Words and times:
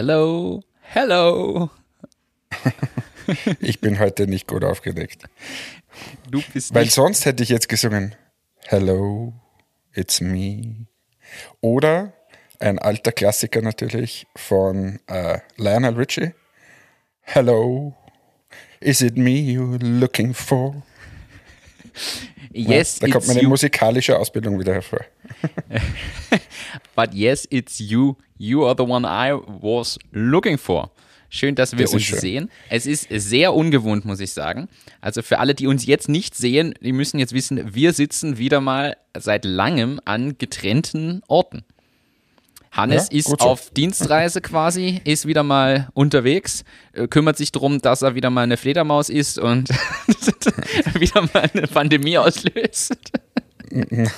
Hello, 0.00 0.62
hello. 0.80 1.70
ich 3.60 3.80
bin 3.80 3.98
heute 3.98 4.28
nicht 4.28 4.46
gut 4.46 4.62
aufgeregt. 4.62 5.24
Du 6.30 6.40
bist 6.54 6.72
Weil 6.72 6.88
sonst 6.88 7.24
hätte 7.24 7.42
ich 7.42 7.48
jetzt 7.48 7.68
gesungen, 7.68 8.14
Hello, 8.66 9.32
it's 9.92 10.20
me. 10.20 10.86
Oder 11.60 12.12
ein 12.60 12.78
alter 12.78 13.10
Klassiker 13.10 13.60
natürlich 13.60 14.28
von 14.36 15.00
äh, 15.08 15.40
Lionel 15.56 15.94
Richie. 15.94 16.32
Hello, 17.22 17.92
is 18.78 19.00
it 19.00 19.16
me 19.16 19.32
you're 19.32 19.82
looking 19.82 20.32
for? 20.32 20.80
Yes, 22.52 23.00
da 23.00 23.08
kommt 23.08 23.26
meine 23.26 23.42
you. 23.42 23.48
musikalische 23.48 24.16
Ausbildung 24.16 24.60
wieder 24.60 24.74
hervor. 24.74 25.00
But 26.94 27.14
yes, 27.14 27.46
it's 27.50 27.78
you. 27.78 28.16
You 28.36 28.64
are 28.66 28.74
the 28.76 28.84
one 28.84 29.06
I 29.06 29.32
was 29.46 29.98
looking 30.12 30.58
for. 30.58 30.90
Schön, 31.30 31.54
dass 31.54 31.72
wir 31.76 31.84
Das 31.84 31.92
uns 31.92 32.04
schön. 32.04 32.18
sehen. 32.20 32.50
Es 32.70 32.86
ist 32.86 33.06
sehr 33.10 33.52
ungewohnt, 33.52 34.04
muss 34.06 34.18
ich 34.20 34.32
sagen. 34.32 34.68
Also 35.02 35.20
für 35.22 35.38
alle, 35.40 35.54
die 35.54 35.66
uns 35.66 35.84
jetzt 35.84 36.08
nicht 36.08 36.34
sehen, 36.34 36.74
die 36.80 36.92
müssen 36.92 37.18
jetzt 37.18 37.34
wissen, 37.34 37.74
wir 37.74 37.92
sitzen 37.92 38.38
wieder 38.38 38.60
mal 38.62 38.96
seit 39.16 39.44
langem 39.44 40.00
an 40.06 40.38
getrennten 40.38 41.22
Orten. 41.28 41.64
Hannes 42.70 43.08
Ja, 43.10 43.18
ist 43.18 43.28
so. 43.28 43.36
auf 43.36 43.70
Dienstreise 43.70 44.40
quasi, 44.40 45.00
ist 45.04 45.26
wieder 45.26 45.42
mal 45.42 45.88
unterwegs, 45.94 46.64
äh, 46.92 47.08
kümmert 47.08 47.36
sich 47.36 47.50
darum, 47.50 47.80
dass 47.80 48.02
er 48.02 48.14
wieder 48.14 48.30
mal 48.30 48.42
eine 48.42 48.56
Fledermaus 48.56 49.08
ist 49.08 49.38
und 49.38 49.68
wieder 50.98 51.22
mal 51.34 51.50
eine 51.52 51.66
Pandemie 51.66 52.16
auslöst. 52.18 52.96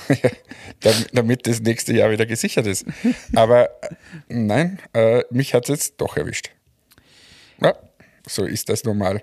Dam- 0.81 1.07
damit 1.13 1.47
das 1.47 1.61
nächste 1.61 1.93
Jahr 1.95 2.11
wieder 2.11 2.27
gesichert 2.27 2.67
ist. 2.67 2.85
Aber 3.35 3.71
nein, 4.29 4.79
äh, 4.93 5.23
mich 5.31 5.55
hat 5.55 5.65
es 5.65 5.69
jetzt 5.69 5.95
doch 6.01 6.17
erwischt. 6.17 6.51
Ja, 7.61 7.75
so 8.27 8.45
ist 8.45 8.69
das 8.69 8.85
normal. 8.85 9.23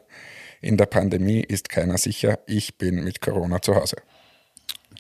In 0.61 0.77
der 0.77 0.85
Pandemie 0.85 1.41
ist 1.41 1.69
keiner 1.69 1.97
sicher. 1.97 2.39
Ich 2.47 2.77
bin 2.77 3.03
mit 3.03 3.21
Corona 3.21 3.61
zu 3.61 3.75
Hause. 3.75 3.97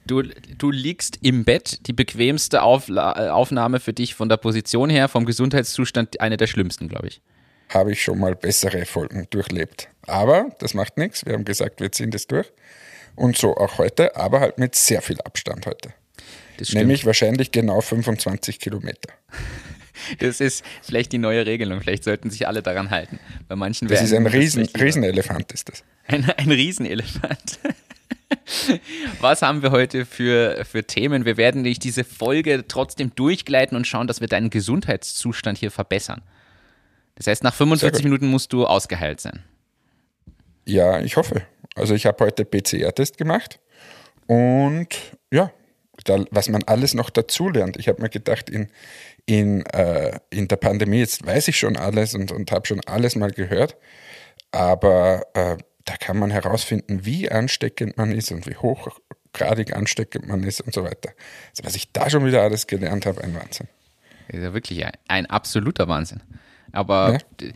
Du, 0.05 0.21
du 0.23 0.71
liegst 0.71 1.19
im 1.21 1.43
Bett, 1.43 1.85
die 1.87 1.93
bequemste 1.93 2.61
Aufla 2.61 3.33
Aufnahme 3.33 3.79
für 3.79 3.91
dich 3.93 4.15
von 4.15 4.29
der 4.29 4.37
Position 4.37 4.89
her, 4.89 5.09
vom 5.09 5.25
Gesundheitszustand, 5.25 6.21
eine 6.21 6.37
der 6.37 6.47
schlimmsten, 6.47 6.87
glaube 6.87 7.07
ich. 7.07 7.21
Habe 7.69 7.91
ich 7.91 8.01
schon 8.01 8.17
mal 8.19 8.33
bessere 8.35 8.85
Folgen 8.85 9.27
durchlebt. 9.29 9.89
Aber 10.03 10.51
das 10.59 10.73
macht 10.73 10.97
nichts. 10.97 11.25
Wir 11.25 11.33
haben 11.33 11.43
gesagt, 11.43 11.81
wir 11.81 11.91
ziehen 11.91 12.11
das 12.11 12.25
durch. 12.27 12.49
Und 13.17 13.35
so 13.35 13.57
auch 13.57 13.79
heute, 13.79 14.15
aber 14.15 14.39
halt 14.39 14.59
mit 14.59 14.75
sehr 14.75 15.01
viel 15.01 15.19
Abstand 15.21 15.65
heute. 15.65 15.93
Nämlich 16.71 17.05
wahrscheinlich 17.05 17.51
genau 17.51 17.81
25 17.81 18.59
Kilometer. 18.59 19.11
das 20.19 20.39
ist 20.39 20.63
vielleicht 20.83 21.11
die 21.11 21.17
neue 21.17 21.45
Regelung. 21.45 21.81
Vielleicht 21.81 22.03
sollten 22.03 22.29
sich 22.29 22.47
alle 22.47 22.61
daran 22.61 22.91
halten. 22.91 23.19
Bei 23.47 23.55
manchen 23.55 23.87
Das 23.87 24.01
ist 24.01 24.13
ein 24.13 24.27
Riesen. 24.27 24.65
Riesenelefant, 24.65 25.51
ist 25.51 25.67
das. 25.69 25.83
Ein, 26.07 26.29
ein 26.29 26.51
Riesenelefant. 26.51 27.59
Was 29.19 29.41
haben 29.41 29.61
wir 29.61 29.71
heute 29.71 30.05
für, 30.05 30.63
für 30.63 30.85
Themen? 30.85 31.25
Wir 31.25 31.35
werden 31.35 31.65
durch 31.65 31.79
diese 31.79 32.05
Folge 32.05 32.63
trotzdem 32.65 33.11
durchgleiten 33.13 33.75
und 33.75 33.85
schauen, 33.85 34.07
dass 34.07 34.21
wir 34.21 34.29
deinen 34.29 34.49
Gesundheitszustand 34.49 35.57
hier 35.57 35.69
verbessern. 35.69 36.21
Das 37.15 37.27
heißt, 37.27 37.43
nach 37.43 37.53
45 37.53 37.97
gut. 37.97 38.03
Minuten 38.05 38.27
musst 38.27 38.53
du 38.53 38.65
ausgeheilt 38.65 39.19
sein. 39.19 39.43
Ja, 40.65 40.99
ich 41.01 41.17
hoffe. 41.17 41.41
Also 41.77 41.93
ich 41.93 42.05
habe 42.05 42.25
heute 42.25 42.45
PCR-Test 42.45 43.17
gemacht 43.17 43.59
und 44.27 44.89
ja, 45.31 45.51
da, 46.03 46.23
was 46.31 46.49
man 46.49 46.63
alles 46.63 46.93
noch 46.93 47.09
dazulernt. 47.09 47.77
Ich 47.77 47.87
habe 47.87 48.01
mir 48.01 48.09
gedacht, 48.09 48.49
in, 48.49 48.67
in, 49.25 49.65
äh, 49.67 50.19
in 50.29 50.47
der 50.47 50.57
Pandemie, 50.57 50.99
jetzt 50.99 51.25
weiß 51.25 51.47
ich 51.47 51.57
schon 51.57 51.77
alles 51.77 52.13
und, 52.13 52.31
und 52.31 52.51
habe 52.51 52.67
schon 52.67 52.81
alles 52.85 53.15
mal 53.15 53.31
gehört, 53.31 53.77
aber 54.51 55.23
äh, 55.33 55.57
da 55.85 55.95
kann 55.97 56.17
man 56.17 56.31
herausfinden, 56.31 57.05
wie 57.05 57.31
ansteckend 57.31 57.97
man 57.97 58.11
ist 58.11 58.31
und 58.31 58.45
wie 58.45 58.55
hochgradig 58.55 59.75
ansteckend 59.75 60.27
man 60.27 60.43
ist 60.43 60.61
und 60.61 60.73
so 60.73 60.83
weiter. 60.83 61.11
Also 61.51 61.63
was 61.63 61.75
ich 61.75 61.91
da 61.93 62.09
schon 62.09 62.25
wieder 62.25 62.41
alles 62.41 62.67
gelernt 62.67 63.05
habe, 63.05 63.23
ein 63.23 63.33
Wahnsinn. 63.35 63.67
Das 64.27 64.37
ist 64.37 64.43
ja 64.43 64.53
wirklich 64.53 64.85
ein, 64.85 64.91
ein 65.07 65.25
absoluter 65.27 65.87
Wahnsinn. 65.87 66.21
Aber 66.73 67.13
Ja. 67.41 67.47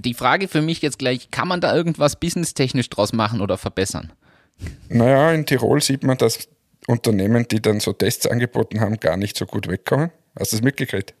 Die 0.00 0.14
Frage 0.14 0.48
für 0.48 0.62
mich 0.62 0.82
jetzt 0.82 0.98
gleich, 0.98 1.30
kann 1.30 1.48
man 1.48 1.60
da 1.60 1.74
irgendwas 1.74 2.16
businesstechnisch 2.16 2.88
draus 2.90 3.12
machen 3.12 3.40
oder 3.40 3.58
verbessern? 3.58 4.12
Naja, 4.88 5.32
in 5.32 5.46
Tirol 5.46 5.80
sieht 5.80 6.02
man, 6.02 6.18
dass 6.18 6.48
Unternehmen, 6.86 7.46
die 7.48 7.60
dann 7.60 7.80
so 7.80 7.92
Tests 7.92 8.26
angeboten 8.26 8.80
haben, 8.80 8.98
gar 8.98 9.16
nicht 9.16 9.36
so 9.36 9.46
gut 9.46 9.68
wegkommen. 9.68 10.10
Hast 10.38 10.52
du 10.52 10.56
das 10.56 10.62
mitgekriegt? 10.64 11.14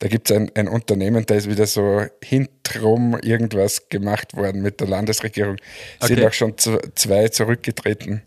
Da 0.00 0.06
gibt 0.06 0.30
es 0.30 0.36
ein, 0.36 0.50
ein 0.54 0.68
Unternehmen, 0.68 1.26
da 1.26 1.34
ist 1.34 1.48
wieder 1.48 1.66
so 1.66 2.02
hintenrum 2.22 3.18
irgendwas 3.20 3.88
gemacht 3.88 4.36
worden 4.36 4.62
mit 4.62 4.80
der 4.80 4.86
Landesregierung. 4.86 5.56
Sind 6.00 6.18
Okay. 6.18 6.26
auch 6.28 6.32
schon 6.32 6.54
zwei 6.56 7.28
zurückgetreten. 7.28 8.22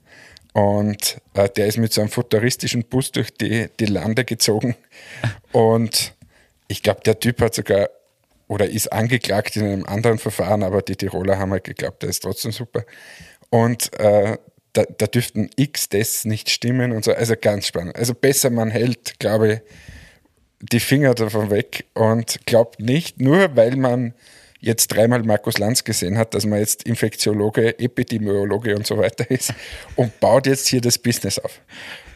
Und 0.54 1.22
äh, 1.34 1.48
der 1.48 1.68
ist 1.68 1.78
mit 1.78 1.94
so 1.94 2.02
einem 2.02 2.10
futuristischen 2.10 2.84
Bus 2.84 3.12
durch 3.12 3.34
die, 3.34 3.70
die 3.80 3.86
Lande 3.86 4.26
gezogen. 4.26 4.76
Und 5.54 6.14
ich 6.68 6.84
glaube, 6.84 7.02
der 7.06 7.20
Typ 7.20 7.40
hat 7.42 7.56
sogar 7.56 7.90
oder 8.52 8.70
ist 8.70 8.92
angeklagt 8.92 9.56
in 9.56 9.64
einem 9.64 9.86
anderen 9.86 10.18
Verfahren, 10.18 10.62
aber 10.62 10.82
die 10.82 10.98
Tiroler 10.98 11.40
haben 11.40 11.52
halt 11.52 11.64
geglaubt, 11.64 12.04
der 12.04 12.10
ist 12.10 12.22
trotzdem 12.22 12.52
super. 12.52 12.84
Und 13.50 13.98
äh, 13.98 14.38
da, 14.74 14.84
da 14.84 15.08
dürften 15.08 15.50
x 15.56 15.88
Tests 15.88 16.26
nicht 16.26 16.50
stimmen 16.50 16.92
und 16.92 17.06
so. 17.06 17.14
Also 17.14 17.36
ganz 17.40 17.68
spannend. 17.68 17.96
Also 17.96 18.14
besser 18.14 18.50
man 18.50 18.70
hält, 18.70 19.20
glaube 19.20 19.54
ich, 19.54 19.60
die 20.70 20.82
Finger 20.82 21.14
davon 21.14 21.50
weg 21.50 21.86
und 21.94 22.46
glaubt 22.46 22.82
nicht, 22.82 23.22
nur 23.22 23.56
weil 23.56 23.78
man 23.78 24.14
jetzt 24.60 24.90
dreimal 24.90 25.24
Markus 25.24 25.58
Lanz 25.58 25.86
gesehen 25.86 26.18
hat, 26.18 26.34
dass 26.34 26.46
man 26.46 26.60
jetzt 26.60 26.84
Infektiologe, 26.84 27.80
Epidemiologe 27.80 28.76
und 28.76 28.86
so 28.86 28.98
weiter 28.98 29.32
ist 29.32 29.54
und 29.96 30.20
baut 30.20 30.46
jetzt 30.46 30.68
hier 30.68 30.82
das 30.82 30.98
Business 30.98 31.40
auf. 31.40 31.62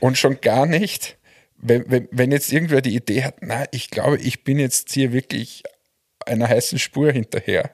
Und 0.01 0.17
schon 0.17 0.41
gar 0.41 0.65
nicht, 0.65 1.15
wenn, 1.55 1.89
wenn, 1.89 2.09
wenn 2.11 2.33
jetzt 2.33 2.51
irgendwer 2.51 2.81
die 2.81 2.93
Idee 2.93 3.23
hat, 3.23 3.35
na, 3.39 3.63
ich 3.71 3.89
glaube, 3.89 4.17
ich 4.17 4.43
bin 4.43 4.59
jetzt 4.59 4.91
hier 4.91 5.13
wirklich 5.13 5.63
einer 6.25 6.47
heißen 6.47 6.79
Spur 6.79 7.11
hinterher 7.11 7.71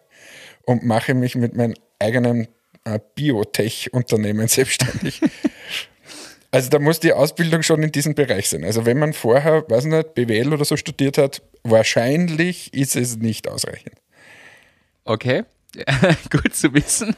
und 0.65 0.83
mache 0.83 1.13
mich 1.13 1.35
mit 1.35 1.55
meinem 1.55 1.75
eigenen 1.99 2.47
äh, 2.85 2.99
Biotech-Unternehmen 3.15 4.47
selbstständig. 4.47 5.21
Also 6.51 6.69
da 6.69 6.79
muss 6.79 6.99
die 6.99 7.13
Ausbildung 7.13 7.63
schon 7.63 7.81
in 7.81 7.91
diesem 7.91 8.13
Bereich 8.13 8.49
sein. 8.49 8.65
Also 8.65 8.85
wenn 8.85 8.99
man 8.99 9.13
vorher, 9.13 9.63
weiß 9.69 9.85
nicht, 9.85 10.15
BWL 10.15 10.53
oder 10.53 10.65
so 10.65 10.75
studiert 10.75 11.17
hat, 11.17 11.41
wahrscheinlich 11.63 12.73
ist 12.73 12.95
es 12.95 13.17
nicht 13.17 13.47
ausreichend. 13.47 13.95
Okay, 15.05 15.43
gut 16.29 16.53
zu 16.53 16.73
wissen. 16.73 17.15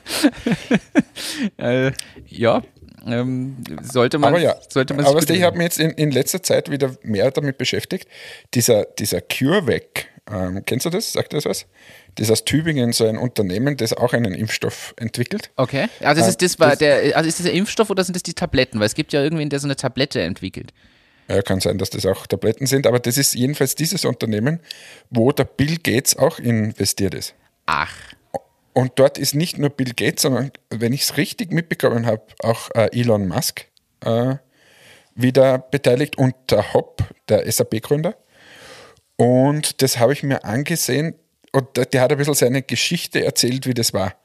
äh, 1.57 1.91
ja, 2.27 2.61
ähm, 3.05 3.57
sollte 3.81 4.17
man, 4.17 4.33
aber 4.33 4.41
ja, 4.41 4.55
sollte 4.69 4.93
man 4.93 5.05
aber 5.05 5.27
ich 5.29 5.43
habe 5.43 5.57
mich 5.57 5.65
jetzt 5.65 5.79
in, 5.79 5.91
in 5.91 6.11
letzter 6.11 6.41
Zeit 6.41 6.69
wieder 6.69 6.95
mehr 7.01 7.31
damit 7.31 7.57
beschäftigt. 7.57 8.07
Dieser, 8.53 8.85
dieser 8.85 9.21
CureVac, 9.21 10.05
ähm, 10.31 10.63
kennst 10.65 10.85
du 10.85 10.89
das? 10.89 11.11
Sagt 11.13 11.33
das 11.33 11.45
was? 11.45 11.65
Das 12.15 12.27
ist 12.27 12.31
aus 12.31 12.45
Tübingen 12.45 12.93
so 12.93 13.05
ein 13.07 13.17
Unternehmen, 13.17 13.75
das 13.77 13.93
auch 13.93 14.13
einen 14.13 14.33
Impfstoff 14.33 14.93
entwickelt. 14.97 15.49
Okay, 15.55 15.87
also 16.01 16.21
ist 16.21 16.35
Äh, 16.41 16.45
das, 16.45 16.59
war 16.59 16.69
das- 16.71 16.79
der, 16.79 17.17
also 17.17 17.27
ist 17.27 17.39
das 17.39 17.45
der 17.45 17.53
Impfstoff 17.53 17.89
oder 17.89 18.03
sind 18.03 18.15
das 18.15 18.23
die 18.23 18.33
Tabletten? 18.33 18.79
Weil 18.79 18.85
es 18.87 18.95
gibt 18.95 19.11
ja 19.13 19.21
irgendwen, 19.21 19.49
der 19.49 19.59
so 19.59 19.67
eine 19.67 19.75
Tablette 19.75 20.21
entwickelt. 20.21 20.73
Ja, 21.29 21.41
kann 21.41 21.59
sein, 21.61 21.77
dass 21.77 21.89
das 21.89 22.05
auch 22.05 22.27
Tabletten 22.27 22.67
sind, 22.67 22.85
aber 22.85 22.99
das 22.99 23.17
ist 23.17 23.33
jedenfalls 23.33 23.75
dieses 23.75 24.03
Unternehmen, 24.05 24.59
wo 25.09 25.31
der 25.31 25.45
Bill 25.45 25.77
Gates 25.77 26.17
auch 26.17 26.37
investiert 26.39 27.13
ist. 27.13 27.33
Ach, 27.65 27.93
Und 28.73 28.93
dort 28.95 29.17
ist 29.17 29.33
nicht 29.35 29.57
nur 29.57 29.69
Bill 29.69 29.93
Gates, 29.95 30.23
sondern, 30.23 30.51
wenn 30.69 30.93
ich 30.93 31.03
es 31.03 31.15
richtig 31.17 31.51
mitbekommen 31.53 32.05
habe, 32.05 32.23
auch 32.39 32.69
äh, 32.75 32.89
Elon 32.91 33.27
Musk 33.27 33.65
äh, 34.03 34.35
wieder 35.15 35.59
beteiligt 35.59 36.17
und 36.17 36.33
der 36.49 36.73
Hopp, 36.73 37.03
der 37.29 37.49
SAP-Gründer. 37.51 38.15
Und 39.17 39.81
das 39.81 39.99
habe 39.99 40.13
ich 40.13 40.23
mir 40.23 40.43
angesehen 40.43 41.15
und 41.51 41.77
der, 41.77 41.85
der 41.85 42.01
hat 42.01 42.11
ein 42.11 42.17
bisschen 42.17 42.33
seine 42.33 42.63
Geschichte 42.63 43.23
erzählt, 43.23 43.67
wie 43.67 43.73
das 43.73 43.93
war. 43.93 44.15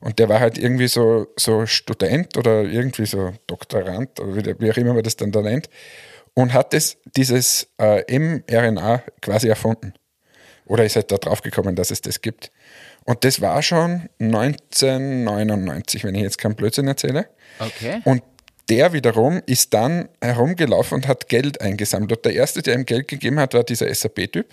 Und 0.00 0.18
der 0.18 0.28
war 0.28 0.40
halt 0.40 0.58
irgendwie 0.58 0.88
so, 0.88 1.26
so 1.38 1.66
Student 1.66 2.36
oder 2.36 2.62
irgendwie 2.62 3.06
so 3.06 3.32
Doktorand 3.46 4.18
oder 4.18 4.36
wie, 4.36 4.60
wie 4.60 4.70
auch 4.70 4.76
immer 4.76 4.94
man 4.94 5.02
das 5.02 5.16
dann 5.16 5.30
da 5.30 5.42
nennt 5.42 5.68
und 6.34 6.52
hat 6.52 6.72
das, 6.72 6.96
dieses 7.16 7.68
äh, 7.78 8.18
mRNA 8.18 9.02
quasi 9.20 9.48
erfunden. 9.48 9.94
Oder 10.66 10.84
ist 10.84 10.96
halt 10.96 11.10
da 11.10 11.16
drauf 11.16 11.42
gekommen, 11.42 11.74
dass 11.74 11.90
es 11.90 12.00
das 12.00 12.20
gibt. 12.22 12.52
Und 13.04 13.24
das 13.24 13.40
war 13.40 13.62
schon 13.62 14.08
1999, 14.20 16.04
wenn 16.04 16.14
ich 16.14 16.22
jetzt 16.22 16.38
keinen 16.38 16.54
Blödsinn 16.54 16.86
erzähle. 16.86 17.28
okay. 17.58 18.00
Und 18.04 18.22
der 18.70 18.92
wiederum 18.92 19.42
ist 19.46 19.74
dann 19.74 20.08
herumgelaufen 20.22 20.96
und 20.96 21.08
hat 21.08 21.28
Geld 21.28 21.60
eingesammelt. 21.60 22.12
Und 22.12 22.24
der 22.24 22.34
erste, 22.34 22.62
der 22.62 22.74
ihm 22.74 22.86
Geld 22.86 23.08
gegeben 23.08 23.38
hat, 23.40 23.52
war 23.54 23.64
dieser 23.64 23.92
SAP-Typ. 23.92 24.46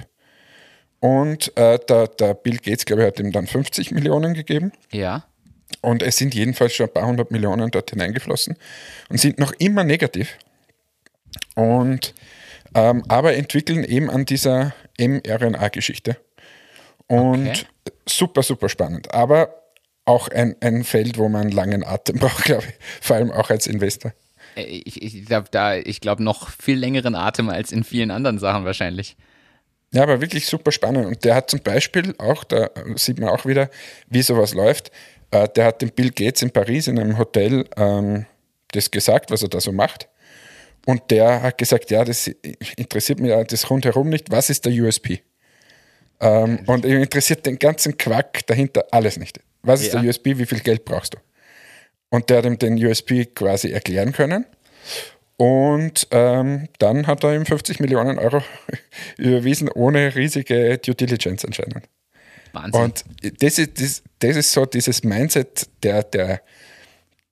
Und 0.99 1.55
äh, 1.55 1.77
der, 1.87 2.07
der 2.07 2.33
Bill 2.33 2.57
Gates, 2.57 2.85
glaube 2.85 3.03
ich, 3.03 3.07
hat 3.07 3.19
ihm 3.19 3.31
dann 3.31 3.45
50 3.47 3.91
Millionen 3.91 4.33
gegeben. 4.33 4.71
Ja. 4.91 5.25
Und 5.81 6.01
es 6.01 6.17
sind 6.17 6.33
jedenfalls 6.33 6.73
schon 6.73 6.87
ein 6.87 6.93
paar 6.93 7.05
hundert 7.05 7.29
Millionen 7.29 7.69
dort 7.69 7.91
hineingeflossen 7.91 8.57
und 9.09 9.19
sind 9.19 9.37
noch 9.37 9.53
immer 9.59 9.83
negativ. 9.83 10.37
Und 11.55 12.15
ähm, 12.73 13.03
aber 13.07 13.35
entwickeln 13.35 13.83
eben 13.83 14.09
an 14.09 14.25
dieser 14.25 14.73
mRNA-Geschichte. 14.99 16.17
Und 17.07 17.47
Okay. 17.49 17.65
super, 18.07 18.41
super 18.41 18.67
spannend. 18.67 19.13
Aber 19.13 19.53
auch 20.07 20.29
ein, 20.29 20.55
ein 20.61 20.83
Feld, 20.83 21.17
wo 21.17 21.29
man 21.29 21.41
einen 21.41 21.51
langen 21.51 21.83
Atem 21.83 22.17
braucht, 22.19 22.45
glaube 22.45 22.63
ich. 22.67 23.05
Vor 23.05 23.15
allem 23.15 23.31
auch 23.31 23.49
als 23.49 23.67
Investor. 23.67 24.13
Äh, 24.55 24.63
Ich, 24.63 25.01
ich 25.01 25.25
glaube, 25.25 25.47
da, 25.51 25.75
ich 25.75 26.01
glaube, 26.01 26.23
noch 26.23 26.49
viel 26.49 26.77
längeren 26.77 27.15
Atem 27.15 27.49
als 27.49 27.71
in 27.71 27.83
vielen 27.83 28.11
anderen 28.11 28.39
Sachen 28.39 28.65
wahrscheinlich. 28.65 29.15
Ja, 29.93 30.03
aber 30.03 30.19
wirklich 30.19 30.45
super 30.45 30.71
spannend. 30.71 31.05
Und 31.05 31.23
der 31.23 31.35
hat 31.35 31.49
zum 31.49 31.61
Beispiel 31.61 32.13
auch, 32.17 32.43
da 32.43 32.69
sieht 32.95 33.19
man 33.19 33.29
auch 33.29 33.45
wieder, 33.45 33.69
wie 34.09 34.21
sowas 34.21 34.53
läuft. 34.53 34.91
Äh, 35.31 35.47
der 35.49 35.65
hat 35.65 35.81
dem 35.81 35.91
Bill 35.91 36.11
Gates 36.11 36.41
in 36.41 36.51
Paris 36.51 36.87
in 36.87 36.99
einem 36.99 37.17
Hotel 37.17 37.65
ähm, 37.77 38.25
das 38.71 38.91
gesagt, 38.91 39.31
was 39.31 39.43
er 39.43 39.49
da 39.49 39.61
so 39.61 39.71
macht. 39.71 40.09
Und 40.85 41.11
der 41.11 41.41
hat 41.41 41.57
gesagt, 41.57 41.91
ja, 41.91 42.05
das 42.05 42.27
interessiert 42.77 43.19
mich 43.19 43.33
das 43.47 43.69
rundherum 43.69 44.09
nicht. 44.09 44.31
Was 44.31 44.49
ist 44.49 44.65
der 44.65 44.71
USP? 44.71 45.21
Ähm, 46.19 46.59
und 46.65 46.85
interessiert 46.85 47.45
den 47.45 47.59
ganzen 47.59 47.97
Quack 47.97 48.45
dahinter 48.47 48.85
alles 48.91 49.17
nicht. 49.17 49.39
Was 49.63 49.81
ist 49.81 49.93
Ja. 49.93 50.01
der 50.01 50.09
USP? 50.09 50.37
Wie 50.37 50.45
viel 50.45 50.59
Geld 50.59 50.85
brauchst 50.85 51.13
du? 51.15 51.17
Und 52.09 52.29
der 52.29 52.37
hat 52.37 52.45
ihm 52.45 52.57
den 52.57 52.83
USP 52.83 53.25
quasi 53.25 53.71
erklären 53.71 54.13
können. 54.13 54.45
Und 55.35 56.07
ähm, 56.11 56.67
dann 56.79 57.05
hat 57.05 57.23
er 57.23 57.35
ihm 57.35 57.45
50 57.45 57.79
Millionen 57.79 58.17
Euro 58.17 58.41
überwiesen, 59.17 59.69
ohne 59.69 60.15
riesige 60.15 60.77
Due 60.79 60.95
Diligence 60.95 61.45
anscheinend. 61.45 61.83
Wahnsinn. 62.53 62.81
Und 62.81 63.03
das 63.41 63.59
ist, 63.59 63.79
das, 63.79 64.03
das 64.19 64.35
ist 64.35 64.51
so 64.51 64.65
dieses 64.65 65.03
Mindset 65.03 65.67
der, 65.83 66.01
der, 66.03 66.41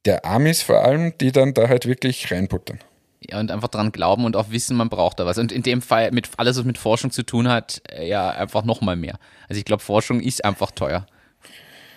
der 0.06 0.24
Amis 0.26 0.62
vor 0.62 0.84
allem, 0.84 1.18
die 1.20 1.32
dann 1.32 1.54
da 1.54 1.68
halt 1.68 1.88
wirklich 1.88 2.32
reinputtern. 2.32 2.80
Ja, 3.28 3.40
und 3.40 3.50
einfach 3.50 3.70
dran 3.70 3.92
glauben 3.92 4.26
und 4.26 4.36
auch 4.36 4.52
wissen, 4.52 4.78
man 4.78 4.90
braucht 4.90 5.20
da 5.20 5.26
was. 5.26 5.40
Und 5.40 5.52
in 5.52 5.64
dem 5.64 5.82
Fall, 5.82 6.12
mit 6.12 6.30
alles, 6.38 6.58
was 6.58 6.66
mit 6.66 6.78
Forschung 6.78 7.10
zu 7.10 7.24
tun 7.24 7.48
hat, 7.48 7.82
äh, 7.90 8.08
ja, 8.08 8.30
einfach 8.30 8.66
nochmal 8.66 8.98
mehr. 8.98 9.18
Also 9.50 9.58
ich 9.58 9.66
glaube, 9.66 9.82
Forschung 9.82 10.20
ist 10.20 10.46
einfach 10.46 10.70
teuer. 10.70 11.08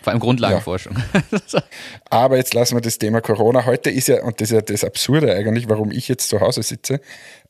Vor 0.03 0.13
allem 0.13 0.21
Grundlagenforschung. 0.21 0.97
Aber 2.11 2.37
jetzt 2.37 2.55
lassen 2.55 2.77
wir 2.77 2.81
das 2.81 2.99
Thema 2.99 3.21
Corona. 3.21 3.67
Heute 3.67 3.91
ist 3.91 4.09
ja, 4.09 4.23
und 4.23 4.41
das 4.41 4.51
ist 4.51 4.55
ja 4.55 4.61
das 4.61 4.85
Absurde 4.85 5.35
eigentlich, 5.35 5.69
warum 5.69 5.91
ich 5.91 6.09
jetzt 6.09 6.29
zu 6.29 6.41
Hause 6.41 6.63
sitze 6.63 7.01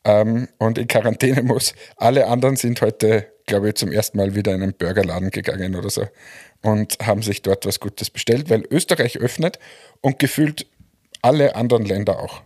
ähm, 0.03 0.47
und 0.57 0.77
in 0.77 0.87
Quarantäne 0.87 1.43
muss. 1.43 1.73
Alle 1.97 2.27
anderen 2.27 2.55
sind 2.55 2.81
heute, 2.81 3.27
glaube 3.45 3.69
ich, 3.69 3.75
zum 3.75 3.91
ersten 3.91 4.17
Mal 4.17 4.35
wieder 4.35 4.53
in 4.53 4.63
einen 4.63 4.73
Burgerladen 4.73 5.31
gegangen 5.31 5.75
oder 5.75 5.89
so 5.89 6.05
und 6.61 6.97
haben 7.05 7.21
sich 7.21 7.41
dort 7.41 7.65
was 7.65 7.79
Gutes 7.79 8.09
bestellt, 8.09 8.49
weil 8.49 8.63
Österreich 8.69 9.17
öffnet 9.17 9.59
und 10.01 10.19
gefühlt 10.19 10.65
alle 11.21 11.55
anderen 11.55 11.85
Länder 11.85 12.19
auch. 12.19 12.41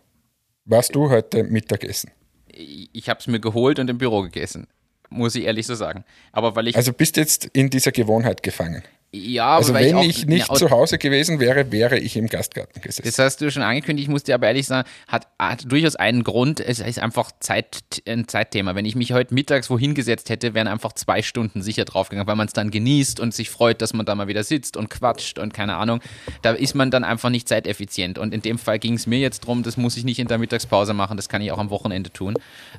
Warst 0.66 0.96
du 0.96 1.10
heute 1.10 1.44
Mittagessen? 1.44 2.12
ich 2.56 3.10
habe 3.10 3.20
es 3.20 3.28
mir 3.28 3.40
geholt 3.40 3.80
und 3.80 3.90
im 3.90 3.98
Büro 3.98 4.22
gegessen. 4.22 4.68
Muss 5.10 5.36
ich 5.36 5.46
ehrlich 5.46 5.68
so 5.68 5.76
sagen. 5.76 6.06
Aber 6.32 6.56
weil 6.56 6.68
ich. 6.68 6.76
Also 6.76 6.94
bist 6.94 7.18
jetzt 7.18 7.46
in 7.46 7.70
dieser 7.70 7.92
Gewohnheit 7.92 8.44
gefangen. 8.44 8.84
Ja, 9.16 9.46
aber 9.46 9.58
Also 9.58 9.74
wenn 9.76 9.96
auch, 9.96 10.04
ich 10.04 10.26
nicht 10.26 10.56
zu 10.58 10.72
Hause 10.72 10.98
gewesen 10.98 11.40
wäre, 11.40 11.72
wäre 11.72 12.00
ich 12.00 12.18
im 12.18 12.28
Gastgarten 12.28 12.82
gesessen. 12.82 13.04
Das 13.06 13.20
hast 13.20 13.42
du 13.42 13.52
schon 13.52 13.62
angekündigt, 13.62 14.08
ich 14.08 14.12
muss 14.12 14.24
dir 14.24 14.34
aber 14.34 14.48
ehrlich 14.48 14.66
sagen, 14.66 14.90
hat, 15.08 15.28
hat 15.38 15.72
durchaus 15.72 15.96
einen 15.96 16.24
Grund. 16.24 16.60
Es 16.60 16.80
ist 16.80 16.98
einfach 16.98 17.32
Zeit, 17.40 18.02
ein 18.08 18.28
Zeitthema. 18.28 18.74
Wenn 18.74 18.86
ich 18.86 18.96
mich 18.96 19.14
heute 19.14 19.32
mittags 19.36 19.70
wohin 19.70 19.94
gesetzt 19.94 20.32
hätte, 20.32 20.56
wären 20.56 20.68
einfach 20.68 20.94
zwei 20.94 21.22
Stunden 21.22 21.62
sicher 21.62 21.86
draufgegangen, 21.86 22.28
weil 22.28 22.36
man 22.36 22.48
es 22.48 22.54
dann 22.54 22.72
genießt 22.72 23.20
und 23.20 23.36
sich 23.36 23.52
freut, 23.52 23.84
dass 23.84 23.94
man 23.94 24.08
da 24.08 24.16
mal 24.16 24.28
wieder 24.28 24.44
sitzt 24.44 24.78
und 24.78 24.90
quatscht 24.90 25.38
und 25.38 25.54
keine 25.54 25.76
Ahnung. 25.76 26.00
Da 26.42 26.54
ist 26.54 26.74
man 26.74 26.90
dann 26.90 27.04
einfach 27.04 27.30
nicht 27.30 27.48
zeiteffizient. 27.48 28.18
Und 28.18 28.34
in 28.34 28.42
dem 28.42 28.58
Fall 28.58 28.80
ging 28.80 28.96
es 28.96 29.06
mir 29.06 29.20
jetzt 29.20 29.42
drum, 29.42 29.62
das 29.62 29.78
muss 29.78 29.96
ich 29.96 30.06
nicht 30.06 30.18
in 30.18 30.28
der 30.28 30.40
Mittagspause 30.40 30.96
machen, 30.96 31.18
das 31.18 31.30
kann 31.30 31.44
ich 31.44 31.52
auch 31.52 31.60
am 31.60 31.70
Wochenende 31.70 32.12
tun, 32.12 32.34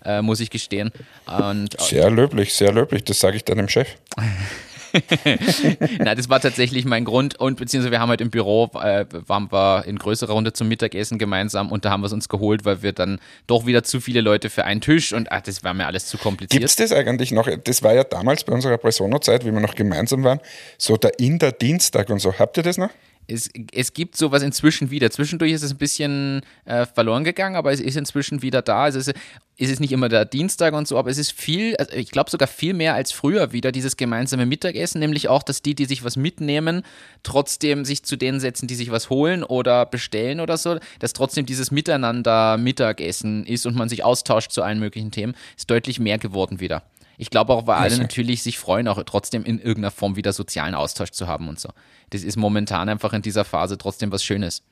äh, 0.04 0.20
muss 0.20 0.40
ich 0.40 0.50
gestehen. 0.50 0.90
Und 1.26 1.80
Sehr 1.80 2.10
löblich, 2.10 2.54
sehr 2.54 2.72
löblich, 2.72 3.04
das 3.04 3.20
sage 3.20 3.36
ich 3.36 3.44
deinem 3.44 3.68
Chef. 3.68 3.86
Na, 5.98 6.14
das 6.14 6.28
war 6.28 6.40
tatsächlich 6.40 6.84
mein 6.84 7.04
Grund 7.04 7.38
und 7.38 7.58
beziehungsweise 7.58 7.90
wir 7.90 8.00
haben 8.00 8.08
halt 8.08 8.20
im 8.20 8.30
Büro, 8.30 8.70
äh, 8.74 9.06
waren 9.26 9.50
wir 9.50 9.84
in 9.86 9.98
größerer 9.98 10.32
Runde 10.32 10.52
zum 10.52 10.68
Mittagessen 10.68 11.18
gemeinsam 11.18 11.70
und 11.70 11.84
da 11.84 11.90
haben 11.90 12.02
wir 12.02 12.06
es 12.06 12.12
uns 12.12 12.28
geholt, 12.28 12.64
weil 12.64 12.82
wir 12.82 12.92
dann 12.92 13.20
doch 13.46 13.66
wieder 13.66 13.82
zu 13.82 14.00
viele 14.00 14.20
Leute 14.20 14.50
für 14.50 14.64
einen 14.64 14.80
Tisch 14.80 15.12
und 15.12 15.32
ach, 15.32 15.42
das 15.42 15.64
war 15.64 15.74
mir 15.74 15.86
alles 15.86 16.06
zu 16.06 16.18
kompliziert. 16.18 16.60
Gibt 16.60 16.70
es 16.70 16.76
das 16.76 16.92
eigentlich 16.92 17.32
noch? 17.32 17.48
Das 17.64 17.82
war 17.82 17.94
ja 17.94 18.04
damals 18.04 18.44
bei 18.44 18.52
unserer 18.52 18.78
Presono-Zeit, 18.78 19.44
wie 19.44 19.52
wir 19.52 19.60
noch 19.60 19.74
gemeinsam 19.74 20.24
waren, 20.24 20.40
so 20.78 20.96
der 20.96 21.18
Inder-Dienstag 21.18 22.10
und 22.10 22.20
so. 22.20 22.38
Habt 22.38 22.56
ihr 22.56 22.62
das 22.62 22.78
noch? 22.78 22.90
Es, 23.26 23.48
es 23.72 23.92
gibt 23.94 24.16
sowas 24.16 24.42
inzwischen 24.42 24.90
wieder. 24.90 25.10
Zwischendurch 25.10 25.52
ist 25.52 25.62
es 25.62 25.72
ein 25.72 25.78
bisschen 25.78 26.42
äh, 26.64 26.86
verloren 26.86 27.24
gegangen, 27.24 27.56
aber 27.56 27.72
es 27.72 27.80
ist 27.80 27.96
inzwischen 27.96 28.42
wieder 28.42 28.62
da. 28.62 28.88
Es 28.88 28.94
ist, 28.94 29.14
es 29.58 29.80
nicht 29.80 29.92
immer 29.92 30.08
der 30.08 30.24
Dienstag 30.24 30.74
und 30.74 30.88
so, 30.88 30.98
aber 30.98 31.10
es 31.10 31.18
ist 31.18 31.32
viel, 31.32 31.76
also 31.76 31.92
ich 31.92 32.10
glaube 32.10 32.30
sogar 32.30 32.48
viel 32.48 32.74
mehr 32.74 32.94
als 32.94 33.12
früher 33.12 33.52
wieder 33.52 33.72
dieses 33.72 33.96
gemeinsame 33.96 34.46
Mittagessen, 34.46 34.98
nämlich 34.98 35.28
auch, 35.28 35.42
dass 35.42 35.62
die, 35.62 35.74
die 35.74 35.84
sich 35.84 36.04
was 36.04 36.16
mitnehmen, 36.16 36.82
trotzdem 37.22 37.84
sich 37.84 38.02
zu 38.02 38.16
denen 38.16 38.40
setzen, 38.40 38.66
die 38.66 38.74
sich 38.74 38.90
was 38.90 39.10
holen 39.10 39.44
oder 39.44 39.86
bestellen 39.86 40.40
oder 40.40 40.56
so, 40.56 40.78
dass 40.98 41.12
trotzdem 41.12 41.46
dieses 41.46 41.70
Miteinander 41.70 42.56
Mittagessen 42.58 43.46
ist 43.46 43.66
und 43.66 43.76
man 43.76 43.88
sich 43.88 44.04
austauscht 44.04 44.50
zu 44.50 44.62
allen 44.62 44.80
möglichen 44.80 45.10
Themen, 45.10 45.34
ist 45.56 45.70
deutlich 45.70 46.00
mehr 46.00 46.18
geworden 46.18 46.60
wieder. 46.60 46.82
Ich 47.16 47.30
glaube 47.30 47.52
auch, 47.52 47.66
weil 47.66 47.76
alle 47.76 47.98
natürlich 47.98 48.42
sich 48.42 48.58
freuen, 48.58 48.88
auch 48.88 49.02
trotzdem 49.04 49.44
in 49.44 49.58
irgendeiner 49.58 49.90
Form 49.90 50.16
wieder 50.16 50.32
sozialen 50.32 50.74
Austausch 50.74 51.10
zu 51.10 51.26
haben 51.26 51.48
und 51.48 51.60
so. 51.60 51.70
Das 52.10 52.22
ist 52.22 52.36
momentan 52.36 52.88
einfach 52.88 53.12
in 53.12 53.22
dieser 53.22 53.44
Phase 53.44 53.78
trotzdem 53.78 54.12
was 54.12 54.24
Schönes. 54.24 54.62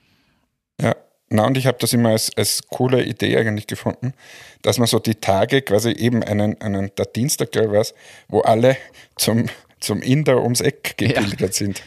Ja. 0.80 0.94
Na, 1.34 1.46
und 1.46 1.56
ich 1.56 1.66
habe 1.66 1.78
das 1.80 1.94
immer 1.94 2.10
als, 2.10 2.30
als 2.36 2.60
coole 2.68 3.02
Idee 3.02 3.38
eigentlich 3.38 3.66
gefunden, 3.66 4.12
dass 4.60 4.76
man 4.76 4.86
so 4.86 4.98
die 4.98 5.14
Tage 5.14 5.62
quasi 5.62 5.90
eben 5.90 6.22
einen, 6.22 6.60
einen 6.60 6.94
der 6.94 7.06
Dienstag, 7.06 7.52
glaube 7.52 7.68
ich, 7.68 7.72
war's, 7.72 7.94
wo 8.28 8.40
alle 8.42 8.76
zum, 9.16 9.46
zum 9.80 10.02
Inder 10.02 10.42
ums 10.42 10.60
Eck 10.60 10.98
gepilgert 10.98 11.54
sind. 11.54 11.82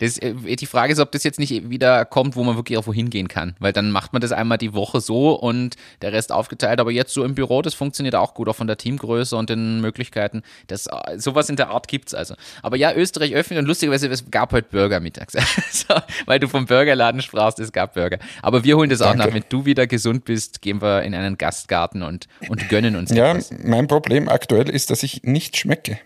Das, 0.00 0.18
äh, 0.18 0.34
die 0.34 0.66
Frage 0.66 0.92
ist, 0.92 0.98
ob 0.98 1.12
das 1.12 1.22
jetzt 1.24 1.38
nicht 1.38 1.70
wieder 1.70 2.04
kommt, 2.04 2.34
wo 2.34 2.42
man 2.42 2.56
wirklich 2.56 2.76
auch 2.78 2.86
wohin 2.86 3.10
gehen 3.10 3.28
kann. 3.28 3.54
Weil 3.60 3.72
dann 3.72 3.90
macht 3.90 4.12
man 4.12 4.20
das 4.20 4.32
einmal 4.32 4.58
die 4.58 4.72
Woche 4.74 5.00
so 5.00 5.32
und 5.34 5.76
der 6.02 6.12
Rest 6.12 6.32
aufgeteilt. 6.32 6.80
Aber 6.80 6.90
jetzt 6.90 7.12
so 7.14 7.22
im 7.24 7.34
Büro, 7.34 7.62
das 7.62 7.74
funktioniert 7.74 8.14
auch 8.14 8.34
gut, 8.34 8.48
auch 8.48 8.56
von 8.56 8.66
der 8.66 8.76
Teamgröße 8.76 9.36
und 9.36 9.50
den 9.50 9.80
Möglichkeiten. 9.80 10.42
Das, 10.66 10.86
äh, 10.86 11.18
sowas 11.18 11.48
in 11.48 11.56
der 11.56 11.70
Art 11.70 11.86
gibt's 11.86 12.14
also. 12.14 12.34
Aber 12.62 12.76
ja, 12.76 12.92
Österreich 12.94 13.34
öffnet 13.34 13.58
und 13.58 13.66
lustigerweise, 13.66 14.08
es 14.08 14.30
gab 14.30 14.52
heute 14.52 14.68
Burger 14.70 15.00
mittags. 15.00 15.34
so, 15.70 15.94
weil 16.26 16.40
du 16.40 16.48
vom 16.48 16.66
Burgerladen 16.66 17.22
sprachst, 17.22 17.58
es 17.60 17.70
gab 17.72 17.94
Burger. 17.94 18.18
Aber 18.42 18.64
wir 18.64 18.76
holen 18.76 18.90
das 18.90 19.02
auch 19.02 19.08
Danke. 19.10 19.26
nach. 19.26 19.34
Wenn 19.34 19.44
du 19.48 19.66
wieder 19.66 19.86
gesund 19.86 20.24
bist, 20.24 20.62
gehen 20.62 20.80
wir 20.82 21.02
in 21.02 21.14
einen 21.14 21.38
Gastgarten 21.38 22.02
und, 22.02 22.26
und 22.48 22.68
gönnen 22.68 22.96
uns 22.96 23.10
Ja, 23.10 23.32
etwas. 23.32 23.52
mein 23.62 23.86
Problem 23.86 24.28
aktuell 24.28 24.68
ist, 24.70 24.90
dass 24.90 25.02
ich 25.02 25.22
nicht 25.24 25.56
schmecke. 25.56 25.98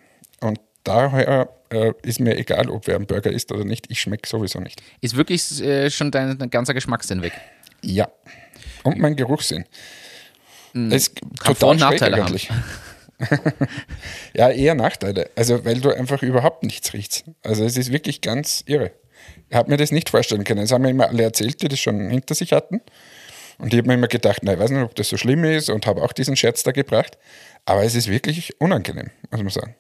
Daher 0.85 1.49
äh, 1.71 1.93
ist 2.03 2.21
mir 2.21 2.37
egal, 2.37 2.69
ob 2.69 2.87
wer 2.87 2.97
einen 2.97 3.07
Burger 3.07 3.31
isst 3.33 3.51
oder 3.53 3.65
nicht. 3.65 3.87
Ich 3.91 4.01
schmecke 4.01 4.29
sowieso 4.29 4.61
nicht. 4.61 4.83
Ist 5.01 5.17
wirklich 5.17 5.63
äh, 5.63 5.91
schon 5.91 6.11
dein, 6.11 6.39
dein 6.39 6.51
ganzer 6.51 6.75
Geschmackssinn 6.75 7.23
weg. 7.23 7.33
Ja. 7.83 8.09
Und 8.83 8.99
mein 8.99 9.17
Geruchssinn. 9.17 9.65
Es 10.75 11.07
Hm. 11.09 11.15
Kann 11.41 11.55
Vor- 11.55 11.71
und 11.71 11.81
Nachteile 11.81 12.23
haben. 12.23 12.37
ja, 14.35 14.51
eher 14.51 14.75
Nachteile. 14.75 15.31
Also, 15.37 15.65
weil 15.65 15.81
du 15.81 15.91
einfach 15.91 16.23
überhaupt 16.23 16.65
nichts 16.65 16.93
riechst. 16.93 17.25
Also, 17.43 17.65
es 17.65 17.77
ist 17.77 17.93
wirklich 17.93 18.21
ganz 18.21 18.63
irre. 18.67 18.93
Ich 19.49 19.57
habe 19.57 19.71
mir 19.71 19.77
das 19.77 19.93
nicht 19.93 20.11
vorstellen 20.11 20.45
können. 20.45 20.63
Das 20.63 20.73
haben 20.73 20.83
mir 20.83 20.91
immer 20.91 21.09
alle 21.09 21.23
erzählt, 21.23 21.63
die 21.63 21.69
das 21.69 21.79
schon 21.79 22.11
hinter 22.11 22.35
sich 22.35 22.53
hatten. 22.53 22.81
Und 23.59 23.73
ich 23.73 23.79
habe 23.79 23.87
mir 23.89 23.95
immer 23.95 24.09
gedacht, 24.09 24.41
na, 24.43 24.55
ich 24.55 24.59
weiß 24.59 24.71
nicht, 24.71 24.83
ob 24.83 24.95
das 24.97 25.09
so 25.09 25.17
schlimm 25.17 25.45
ist 25.45 25.71
und 25.71 25.87
habe 25.87 26.03
auch 26.03 26.13
diesen 26.13 26.35
Scherz 26.35 26.65
da 26.65 26.73
gebracht. 26.73 27.17
Aber 27.65 27.85
es 27.85 27.95
ist 27.95 28.09
wirklich 28.09 28.61
unangenehm, 28.61 29.11
muss 29.31 29.41
man 29.41 29.51
sagen. 29.51 29.77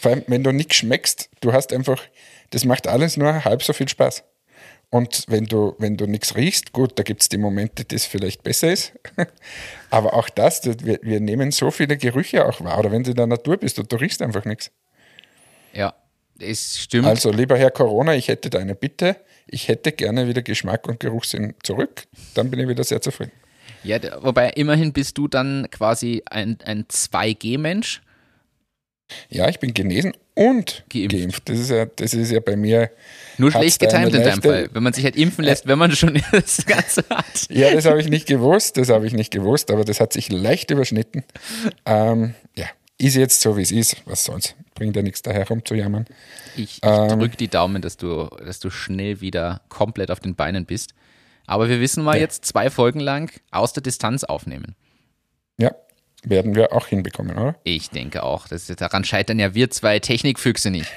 Vor 0.00 0.12
allem, 0.12 0.24
wenn 0.28 0.42
du 0.42 0.52
nichts 0.52 0.76
schmeckst, 0.76 1.28
du 1.40 1.52
hast 1.52 1.72
einfach, 1.72 2.00
das 2.50 2.64
macht 2.64 2.86
alles 2.86 3.16
nur 3.16 3.44
halb 3.44 3.62
so 3.62 3.72
viel 3.72 3.88
Spaß. 3.88 4.24
Und 4.92 5.24
wenn 5.28 5.44
du, 5.44 5.76
wenn 5.78 5.96
du 5.96 6.06
nichts 6.06 6.34
riechst, 6.34 6.72
gut, 6.72 6.98
da 6.98 7.04
gibt 7.04 7.22
es 7.22 7.28
die 7.28 7.38
Momente, 7.38 7.84
das 7.84 8.06
vielleicht 8.06 8.42
besser 8.42 8.72
ist. 8.72 8.92
Aber 9.90 10.14
auch 10.14 10.28
das, 10.28 10.62
das- 10.62 10.84
wir, 10.84 10.98
wir 11.02 11.20
nehmen 11.20 11.52
so 11.52 11.70
viele 11.70 11.96
Gerüche 11.96 12.44
auch 12.46 12.60
wahr. 12.64 12.78
Oder 12.78 12.90
wenn 12.90 13.04
du 13.04 13.10
in 13.10 13.16
der 13.16 13.26
Natur 13.28 13.56
bist 13.56 13.78
und 13.78 13.92
du 13.92 13.96
riechst 13.96 14.20
einfach 14.22 14.44
nichts. 14.44 14.70
Ja, 15.72 15.94
es 16.40 16.80
stimmt. 16.80 17.06
Also, 17.06 17.30
lieber 17.30 17.56
Herr 17.56 17.70
Corona, 17.70 18.14
ich 18.16 18.26
hätte 18.28 18.50
da 18.50 18.58
eine 18.58 18.74
Bitte. 18.74 19.16
Ich 19.46 19.68
hätte 19.68 19.92
gerne 19.92 20.26
wieder 20.26 20.42
Geschmack 20.42 20.88
und 20.88 20.98
Geruchssinn 20.98 21.54
zurück. 21.62 22.04
Dann 22.34 22.50
bin 22.50 22.58
ich 22.58 22.66
wieder 22.68 22.82
sehr 22.82 23.00
zufrieden. 23.00 23.32
Ja, 23.84 23.98
wobei 24.22 24.50
immerhin 24.50 24.92
bist 24.92 25.16
du 25.18 25.28
dann 25.28 25.68
quasi 25.70 26.22
ein, 26.28 26.58
ein 26.64 26.86
2G-Mensch. 26.86 28.02
Ja, 29.28 29.48
ich 29.48 29.58
bin 29.58 29.74
genesen 29.74 30.12
und 30.34 30.84
Geimpft. 30.88 31.10
geimpft. 31.16 31.48
Das, 31.48 31.58
ist 31.58 31.70
ja, 31.70 31.86
das 31.86 32.14
ist 32.14 32.30
ja 32.30 32.40
bei 32.40 32.56
mir. 32.56 32.90
Nur 33.38 33.50
schlecht 33.50 33.78
getimt 33.80 34.14
in 34.14 34.22
deinem 34.22 34.42
Fall. 34.42 34.68
Wenn 34.72 34.82
man 34.82 34.92
sich 34.92 35.04
halt 35.04 35.16
impfen 35.16 35.44
lässt, 35.44 35.66
wenn 35.66 35.78
man 35.78 35.92
schon 35.92 36.20
das 36.32 36.64
Ganze 36.66 37.04
hat. 37.10 37.46
Ja, 37.50 37.72
das 37.72 37.84
habe 37.86 38.00
ich 38.00 38.08
nicht 38.08 38.26
gewusst, 38.26 38.76
das 38.76 38.88
habe 38.88 39.06
ich 39.06 39.12
nicht 39.12 39.30
gewusst, 39.30 39.70
aber 39.70 39.84
das 39.84 40.00
hat 40.00 40.12
sich 40.12 40.30
leicht 40.30 40.70
überschnitten. 40.70 41.24
Ähm, 41.86 42.34
ja, 42.56 42.66
ist 42.98 43.16
jetzt 43.16 43.40
so, 43.40 43.56
wie 43.56 43.62
es 43.62 43.72
ist. 43.72 43.96
Was 44.06 44.24
soll's? 44.24 44.54
Bringt 44.74 44.96
ja 44.96 45.02
nichts 45.02 45.22
da 45.22 45.30
herumzujammern. 45.32 46.06
Ich, 46.56 46.62
ich 46.62 46.80
Ähm. 46.82 47.18
drücke 47.18 47.36
die 47.36 47.48
Daumen, 47.48 47.82
dass 47.82 47.96
du, 47.96 48.28
dass 48.44 48.60
du 48.60 48.70
schnell 48.70 49.20
wieder 49.20 49.60
komplett 49.68 50.10
auf 50.10 50.20
den 50.20 50.34
Beinen 50.34 50.64
bist. 50.66 50.94
Aber 51.46 51.68
wir 51.68 51.80
wissen 51.80 52.04
mal 52.04 52.14
Ja. 52.16 52.22
jetzt 52.22 52.44
zwei 52.44 52.70
Folgen 52.70 53.00
lang 53.00 53.30
aus 53.50 53.72
der 53.72 53.82
Distanz 53.82 54.24
aufnehmen. 54.24 54.76
Ja, 55.58 55.72
werden 56.24 56.54
wir 56.54 56.72
auch 56.72 56.86
hinbekommen, 56.86 57.36
oder? 57.36 57.56
Ich 57.64 57.90
denke 57.90 58.22
auch. 58.22 58.46
Das, 58.48 58.66
daran 58.66 59.04
scheitern 59.04 59.38
ja 59.38 59.54
wir 59.54 59.70
zwei 59.70 59.98
Technikfüchse 59.98 60.70
nicht. 60.70 60.90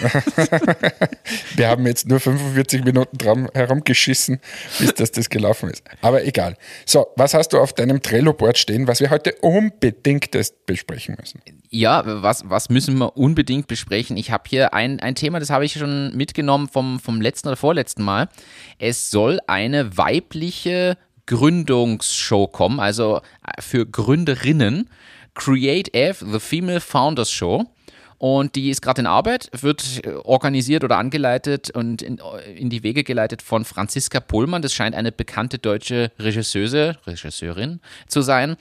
wir 1.56 1.68
haben 1.68 1.86
jetzt 1.86 2.08
nur 2.08 2.20
45 2.20 2.84
Minuten 2.84 3.16
dran 3.16 3.48
herumgeschissen, 3.54 4.40
bis 4.78 4.94
das, 4.94 5.12
das 5.12 5.30
gelaufen 5.30 5.70
ist. 5.70 5.84
Aber 6.00 6.24
egal. 6.24 6.56
So, 6.84 7.06
was 7.16 7.34
hast 7.34 7.52
du 7.52 7.58
auf 7.58 7.72
deinem 7.72 8.02
Trello-Board 8.02 8.58
stehen, 8.58 8.86
was 8.88 9.00
wir 9.00 9.10
heute 9.10 9.34
unbedingt 9.40 10.30
besprechen 10.66 11.16
müssen? 11.18 11.40
Ja, 11.70 12.02
was, 12.04 12.48
was 12.48 12.68
müssen 12.68 12.98
wir 12.98 13.16
unbedingt 13.16 13.66
besprechen? 13.68 14.16
Ich 14.16 14.30
habe 14.30 14.44
hier 14.48 14.74
ein, 14.74 15.00
ein 15.00 15.14
Thema, 15.14 15.40
das 15.40 15.50
habe 15.50 15.64
ich 15.64 15.74
schon 15.74 16.16
mitgenommen 16.16 16.68
vom, 16.68 17.00
vom 17.00 17.20
letzten 17.20 17.48
oder 17.48 17.56
vorletzten 17.56 18.02
Mal. 18.02 18.28
Es 18.78 19.10
soll 19.10 19.40
eine 19.46 19.96
weibliche 19.96 20.96
Gründungsshow 21.26 22.46
kommen, 22.46 22.80
also 22.80 23.18
äh, 23.18 23.60
für 23.60 23.86
Gründerinnen. 23.86 24.88
Create 25.34 25.92
F, 25.92 26.24
The 26.26 26.40
Female 26.40 26.80
Founders 26.80 27.30
Show. 27.30 27.66
Und 28.18 28.54
die 28.54 28.70
ist 28.70 28.80
gerade 28.80 29.02
in 29.02 29.06
Arbeit, 29.06 29.50
wird 29.52 30.06
äh, 30.06 30.10
organisiert 30.24 30.84
oder 30.84 30.96
angeleitet 30.96 31.70
und 31.70 32.00
in, 32.00 32.18
äh, 32.18 32.52
in, 32.54 32.70
die 32.70 32.82
Wege 32.82 33.04
geleitet 33.04 33.42
von 33.42 33.64
Franziska 33.66 34.20
Pohlmann. 34.20 34.62
Das 34.62 34.72
scheint 34.72 34.94
eine 34.94 35.12
bekannte 35.12 35.58
deutsche 35.58 36.10
Regisseuse, 36.18 36.96
Regisseurin 37.06 37.80
zu 38.06 38.22
sein 38.22 38.56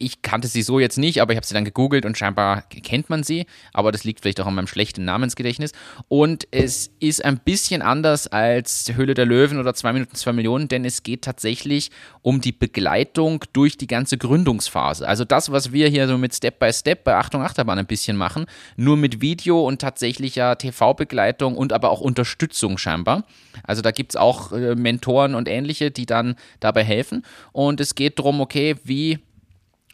ich 0.00 0.22
kannte 0.22 0.48
sie 0.48 0.62
so 0.62 0.80
jetzt 0.80 0.96
nicht, 0.96 1.20
aber 1.20 1.32
ich 1.32 1.36
habe 1.36 1.46
sie 1.46 1.52
dann 1.52 1.64
gegoogelt 1.64 2.06
und 2.06 2.16
scheinbar 2.16 2.62
kennt 2.62 3.10
man 3.10 3.22
sie. 3.22 3.46
Aber 3.74 3.92
das 3.92 4.02
liegt 4.02 4.20
vielleicht 4.20 4.40
auch 4.40 4.46
an 4.46 4.54
meinem 4.54 4.66
schlechten 4.66 5.04
Namensgedächtnis. 5.04 5.72
Und 6.08 6.48
es 6.50 6.90
ist 7.00 7.22
ein 7.24 7.38
bisschen 7.38 7.82
anders 7.82 8.26
als 8.26 8.90
Höhle 8.94 9.12
der 9.12 9.26
Löwen 9.26 9.58
oder 9.58 9.74
2 9.74 9.92
Minuten 9.92 10.16
2 10.16 10.32
Millionen, 10.32 10.68
denn 10.68 10.86
es 10.86 11.02
geht 11.02 11.22
tatsächlich 11.22 11.90
um 12.22 12.40
die 12.40 12.52
Begleitung 12.52 13.44
durch 13.52 13.76
die 13.76 13.86
ganze 13.86 14.16
Gründungsphase. 14.16 15.06
Also 15.06 15.24
das, 15.24 15.52
was 15.52 15.72
wir 15.72 15.88
hier 15.88 16.08
so 16.08 16.16
mit 16.16 16.34
Step 16.34 16.58
by 16.58 16.72
Step 16.72 17.04
bei 17.04 17.16
Achtung 17.16 17.42
Achterbahn 17.42 17.78
ein 17.78 17.86
bisschen 17.86 18.16
machen, 18.16 18.46
nur 18.76 18.96
mit 18.96 19.20
Video 19.20 19.66
und 19.66 19.82
tatsächlicher 19.82 20.56
TV-Begleitung 20.56 21.56
und 21.56 21.74
aber 21.74 21.90
auch 21.90 22.00
Unterstützung 22.00 22.78
scheinbar. 22.78 23.24
Also 23.64 23.82
da 23.82 23.90
gibt 23.90 24.12
es 24.12 24.16
auch 24.16 24.52
äh, 24.52 24.74
Mentoren 24.76 25.34
und 25.34 25.46
ähnliche, 25.46 25.90
die 25.90 26.06
dann 26.06 26.36
dabei 26.58 26.84
helfen. 26.84 27.22
Und 27.52 27.80
es 27.80 27.94
geht 27.94 28.18
darum, 28.18 28.40
okay, 28.40 28.76
wie 28.82 29.18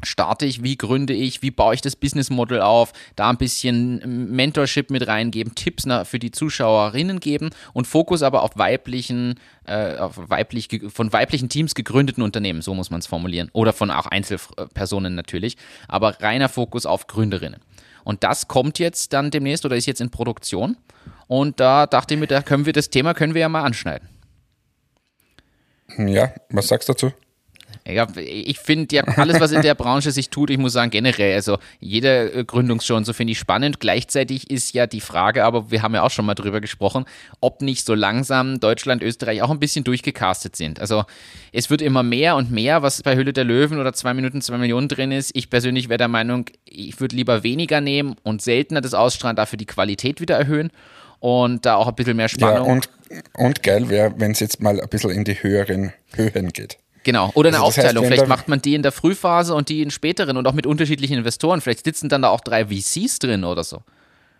starte 0.02 0.46
ich, 0.46 0.62
wie 0.62 0.76
gründe 0.76 1.14
ich, 1.14 1.42
wie 1.42 1.50
baue 1.50 1.74
ich 1.74 1.80
das 1.80 1.96
Business 1.96 2.30
Model 2.30 2.60
auf, 2.60 2.92
da 3.16 3.30
ein 3.30 3.38
bisschen 3.38 4.30
Mentorship 4.30 4.90
mit 4.90 5.06
reingeben, 5.06 5.54
Tipps 5.54 5.84
für 6.04 6.18
die 6.18 6.30
Zuschauerinnen 6.30 7.20
geben 7.20 7.50
und 7.72 7.86
Fokus 7.86 8.22
aber 8.22 8.42
auf 8.42 8.56
weiblichen, 8.56 9.40
äh, 9.64 9.96
auf 9.96 10.14
weiblich, 10.16 10.68
von 10.88 11.12
weiblichen 11.12 11.48
Teams 11.48 11.74
gegründeten 11.74 12.22
Unternehmen, 12.22 12.62
so 12.62 12.74
muss 12.74 12.90
man 12.90 13.00
es 13.00 13.06
formulieren, 13.06 13.48
oder 13.52 13.72
von 13.72 13.90
auch 13.90 14.06
Einzelpersonen 14.06 15.14
natürlich, 15.14 15.56
aber 15.88 16.20
reiner 16.20 16.48
Fokus 16.48 16.86
auf 16.86 17.06
Gründerinnen. 17.06 17.60
Und 18.04 18.22
das 18.22 18.48
kommt 18.48 18.78
jetzt 18.78 19.12
dann 19.12 19.30
demnächst 19.30 19.64
oder 19.64 19.76
ist 19.76 19.86
jetzt 19.86 20.00
in 20.00 20.10
Produktion 20.10 20.76
und 21.26 21.58
da 21.58 21.86
dachte 21.86 22.14
ich 22.14 22.20
mir, 22.20 22.26
da 22.26 22.42
können 22.42 22.66
wir 22.66 22.72
das 22.72 22.90
Thema 22.90 23.14
können 23.14 23.34
wir 23.34 23.40
ja 23.40 23.48
mal 23.48 23.62
anschneiden. 23.62 24.08
Ja, 25.98 26.32
was 26.50 26.68
sagst 26.68 26.88
du 26.88 26.92
dazu? 26.92 27.12
Ja, 27.88 28.07
ich 28.16 28.59
finde 28.59 28.97
ja 28.97 29.05
alles, 29.05 29.38
was 29.40 29.52
in 29.52 29.62
der 29.62 29.75
Branche 29.75 30.11
sich 30.11 30.28
tut, 30.28 30.50
ich 30.50 30.59
muss 30.59 30.73
sagen, 30.73 30.90
generell, 30.90 31.35
also 31.35 31.59
jede 31.78 32.33
äh, 32.33 32.45
so 32.47 33.12
finde 33.12 33.33
ich 33.33 33.38
spannend. 33.38 33.78
Gleichzeitig 33.78 34.50
ist 34.50 34.75
ja 34.75 34.87
die 34.87 35.00
Frage, 35.00 35.45
aber 35.45 35.71
wir 35.71 35.83
haben 35.83 35.95
ja 35.95 36.02
auch 36.02 36.11
schon 36.11 36.26
mal 36.26 36.35
drüber 36.35 36.61
gesprochen, 36.61 37.05
ob 37.40 37.62
nicht 37.62 37.87
so 37.87 37.95
langsam 37.95 38.59
Deutschland, 38.59 39.02
Österreich 39.02 39.43
auch 39.43 39.50
ein 39.50 39.61
bisschen 39.61 39.85
durchgecastet 39.85 40.57
sind. 40.57 40.81
Also 40.81 41.05
es 41.52 41.71
wird 41.71 41.81
immer 41.81 42.02
mehr 42.02 42.35
und 42.37 42.50
mehr, 42.50 42.83
was 42.83 43.02
bei 43.02 43.14
Hülle 43.16 43.33
der 43.33 43.45
Löwen 43.45 43.78
oder 43.78 43.93
zwei 43.93 44.14
Minuten, 44.14 44.43
zwei 44.43 44.59
Millionen 44.59 44.88
drin 44.88 45.12
ist. 45.12 45.31
Ich 45.35 45.49
persönlich 45.49 45.88
wäre 45.88 45.99
der 45.99 46.09
Meinung, 46.09 46.47
ich 46.64 47.00
würde 47.00 47.14
lieber 47.14 47.45
weniger 47.45 47.81
nehmen 47.81 48.16
und 48.25 48.43
seltener 48.43 48.81
das 48.81 48.95
ausstrahlen, 48.95 49.37
dafür 49.37 49.59
die 49.59 49.66
Qualität 49.66 50.21
wieder 50.21 50.37
erhöhen 50.37 50.73
und 51.21 51.64
da 51.66 51.76
auch 51.76 51.88
ein 51.88 51.95
bisschen 51.95 52.16
mehr 52.16 52.28
Spannung. 52.28 52.66
Ja, 52.66 52.73
und, 52.73 52.88
und 53.35 53.62
geil 53.62 53.88
wäre, 53.88 54.14
wenn 54.19 54.33
es 54.33 54.40
jetzt 54.40 54.61
mal 54.61 54.81
ein 54.81 54.88
bisschen 54.88 55.11
in 55.11 55.25
die 55.25 55.43
höheren 55.43 55.93
Höhen 56.14 56.52
geht. 56.52 56.78
Genau. 57.06 57.30
Oder 57.34 57.50
eine 57.50 57.58
also 57.58 57.68
Aufteilung. 57.68 58.02
Heißt, 58.02 58.14
Vielleicht 58.14 58.28
macht 58.28 58.48
man 58.48 58.60
die 58.60 58.75
in 58.75 58.82
der 58.82 58.90
Frühphase 58.90 59.54
und 59.54 59.68
die 59.68 59.80
in 59.80 59.92
späteren 59.92 60.36
und 60.36 60.48
auch 60.48 60.54
mit 60.54 60.66
unterschiedlichen 60.66 61.16
Investoren. 61.16 61.60
Vielleicht 61.60 61.84
sitzen 61.84 62.08
dann 62.08 62.22
da 62.22 62.30
auch 62.30 62.40
drei 62.40 62.66
VCs 62.66 63.20
drin 63.20 63.44
oder 63.44 63.62
so. 63.62 63.82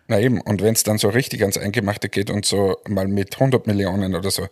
Na 0.09 0.19
eben, 0.19 0.41
und 0.41 0.61
wenn 0.61 0.73
es 0.73 0.83
dann 0.83 0.97
so 0.97 1.07
richtig 1.07 1.41
ans 1.41 1.57
Eingemachte 1.57 2.09
geht 2.09 2.29
und 2.29 2.45
so 2.45 2.75
mal 2.89 3.07
mit 3.07 3.35
100 3.35 3.67
Millionen 3.67 4.15
oder 4.15 4.31
so, 4.31 4.47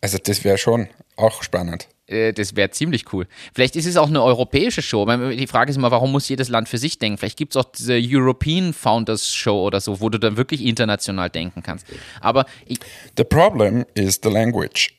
also 0.00 0.16
das 0.22 0.44
wäre 0.44 0.58
schon 0.58 0.86
auch 1.16 1.42
spannend. 1.42 1.88
Äh, 2.06 2.32
das 2.32 2.54
wäre 2.54 2.70
ziemlich 2.70 3.12
cool. 3.12 3.26
Vielleicht 3.52 3.74
ist 3.74 3.86
es 3.86 3.96
auch 3.96 4.08
eine 4.08 4.22
europäische 4.22 4.80
Show. 4.80 5.04
Die 5.32 5.46
Frage 5.48 5.70
ist 5.70 5.76
immer, 5.76 5.90
warum 5.90 6.12
muss 6.12 6.28
jedes 6.28 6.48
Land 6.48 6.68
für 6.68 6.78
sich 6.78 7.00
denken? 7.00 7.18
Vielleicht 7.18 7.36
gibt 7.36 7.56
es 7.56 7.56
auch 7.56 7.68
diese 7.72 7.98
European 8.00 8.74
Founders 8.74 9.34
Show 9.34 9.66
oder 9.66 9.80
so, 9.80 10.00
wo 10.00 10.08
du 10.08 10.20
dann 10.20 10.36
wirklich 10.36 10.64
international 10.64 11.30
denken 11.30 11.64
kannst. 11.64 11.84
Aber 12.20 12.44
ich 12.64 12.78
The 13.16 13.24
problem 13.24 13.84
is 13.94 14.20
the 14.22 14.30
language 14.30 14.92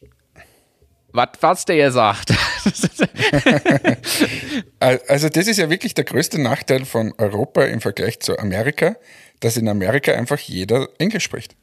was, 1.18 1.30
was 1.42 1.66
der 1.66 1.92
sagt. 1.92 2.30
also 4.80 5.28
das 5.30 5.48
ist 5.48 5.58
ja 5.58 5.70
wirklich 5.70 5.94
der 5.94 6.06
größte 6.06 6.42
Nachteil 6.42 6.86
von 6.86 7.14
Europa 7.18 7.66
im 7.66 7.82
Vergleich 7.82 8.22
zu 8.22 8.40
Amerika, 8.40 8.96
dass 9.42 9.58
in 9.58 9.68
Amerika 9.68 10.14
einfach 10.14 10.40
jeder 10.40 10.88
Englisch 10.98 11.26
spricht. 11.26 11.58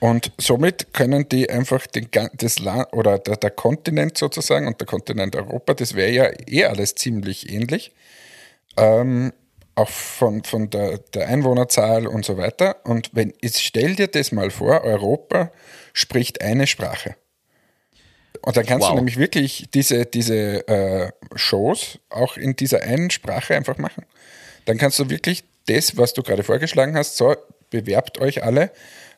Und 0.00 0.32
somit 0.38 0.94
können 0.94 1.28
die 1.28 1.48
einfach 1.50 1.86
den, 1.86 2.08
das 2.34 2.58
Land 2.58 2.92
oder 2.92 3.18
der, 3.18 3.36
der 3.36 3.50
Kontinent 3.50 4.16
sozusagen 4.16 4.66
und 4.66 4.80
der 4.80 4.86
Kontinent 4.86 5.36
Europa, 5.36 5.74
das 5.74 5.94
wäre 5.94 6.10
ja 6.10 6.30
eh 6.46 6.64
alles 6.64 6.94
ziemlich 6.94 7.50
ähnlich. 7.50 7.92
Ähm, 8.76 9.32
auch 9.74 9.88
von, 9.88 10.42
von 10.44 10.70
der, 10.70 10.98
der, 11.14 11.28
Einwohnerzahl 11.28 12.06
und 12.06 12.24
so 12.24 12.36
weiter. 12.36 12.76
Und 12.84 13.10
wenn, 13.12 13.32
jetzt 13.40 13.62
stell 13.62 13.94
dir 13.94 14.08
das 14.08 14.32
mal 14.32 14.50
vor, 14.50 14.82
Europa 14.84 15.52
spricht 15.92 16.40
eine 16.40 16.66
Sprache. 16.66 17.16
Und 18.42 18.56
dann 18.56 18.64
kannst 18.64 18.82
wow. 18.82 18.90
du 18.90 18.96
nämlich 18.96 19.18
wirklich 19.18 19.68
diese, 19.74 20.06
diese 20.06 20.66
äh, 20.66 21.10
Shows 21.34 21.98
auch 22.08 22.36
in 22.36 22.56
dieser 22.56 22.82
einen 22.82 23.10
Sprache 23.10 23.54
einfach 23.54 23.78
machen. 23.78 24.06
Dann 24.64 24.78
kannst 24.78 24.98
du 24.98 25.10
wirklich 25.10 25.44
das, 25.66 25.96
was 25.96 26.14
du 26.14 26.22
gerade 26.22 26.42
vorgeschlagen 26.42 26.96
hast, 26.96 27.16
so 27.16 27.36
bewerbt 27.70 28.18
euch 28.18 28.42
alle 28.42 28.70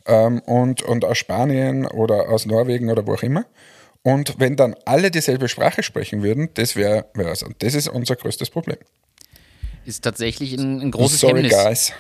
ähm, 0.07 0.41
und, 0.41 0.83
und 0.83 1.05
aus 1.05 1.19
Spanien 1.19 1.87
oder 1.87 2.29
aus 2.29 2.47
Norwegen 2.47 2.91
oder 2.91 3.07
wo 3.07 3.15
auch 3.15 3.23
immer. 3.23 3.45
Und 4.03 4.35
wenn 4.39 4.57
dann 4.57 4.75
alle 4.85 5.13
dieselbe 5.13 5.49
Sprache 5.49 5.85
sprechen 5.85 6.23
würden, 6.25 6.51
das 6.55 6.75
wäre 6.75 7.07
wär. 7.15 7.35
Und 7.47 7.63
das 7.63 7.75
ist 7.75 7.89
unser 7.89 8.17
größtes 8.17 8.51
Problem. 8.51 8.79
Ist 9.85 10.03
tatsächlich 10.03 10.55
ein, 10.55 10.81
ein 10.81 10.91
großes 10.91 11.21
Sorry, 11.21 11.43
Hemmnis. 11.43 11.53
Guys. 11.53 11.93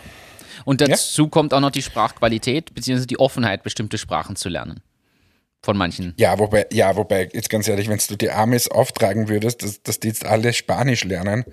Und 0.64 0.80
dazu 0.80 1.22
ja? 1.24 1.28
kommt 1.28 1.54
auch 1.54 1.60
noch 1.60 1.70
die 1.70 1.82
Sprachqualität 1.82 2.74
bzw. 2.74 3.06
die 3.06 3.18
Offenheit, 3.18 3.62
bestimmte 3.62 3.98
Sprachen 3.98 4.34
zu 4.34 4.48
lernen 4.48 4.82
von 5.62 5.76
manchen. 5.76 6.14
Ja, 6.16 6.38
wobei, 6.38 6.66
ja, 6.72 6.96
wobei, 6.96 7.28
jetzt 7.32 7.48
ganz 7.48 7.68
ehrlich, 7.68 7.88
wenn 7.88 7.98
du 7.98 8.16
die 8.16 8.30
Amis 8.30 8.68
auftragen 8.68 9.28
würdest, 9.28 9.62
dass, 9.62 9.82
dass 9.82 10.00
die 10.00 10.08
jetzt 10.08 10.24
alle 10.24 10.52
Spanisch 10.52 11.04
lernen, 11.04 11.44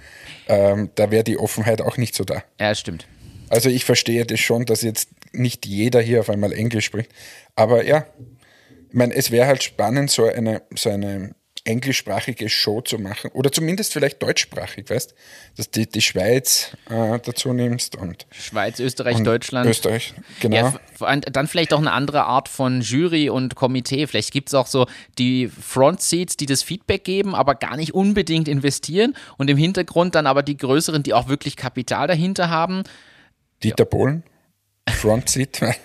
ähm, 0.47 0.89
da 0.95 1.11
wäre 1.11 1.23
die 1.23 1.37
Offenheit 1.37 1.81
auch 1.81 1.97
nicht 1.97 2.15
so 2.15 2.23
da. 2.23 2.43
Ja, 2.59 2.73
stimmt. 2.73 3.07
Also 3.49 3.69
ich 3.69 3.85
verstehe 3.85 4.25
das 4.25 4.39
schon, 4.39 4.65
dass 4.65 4.81
jetzt 4.81 5.09
nicht 5.31 5.65
jeder 5.65 6.01
hier 6.01 6.21
auf 6.21 6.29
einmal 6.29 6.53
Englisch 6.53 6.85
spricht. 6.85 7.11
Aber 7.55 7.85
ja, 7.85 8.05
ich 8.89 8.95
meine, 8.95 9.13
es 9.13 9.29
wäre 9.29 9.47
halt 9.47 9.63
spannend, 9.63 10.09
so 10.09 10.25
eine, 10.25 10.63
so 10.75 10.89
eine 10.89 11.35
englischsprachige 11.69 12.49
Show 12.49 12.81
zu 12.81 12.97
machen 12.97 13.31
oder 13.33 13.51
zumindest 13.51 13.93
vielleicht 13.93 14.21
deutschsprachig, 14.21 14.89
weißt 14.89 15.13
dass 15.55 15.71
du 15.71 15.85
die 15.85 16.01
Schweiz 16.01 16.75
äh, 16.89 17.19
dazu 17.19 17.53
nimmst 17.53 17.95
und 17.95 18.25
Schweiz, 18.31 18.79
Österreich, 18.79 19.17
und 19.17 19.25
Deutschland. 19.25 19.69
Österreich, 19.69 20.13
genau. 20.39 20.73
Ja, 20.99 21.15
dann 21.17 21.47
vielleicht 21.47 21.73
auch 21.73 21.79
eine 21.79 21.91
andere 21.91 22.23
Art 22.23 22.49
von 22.49 22.81
Jury 22.81 23.29
und 23.29 23.55
Komitee. 23.55 24.07
Vielleicht 24.07 24.31
gibt 24.31 24.49
es 24.49 24.55
auch 24.55 24.67
so 24.67 24.88
die 25.17 25.47
Front 25.47 26.01
Seats, 26.01 26.38
die 26.38 26.45
das 26.45 26.63
Feedback 26.63 27.03
geben, 27.03 27.35
aber 27.35 27.55
gar 27.55 27.77
nicht 27.77 27.93
unbedingt 27.93 28.47
investieren 28.47 29.15
und 29.38 29.49
im 29.49 29.57
Hintergrund 29.57 30.15
dann 30.15 30.27
aber 30.27 30.43
die 30.43 30.57
größeren, 30.57 31.03
die 31.03 31.13
auch 31.13 31.27
wirklich 31.27 31.55
Kapital 31.55 32.07
dahinter 32.07 32.49
haben. 32.49 32.83
Dieter 33.61 33.83
ja. 33.83 33.89
Bohlen, 33.89 34.23
Front 34.89 35.29
Seat. 35.29 35.61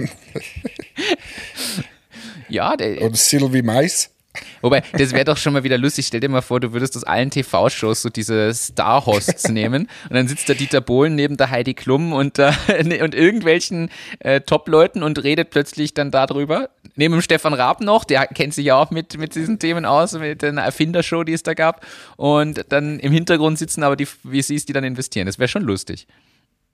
ja, 2.48 2.76
der, 2.76 3.02
und 3.02 3.16
Sylvie 3.16 3.62
Mais. 3.62 4.13
Wobei, 4.60 4.82
das 4.92 5.12
wäre 5.12 5.24
doch 5.24 5.36
schon 5.36 5.52
mal 5.52 5.64
wieder 5.64 5.78
lustig. 5.78 6.06
Stell 6.06 6.20
dir 6.20 6.28
mal 6.28 6.42
vor, 6.42 6.60
du 6.60 6.72
würdest 6.72 6.96
aus 6.96 7.04
allen 7.04 7.30
TV-Shows 7.30 8.02
so 8.02 8.10
diese 8.10 8.52
Star-Hosts 8.52 9.48
nehmen 9.48 9.88
und 10.08 10.14
dann 10.14 10.28
sitzt 10.28 10.48
da 10.48 10.54
Dieter 10.54 10.80
Bohlen 10.80 11.14
neben 11.14 11.36
der 11.36 11.50
Heidi 11.50 11.74
Klum 11.74 12.12
und, 12.12 12.38
äh, 12.38 12.52
und 13.02 13.14
irgendwelchen 13.14 13.90
äh, 14.20 14.40
Top-Leuten 14.40 15.02
und 15.02 15.22
redet 15.22 15.50
plötzlich 15.50 15.94
dann 15.94 16.10
darüber. 16.10 16.70
Neben 16.96 17.14
dem 17.14 17.22
Stefan 17.22 17.54
Raab 17.54 17.80
noch, 17.80 18.04
der 18.04 18.26
kennt 18.26 18.54
sich 18.54 18.66
ja 18.66 18.76
auch 18.76 18.90
mit, 18.90 19.18
mit 19.18 19.34
diesen 19.34 19.58
Themen 19.58 19.84
aus, 19.84 20.12
mit 20.12 20.44
einer 20.44 20.62
Erfindershow, 20.62 21.24
die 21.24 21.32
es 21.32 21.42
da 21.42 21.54
gab. 21.54 21.84
Und 22.16 22.64
dann 22.68 22.98
im 23.00 23.12
Hintergrund 23.12 23.58
sitzen 23.58 23.82
aber 23.82 23.96
die 23.96 24.06
VCs, 24.06 24.66
die 24.66 24.72
dann 24.72 24.84
investieren. 24.84 25.26
Das 25.26 25.38
wäre 25.38 25.48
schon 25.48 25.62
lustig. 25.62 26.06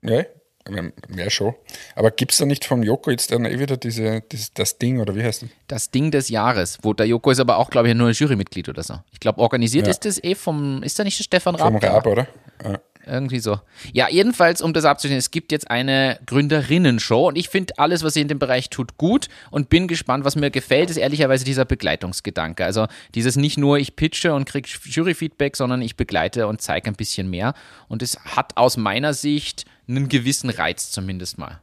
Ja, 0.03 0.23
Mehr 0.69 1.29
schon. 1.29 1.55
Aber 1.95 2.11
gibt 2.11 2.33
es 2.33 2.37
da 2.37 2.45
nicht 2.45 2.65
vom 2.65 2.83
Joko 2.83 3.09
jetzt 3.09 3.31
dann 3.31 3.45
eh 3.45 3.59
wieder 3.59 3.77
diese, 3.77 4.21
dieses, 4.31 4.53
das 4.53 4.77
Ding 4.77 4.99
oder 4.99 5.15
wie 5.15 5.23
heißt 5.23 5.43
das? 5.43 5.49
Das 5.67 5.91
Ding 5.91 6.11
des 6.11 6.29
Jahres, 6.29 6.77
wo 6.83 6.93
der 6.93 7.07
Joko 7.07 7.31
ist 7.31 7.39
aber 7.39 7.57
auch, 7.57 7.69
glaube 7.69 7.89
ich, 7.89 7.95
nur 7.95 8.07
ein 8.07 8.13
Jurymitglied 8.13 8.69
oder 8.69 8.83
so. 8.83 8.99
Ich 9.11 9.19
glaube, 9.19 9.39
organisiert 9.39 9.87
ja. 9.87 9.91
ist 9.91 10.05
das 10.05 10.23
eh 10.23 10.35
vom, 10.35 10.83
ist 10.83 10.99
da 10.99 11.03
nicht 11.03 11.17
der 11.17 11.23
Stefan 11.23 11.55
Raab? 11.55 11.67
Vom 11.67 11.77
Raab, 11.77 12.05
oder? 12.05 12.27
Ja. 12.63 12.79
Irgendwie 13.05 13.39
so. 13.39 13.59
Ja, 13.93 14.09
jedenfalls, 14.09 14.61
um 14.61 14.73
das 14.73 14.85
abzuschließen, 14.85 15.17
es 15.17 15.31
gibt 15.31 15.51
jetzt 15.51 15.71
eine 15.71 16.19
Gründerinnen-Show 16.25 17.29
und 17.29 17.37
ich 17.37 17.49
finde 17.49 17.73
alles, 17.77 18.03
was 18.03 18.13
sie 18.13 18.21
in 18.21 18.27
dem 18.27 18.39
Bereich 18.39 18.69
tut, 18.69 18.97
gut 18.97 19.27
und 19.49 19.69
bin 19.69 19.87
gespannt. 19.87 20.23
Was 20.23 20.35
mir 20.35 20.51
gefällt, 20.51 20.89
ist 20.89 20.97
ehrlicherweise 20.97 21.43
dieser 21.43 21.65
Begleitungsgedanke. 21.65 22.63
Also 22.63 22.87
dieses 23.15 23.35
nicht 23.35 23.57
nur 23.57 23.77
ich 23.77 23.95
pitche 23.95 24.33
und 24.33 24.45
kriege 24.45 24.69
Jury-Feedback, 24.83 25.55
sondern 25.55 25.81
ich 25.81 25.95
begleite 25.95 26.47
und 26.47 26.61
zeige 26.61 26.89
ein 26.89 26.95
bisschen 26.95 27.29
mehr. 27.29 27.53
Und 27.87 28.03
es 28.03 28.19
hat 28.19 28.57
aus 28.57 28.77
meiner 28.77 29.13
Sicht 29.13 29.65
einen 29.97 30.09
gewissen 30.09 30.49
Reiz 30.49 30.91
zumindest 30.91 31.37
mal. 31.37 31.61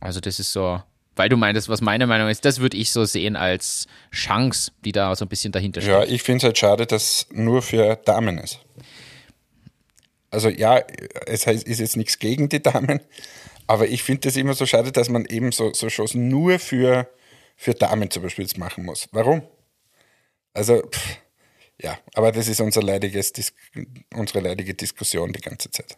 Also 0.00 0.20
das 0.20 0.38
ist 0.38 0.52
so, 0.52 0.82
weil 1.16 1.28
du 1.28 1.36
meintest, 1.36 1.68
was 1.68 1.80
meine 1.80 2.06
Meinung 2.06 2.28
ist, 2.28 2.44
das 2.44 2.60
würde 2.60 2.76
ich 2.76 2.90
so 2.90 3.04
sehen 3.04 3.36
als 3.36 3.86
Chance, 4.12 4.72
die 4.84 4.92
da 4.92 5.14
so 5.14 5.24
ein 5.24 5.28
bisschen 5.28 5.52
dahinter 5.52 5.80
steht. 5.80 5.92
Ja, 5.92 6.04
ich 6.04 6.22
finde 6.22 6.38
es 6.38 6.44
halt 6.44 6.58
schade, 6.58 6.86
dass 6.86 7.26
nur 7.30 7.62
für 7.62 7.96
Damen 7.96 8.38
ist. 8.38 8.60
Also 10.30 10.48
ja, 10.48 10.82
es 11.26 11.46
heißt, 11.46 11.66
ist 11.66 11.78
jetzt 11.78 11.96
nichts 11.96 12.18
gegen 12.18 12.48
die 12.48 12.62
Damen, 12.62 13.00
aber 13.66 13.86
ich 13.86 14.02
finde 14.02 14.28
es 14.28 14.36
immer 14.36 14.54
so 14.54 14.66
schade, 14.66 14.90
dass 14.90 15.08
man 15.08 15.24
eben 15.26 15.52
so, 15.52 15.72
so 15.72 15.88
Shows 15.88 16.14
nur 16.14 16.58
für, 16.58 17.08
für 17.56 17.74
Damen 17.74 18.10
zum 18.10 18.24
Beispiel 18.24 18.44
jetzt 18.44 18.58
machen 18.58 18.84
muss. 18.84 19.08
Warum? 19.12 19.42
Also, 20.52 20.82
pff, 20.82 21.18
ja, 21.80 21.98
aber 22.14 22.32
das 22.32 22.48
ist 22.48 22.60
unser 22.60 22.82
leidiges, 22.82 23.32
unsere 24.12 24.40
leidige 24.40 24.74
Diskussion 24.74 25.32
die 25.32 25.40
ganze 25.40 25.70
Zeit. 25.70 25.96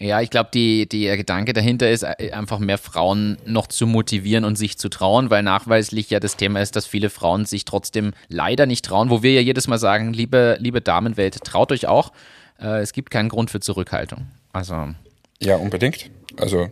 Ja, 0.00 0.20
ich 0.20 0.30
glaube, 0.30 0.50
die, 0.54 0.88
die, 0.88 1.04
der 1.04 1.16
Gedanke 1.16 1.52
dahinter 1.52 1.90
ist, 1.90 2.04
äh, 2.04 2.30
einfach 2.30 2.60
mehr 2.60 2.78
Frauen 2.78 3.36
noch 3.44 3.66
zu 3.66 3.86
motivieren 3.86 4.44
und 4.44 4.56
sich 4.56 4.78
zu 4.78 4.88
trauen, 4.88 5.28
weil 5.28 5.42
nachweislich 5.42 6.08
ja 6.08 6.20
das 6.20 6.36
Thema 6.36 6.60
ist, 6.60 6.76
dass 6.76 6.86
viele 6.86 7.10
Frauen 7.10 7.46
sich 7.46 7.64
trotzdem 7.64 8.12
leider 8.28 8.66
nicht 8.66 8.84
trauen, 8.84 9.10
wo 9.10 9.24
wir 9.24 9.32
ja 9.32 9.40
jedes 9.40 9.66
Mal 9.66 9.78
sagen, 9.78 10.12
liebe, 10.12 10.56
liebe 10.60 10.80
Damenwelt, 10.80 11.42
traut 11.42 11.72
euch 11.72 11.88
auch. 11.88 12.12
Äh, 12.60 12.80
es 12.80 12.92
gibt 12.92 13.10
keinen 13.10 13.28
Grund 13.28 13.50
für 13.50 13.58
Zurückhaltung. 13.58 14.28
Also. 14.52 14.94
Ja, 15.40 15.56
unbedingt. 15.56 16.10
Also 16.36 16.70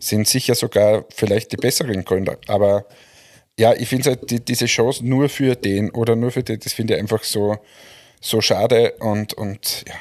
sind 0.00 0.26
sicher 0.26 0.56
sogar 0.56 1.04
vielleicht 1.14 1.52
die 1.52 1.56
besseren 1.56 2.04
Gründer. 2.04 2.38
Aber 2.48 2.86
ja, 3.56 3.72
ich 3.72 3.88
finde 3.88 4.10
halt 4.10 4.30
die, 4.32 4.44
diese 4.44 4.66
Shows 4.66 5.00
nur 5.00 5.28
für 5.28 5.54
den 5.54 5.92
oder 5.92 6.16
nur 6.16 6.32
für 6.32 6.42
den, 6.42 6.58
das 6.58 6.72
finde 6.72 6.94
ich 6.94 7.00
einfach 7.00 7.22
so, 7.22 7.56
so 8.20 8.40
schade 8.40 8.94
und, 8.98 9.34
und 9.34 9.84
ja 9.86 9.94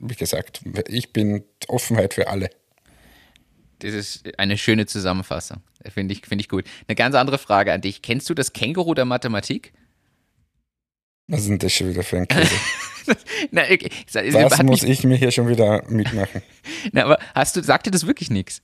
wie 0.00 0.16
gesagt, 0.16 0.62
ich 0.88 1.12
bin 1.12 1.44
Offenheit 1.68 2.14
für 2.14 2.28
alle. 2.28 2.50
Das 3.80 3.94
ist 3.94 4.38
eine 4.38 4.58
schöne 4.58 4.86
Zusammenfassung. 4.86 5.62
Finde 5.92 6.12
ich, 6.12 6.26
find 6.26 6.40
ich 6.40 6.48
gut. 6.48 6.64
Eine 6.86 6.96
ganz 6.96 7.14
andere 7.14 7.38
Frage 7.38 7.72
an 7.72 7.80
dich. 7.80 8.02
Kennst 8.02 8.28
du 8.28 8.34
das 8.34 8.52
Känguru 8.52 8.94
der 8.94 9.04
Mathematik? 9.04 9.72
Was 11.28 11.46
denn 11.46 11.58
das 11.58 11.72
schon 11.72 11.90
wieder 11.90 12.02
für 12.02 12.18
ein 12.18 12.28
Käse? 12.28 12.54
Na, 13.50 13.62
okay. 13.62 13.90
Was 14.12 14.62
muss 14.62 14.82
ich 14.82 15.04
mir 15.04 15.16
hier 15.16 15.30
schon 15.30 15.48
wieder 15.48 15.82
mitmachen? 15.88 16.42
Na, 16.92 17.04
aber 17.04 17.18
hast 17.34 17.56
du, 17.56 17.62
sagt 17.62 17.86
dir 17.86 17.90
das 17.90 18.06
wirklich 18.06 18.30
nichts? 18.30 18.62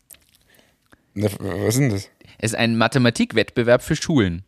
was 1.14 1.32
ist 1.32 1.78
denn 1.78 1.90
das? 1.90 2.10
Es 2.38 2.52
ist 2.52 2.54
ein 2.54 2.76
Mathematikwettbewerb 2.76 3.82
für 3.82 3.96
Schulen. 3.96 4.44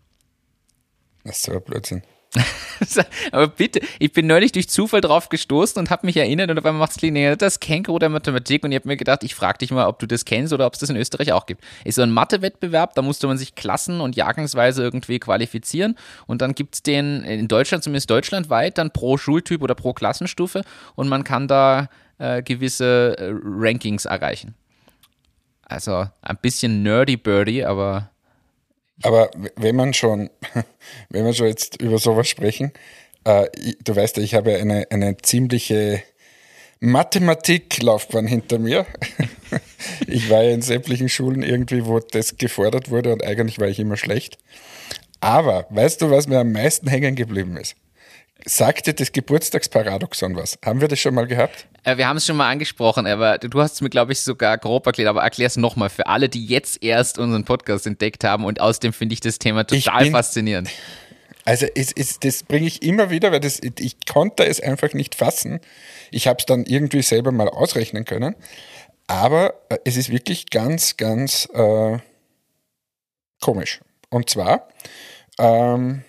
Das 1.24 1.38
ist 1.38 1.48
ein 1.48 1.62
Blödsinn. 1.62 2.02
Aber 3.32 3.48
bitte, 3.48 3.80
ich 3.98 4.12
bin 4.12 4.26
neulich 4.26 4.52
durch 4.52 4.68
Zufall 4.68 5.00
drauf 5.00 5.28
gestoßen 5.28 5.80
und 5.80 5.90
habe 5.90 6.06
mich 6.06 6.16
erinnert 6.16 6.50
und 6.50 6.58
auf 6.58 6.64
einmal 6.64 6.80
macht 6.80 6.92
es 6.92 7.02
Linie, 7.02 7.36
das 7.36 7.58
Känguru 7.60 7.98
der 7.98 8.10
Mathematik 8.10 8.64
und 8.64 8.72
ich 8.72 8.76
habe 8.76 8.88
mir 8.88 8.96
gedacht, 8.96 9.24
ich 9.24 9.34
frage 9.34 9.58
dich 9.58 9.70
mal, 9.70 9.86
ob 9.86 9.98
du 9.98 10.06
das 10.06 10.24
kennst 10.24 10.52
oder 10.52 10.66
ob 10.66 10.74
es 10.74 10.80
das 10.80 10.90
in 10.90 10.96
Österreich 10.96 11.32
auch 11.32 11.46
gibt. 11.46 11.64
Ist 11.84 11.94
so 11.94 12.02
ein 12.02 12.10
Mathewettbewerb, 12.10 12.94
da 12.94 13.02
musste 13.02 13.26
man 13.26 13.38
sich 13.38 13.54
klassen- 13.54 14.00
und 14.00 14.16
jahrgangsweise 14.16 14.82
irgendwie 14.82 15.18
qualifizieren 15.18 15.96
und 16.26 16.42
dann 16.42 16.54
gibt 16.54 16.74
es 16.74 16.82
den 16.82 17.22
in 17.24 17.48
Deutschland, 17.48 17.82
zumindest 17.82 18.10
deutschlandweit, 18.10 18.78
dann 18.78 18.92
pro 18.92 19.16
Schultyp 19.16 19.62
oder 19.62 19.74
pro 19.74 19.94
Klassenstufe 19.94 20.62
und 20.94 21.08
man 21.08 21.24
kann 21.24 21.48
da 21.48 21.88
äh, 22.18 22.42
gewisse 22.42 23.16
äh, 23.18 23.32
Rankings 23.42 24.04
erreichen. 24.04 24.54
Also 25.64 26.06
ein 26.22 26.38
bisschen 26.40 26.82
nerdy 26.82 27.16
birdie, 27.16 27.64
aber 27.64 28.10
aber 29.02 29.30
wenn 29.56 29.76
man 29.76 29.94
schon, 29.94 30.30
wenn 31.10 31.24
wir 31.24 31.32
schon 31.32 31.46
jetzt 31.48 31.80
über 31.80 31.98
sowas 31.98 32.28
sprechen, 32.28 32.72
äh, 33.24 33.46
du 33.84 33.94
weißt 33.94 34.16
ja, 34.16 34.22
ich 34.22 34.34
habe 34.34 34.56
eine, 34.56 34.86
eine 34.90 35.16
ziemliche 35.18 36.02
Mathematiklaufbahn 36.80 38.26
hinter 38.26 38.58
mir. 38.58 38.86
ich 40.06 40.30
war 40.30 40.42
ja 40.42 40.50
in 40.50 40.62
sämtlichen 40.62 41.08
Schulen 41.08 41.42
irgendwie, 41.42 41.86
wo 41.86 41.98
das 41.98 42.36
gefordert 42.36 42.90
wurde 42.90 43.12
und 43.12 43.24
eigentlich 43.24 43.58
war 43.58 43.68
ich 43.68 43.78
immer 43.78 43.96
schlecht. 43.96 44.38
Aber 45.20 45.66
weißt 45.70 46.02
du, 46.02 46.10
was 46.10 46.28
mir 46.28 46.38
am 46.38 46.52
meisten 46.52 46.88
hängen 46.88 47.16
geblieben 47.16 47.56
ist? 47.56 47.74
Sagt 48.48 48.86
dir 48.86 48.94
das 48.94 49.12
Geburtstagsparadoxon 49.12 50.34
was? 50.34 50.58
Haben 50.64 50.80
wir 50.80 50.88
das 50.88 50.98
schon 50.98 51.14
mal 51.14 51.26
gehabt? 51.26 51.66
Äh, 51.84 51.98
wir 51.98 52.08
haben 52.08 52.16
es 52.16 52.24
schon 52.24 52.36
mal 52.36 52.48
angesprochen, 52.48 53.06
aber 53.06 53.36
du 53.36 53.60
hast 53.60 53.74
es 53.74 53.80
mir, 53.82 53.90
glaube 53.90 54.12
ich, 54.12 54.22
sogar 54.22 54.56
grob 54.56 54.86
erklärt, 54.86 55.10
aber 55.10 55.22
erklär 55.22 55.48
es 55.48 55.58
nochmal 55.58 55.90
für 55.90 56.06
alle, 56.06 56.30
die 56.30 56.46
jetzt 56.46 56.82
erst 56.82 57.18
unseren 57.18 57.44
Podcast 57.44 57.86
entdeckt 57.86 58.24
haben 58.24 58.46
und 58.46 58.58
außerdem 58.58 58.94
finde 58.94 59.12
ich 59.12 59.20
das 59.20 59.38
Thema 59.38 59.64
total 59.64 60.04
bin, 60.04 60.12
faszinierend. 60.12 60.70
Also 61.44 61.66
es, 61.74 61.92
es, 61.92 62.20
das 62.20 62.42
bringe 62.42 62.66
ich 62.66 62.82
immer 62.82 63.10
wieder, 63.10 63.32
weil 63.32 63.40
das, 63.40 63.60
ich 63.60 63.96
konnte 64.10 64.46
es 64.46 64.60
einfach 64.60 64.94
nicht 64.94 65.14
fassen. 65.14 65.60
Ich 66.10 66.26
habe 66.26 66.38
es 66.38 66.46
dann 66.46 66.64
irgendwie 66.64 67.02
selber 67.02 67.32
mal 67.32 67.50
ausrechnen 67.50 68.06
können. 68.06 68.34
Aber 69.08 69.60
äh, 69.68 69.76
es 69.84 69.98
ist 69.98 70.08
wirklich 70.08 70.48
ganz, 70.48 70.96
ganz 70.96 71.46
äh, 71.52 71.98
komisch. 73.42 73.80
Und 74.08 74.30
zwar 74.30 74.68
ähm, 75.38 76.02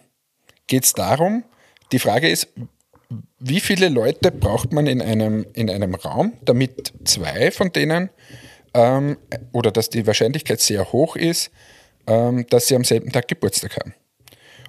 geht 0.67 0.85
es 0.85 0.93
darum, 0.93 1.43
die 1.91 1.99
Frage 1.99 2.29
ist, 2.29 2.47
wie 3.39 3.59
viele 3.59 3.89
Leute 3.89 4.31
braucht 4.31 4.71
man 4.71 4.87
in 4.87 5.01
einem, 5.01 5.45
in 5.53 5.69
einem 5.69 5.95
Raum, 5.95 6.33
damit 6.43 6.93
zwei 7.05 7.51
von 7.51 7.71
denen 7.71 8.09
ähm, 8.73 9.17
oder 9.51 9.71
dass 9.71 9.89
die 9.89 10.05
Wahrscheinlichkeit 10.05 10.59
sehr 10.59 10.91
hoch 10.91 11.15
ist, 11.15 11.51
ähm, 12.05 12.45
dass 12.49 12.67
sie 12.67 12.75
am 12.75 12.83
selben 12.83 13.11
Tag 13.11 13.27
Geburtstag 13.27 13.77
haben? 13.77 13.93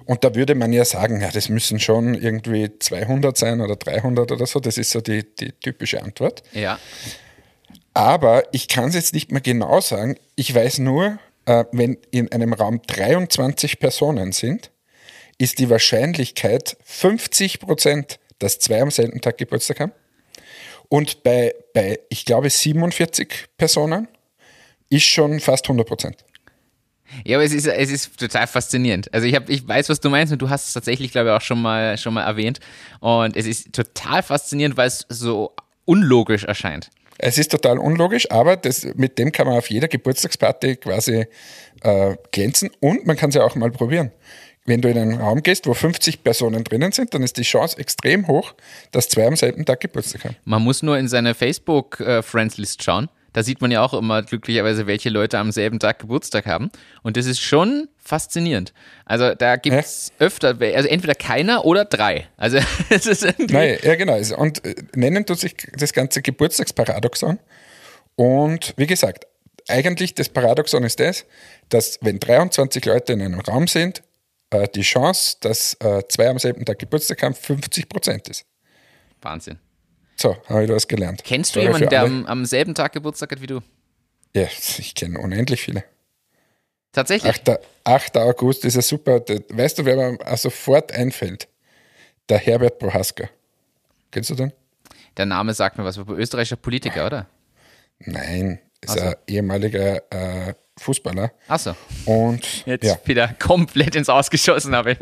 Und 0.05 0.23
da 0.23 0.33
würde 0.33 0.55
man 0.55 0.73
ja 0.73 0.83
sagen, 0.83 1.21
ja, 1.21 1.29
das 1.29 1.49
müssen 1.49 1.79
schon 1.79 2.15
irgendwie 2.15 2.71
200 2.79 3.37
sein 3.37 3.61
oder 3.61 3.75
300 3.75 4.31
oder 4.31 4.45
so. 4.47 4.59
Das 4.59 4.77
ist 4.77 4.89
so 4.89 4.99
die, 4.99 5.23
die 5.35 5.51
typische 5.51 6.01
Antwort. 6.01 6.41
Ja. 6.53 6.79
Aber 7.93 8.43
ich 8.51 8.67
kann 8.67 8.89
es 8.89 8.95
jetzt 8.95 9.13
nicht 9.13 9.31
mehr 9.31 9.41
genau 9.41 9.79
sagen. 9.79 10.17
Ich 10.35 10.53
weiß 10.53 10.79
nur, 10.79 11.19
äh, 11.45 11.65
wenn 11.71 11.97
in 12.09 12.31
einem 12.31 12.53
Raum 12.53 12.81
23 12.87 13.79
Personen 13.79 14.31
sind, 14.31 14.71
ist 15.41 15.57
die 15.57 15.71
Wahrscheinlichkeit 15.71 16.77
50 16.83 17.59
Prozent, 17.59 18.19
dass 18.37 18.59
zwei 18.59 18.79
am 18.79 18.91
selben 18.91 19.21
Tag 19.21 19.39
Geburtstag 19.39 19.79
haben. 19.79 19.91
Und 20.87 21.23
bei, 21.23 21.55
bei, 21.73 21.99
ich 22.09 22.25
glaube, 22.25 22.49
47 22.49 23.47
Personen 23.57 24.07
ist 24.89 25.05
schon 25.05 25.39
fast 25.39 25.65
100 25.65 25.87
Prozent. 25.87 26.17
Ja, 27.25 27.37
aber 27.37 27.43
es 27.43 27.53
ist, 27.53 27.65
es 27.65 27.89
ist 27.89 28.19
total 28.19 28.45
faszinierend. 28.45 29.11
Also 29.13 29.25
ich, 29.25 29.33
hab, 29.33 29.49
ich 29.49 29.67
weiß, 29.67 29.89
was 29.89 29.99
du 29.99 30.09
meinst 30.11 30.31
und 30.31 30.41
du 30.41 30.49
hast 30.49 30.67
es 30.67 30.73
tatsächlich, 30.73 31.11
glaube 31.11 31.29
ich, 31.29 31.35
auch 31.35 31.41
schon 31.41 31.61
mal, 31.61 31.97
schon 31.97 32.13
mal 32.13 32.23
erwähnt. 32.23 32.59
Und 32.99 33.35
es 33.35 33.47
ist 33.47 33.73
total 33.73 34.21
faszinierend, 34.21 34.77
weil 34.77 34.87
es 34.87 35.07
so 35.09 35.55
unlogisch 35.85 36.43
erscheint. 36.43 36.91
Es 37.17 37.39
ist 37.39 37.51
total 37.51 37.79
unlogisch, 37.79 38.29
aber 38.29 38.57
das, 38.57 38.85
mit 38.95 39.17
dem 39.17 39.31
kann 39.31 39.47
man 39.47 39.57
auf 39.57 39.69
jeder 39.69 39.87
Geburtstagsparty 39.87 40.77
quasi 40.77 41.25
äh, 41.81 42.15
glänzen 42.31 42.69
und 42.79 43.05
man 43.07 43.15
kann 43.15 43.29
es 43.29 43.35
ja 43.35 43.43
auch 43.43 43.55
mal 43.55 43.71
probieren 43.71 44.11
wenn 44.65 44.81
du 44.81 44.89
in 44.89 44.97
einen 44.97 45.19
Raum 45.19 45.41
gehst, 45.41 45.65
wo 45.65 45.73
50 45.73 46.23
Personen 46.23 46.63
drinnen 46.63 46.91
sind, 46.91 47.13
dann 47.13 47.23
ist 47.23 47.37
die 47.37 47.43
Chance 47.43 47.77
extrem 47.77 48.27
hoch, 48.27 48.53
dass 48.91 49.09
zwei 49.09 49.25
am 49.25 49.35
selben 49.35 49.65
Tag 49.65 49.79
Geburtstag 49.81 50.25
haben. 50.25 50.35
Man 50.45 50.61
muss 50.61 50.83
nur 50.83 50.97
in 50.97 51.07
seine 51.07 51.33
Facebook-Friends-List 51.33 52.83
schauen. 52.83 53.09
Da 53.33 53.43
sieht 53.43 53.61
man 53.61 53.71
ja 53.71 53.81
auch 53.81 53.93
immer 53.93 54.23
glücklicherweise, 54.23 54.87
welche 54.87 55.09
Leute 55.09 55.39
am 55.39 55.51
selben 55.51 55.79
Tag 55.79 55.99
Geburtstag 55.99 56.45
haben. 56.45 56.69
Und 57.01 57.15
das 57.15 57.25
ist 57.25 57.39
schon 57.39 57.87
faszinierend. 57.97 58.73
Also 59.05 59.33
da 59.35 59.55
gibt 59.55 59.75
es 59.75 60.11
ja. 60.19 60.25
öfter, 60.25 60.57
also 60.59 60.89
entweder 60.89 61.15
keiner 61.15 61.65
oder 61.65 61.85
drei. 61.85 62.27
Also 62.35 62.59
es 62.89 63.05
ist 63.05 63.23
irgendwie. 63.23 63.53
Nein, 63.53 63.77
ja, 63.83 63.95
genau. 63.95 64.17
Und 64.35 64.65
äh, 64.65 64.75
nennen 64.95 65.25
tut 65.25 65.39
sich 65.39 65.55
das 65.77 65.93
ganze 65.93 66.21
Geburtstagsparadoxon. 66.21 67.39
Und 68.15 68.73
wie 68.75 68.87
gesagt, 68.87 69.25
eigentlich 69.69 70.13
das 70.13 70.27
Paradoxon 70.27 70.83
ist 70.83 70.99
das, 70.99 71.25
dass 71.69 71.99
wenn 72.01 72.19
23 72.19 72.83
Leute 72.85 73.13
in 73.13 73.21
einem 73.21 73.39
Raum 73.39 73.67
sind, 73.67 74.03
äh, 74.51 74.67
die 74.67 74.81
Chance, 74.81 75.37
dass 75.41 75.75
äh, 75.79 76.03
zwei 76.07 76.29
am 76.29 76.39
selben 76.39 76.63
Tag 76.65 76.79
Geburtstag 76.79 77.23
haben, 77.23 77.33
50 77.33 77.89
Prozent 77.89 78.27
ist. 78.27 78.45
Wahnsinn. 79.21 79.59
So, 80.15 80.37
habe 80.47 80.65
ich 80.65 80.69
was 80.69 80.87
gelernt. 80.87 81.23
Kennst 81.23 81.55
du 81.55 81.61
jemanden, 81.61 81.89
der 81.89 82.03
am, 82.03 82.25
am, 82.27 82.45
selben 82.45 82.75
Tag 82.75 82.93
Geburtstag 82.93 83.31
hat 83.31 83.41
wie 83.41 83.47
du? 83.47 83.61
Ja, 84.35 84.43
ich 84.43 84.93
kenne 84.93 85.19
unendlich 85.19 85.61
viele. 85.61 85.83
Tatsächlich? 86.91 87.31
8. 87.31 87.59
8. 87.83 88.17
August 88.17 88.65
ist 88.65 88.75
ja 88.75 88.81
super. 88.81 89.21
Weißt 89.49 89.79
du, 89.79 89.85
wer 89.85 90.11
mir 90.11 90.37
sofort 90.37 90.91
einfällt? 90.91 91.47
Der 92.29 92.37
Herbert 92.37 92.77
Prohaska. 92.79 93.29
Kennst 94.11 94.29
du 94.29 94.35
den? 94.35 94.53
Der 95.17 95.25
Name 95.25 95.53
sagt 95.53 95.77
mir 95.77 95.85
was, 95.85 95.97
österreichischer 95.97 96.57
Politiker, 96.57 97.05
oder? 97.05 97.27
Nein, 97.99 98.59
ist 98.81 98.91
also. 98.91 99.05
ein 99.05 99.15
ehemaliger 99.27 100.01
äh, 100.11 100.53
Fußballer. 100.81 101.31
Achso. 101.47 101.75
Und 102.05 102.65
jetzt 102.65 102.85
ja. 102.85 102.97
wieder 103.05 103.27
komplett 103.39 103.95
ins 103.95 104.09
Ausgeschossen 104.09 104.75
habe. 104.75 104.97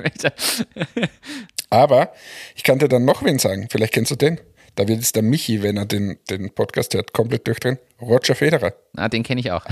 Aber 1.70 2.14
ich 2.56 2.64
kann 2.64 2.80
dir 2.80 2.88
dann 2.88 3.06
noch 3.06 3.24
wen 3.24 3.40
sagen. 3.40 3.68
Vielleicht 3.70 3.94
kennst 3.94 4.12
du 4.12 4.16
den. 4.16 4.40
Da 4.76 4.88
wird 4.88 5.00
jetzt 5.00 5.16
der 5.16 5.24
Michi, 5.24 5.62
wenn 5.62 5.78
er 5.78 5.86
den, 5.86 6.20
den 6.30 6.54
Podcast 6.54 6.94
hört, 6.94 7.14
komplett 7.14 7.48
durchdrehen. 7.48 7.80
Roger 8.02 8.36
Federer. 8.36 8.74
Ah, 8.96 9.10
den 9.10 9.24
kenne 9.24 9.42
ich 9.42 9.52
auch. 9.52 9.66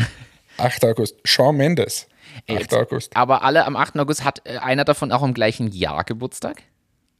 8. 0.58 0.86
August. 0.86 1.16
Shawn 1.24 1.56
Mendes. 1.56 2.08
8. 2.48 2.60
Jetzt, 2.60 2.74
August. 2.74 3.16
Aber 3.16 3.44
alle 3.44 3.66
am 3.66 3.76
8. 3.76 3.98
August 4.00 4.24
hat 4.24 4.42
äh, 4.46 4.58
einer 4.58 4.86
davon 4.86 5.12
auch 5.12 5.24
im 5.24 5.34
gleichen 5.34 5.72
Jahr 5.72 6.04
Geburtstag? 6.04 6.64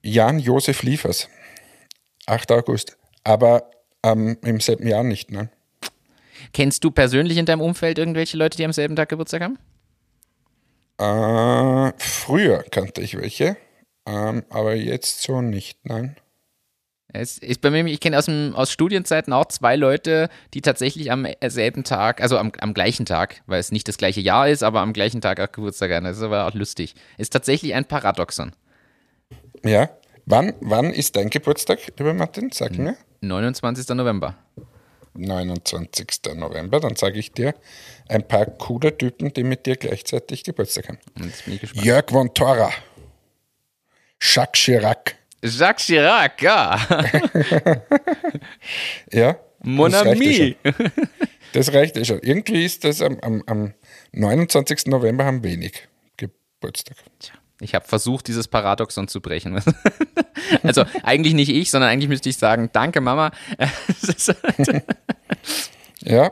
Jan-Josef 0.04 0.84
Liefers. 0.84 1.30
8. 2.26 2.52
August. 2.52 2.98
Aber 3.24 3.72
ähm, 4.04 4.38
im 4.44 4.60
selben 4.60 4.88
Jahr 4.88 5.04
nicht, 5.04 5.32
ne? 5.32 5.50
Kennst 6.54 6.84
du 6.84 6.92
persönlich 6.92 7.38
in 7.38 7.46
deinem 7.46 7.62
Umfeld 7.62 7.98
irgendwelche 7.98 8.38
Leute, 8.38 8.58
die 8.58 8.66
am 8.66 8.74
selben 8.74 8.96
Tag 8.96 9.10
Geburtstag 9.10 9.42
haben? 9.44 9.58
Äh, 11.00 11.94
früher 12.00 12.64
kannte 12.72 13.02
ich 13.02 13.18
welche, 13.18 13.58
ähm, 14.08 14.44
aber 14.50 14.74
jetzt 14.76 15.22
so 15.22 15.42
nicht, 15.42 15.78
nein. 15.84 16.16
Es 17.14 17.38
ist 17.38 17.62
bei 17.62 17.70
mir, 17.72 17.86
ich 17.86 18.00
kenne 18.00 18.18
aus, 18.18 18.26
dem- 18.26 18.54
aus 18.56 18.72
Studienzeiten 18.72 19.32
auch 19.32 19.46
zwei 19.46 19.76
Leute, 19.76 20.30
die 20.54 20.62
tatsächlich 20.62 21.12
am 21.12 21.26
selben 21.48 21.84
Tag, 21.84 22.22
also 22.22 22.38
am, 22.38 22.52
am 22.60 22.74
gleichen 22.74 23.06
Tag, 23.06 23.42
weil 23.46 23.60
es 23.60 23.72
nicht 23.72 23.88
das 23.88 23.98
gleiche 23.98 24.20
Jahr 24.22 24.50
ist, 24.50 24.62
aber 24.64 24.82
am 24.82 24.92
gleichen 24.92 25.22
Tag 25.22 25.40
auch 25.40 25.52
Geburtstag 25.52 25.92
haben. 25.92 26.04
Das 26.04 26.18
ist 26.18 26.24
aber 26.24 26.48
auch 26.48 26.54
lustig. 26.54 26.96
Ist 27.18 27.32
tatsächlich 27.32 27.74
ein 27.76 27.86
Paradoxon. 27.86 28.52
Ja. 29.64 29.90
Wann, 30.26 30.54
wann 30.60 30.92
ist 30.92 31.16
dein 31.16 31.30
Geburtstag, 31.30 31.80
lieber 31.98 32.14
Martin? 32.14 32.52
Sag 32.52 32.78
mir. 32.78 32.98
29. 33.22 33.88
November. 33.96 34.36
29. 35.18 36.08
November. 36.36 36.80
Dann 36.80 36.96
sage 36.96 37.20
ich 37.20 37.32
dir 37.32 37.54
ein 38.08 38.28
paar 38.28 38.46
coole 38.46 38.98
Typen, 38.98 39.34
die 39.34 39.44
mit 39.44 39.66
dir 39.66 39.76
gleichzeitig 39.76 40.44
Geburtstag 40.44 40.90
haben. 40.90 41.00
Jetzt 41.22 41.46
bin 41.46 41.56
ich 41.56 41.62
gespannt. 41.62 41.86
Jörg 41.86 42.06
von 42.10 42.34
Tora. 42.34 42.72
Jacques 44.22 44.60
Chirac. 44.62 45.16
Jacques 45.44 45.86
Chirac, 45.86 46.42
ja. 46.42 46.80
Ja. 49.12 49.38
Mon 49.64 49.92
das 49.92 50.06
reicht 50.06 50.22
ami. 50.22 50.34
schon. 50.34 50.92
Das 51.54 51.74
reicht 51.74 51.98
eh 51.98 52.06
schon. 52.06 52.20
Irgendwie 52.20 52.64
ist 52.66 52.84
das 52.84 53.02
am, 53.02 53.20
am, 53.22 53.44
am 53.48 53.74
29. 54.12 54.88
November 54.88 55.26
haben 55.26 55.44
wenig 55.44 55.88
Geburtstag. 56.18 56.98
Tja, 57.20 57.34
Ich 57.62 57.74
habe 57.76 57.88
versucht, 57.88 58.28
dieses 58.28 58.48
Paradoxon 58.48 59.08
zu 59.08 59.22
brechen. 59.22 59.62
Also 60.64 60.86
eigentlich 61.04 61.34
nicht 61.34 61.50
ich, 61.50 61.72
sondern 61.72 61.90
eigentlich 61.90 62.08
müsste 62.08 62.30
ich 62.30 62.38
sagen, 62.38 62.70
danke 62.72 63.02
Mama. 63.02 63.32
Ja, 66.02 66.32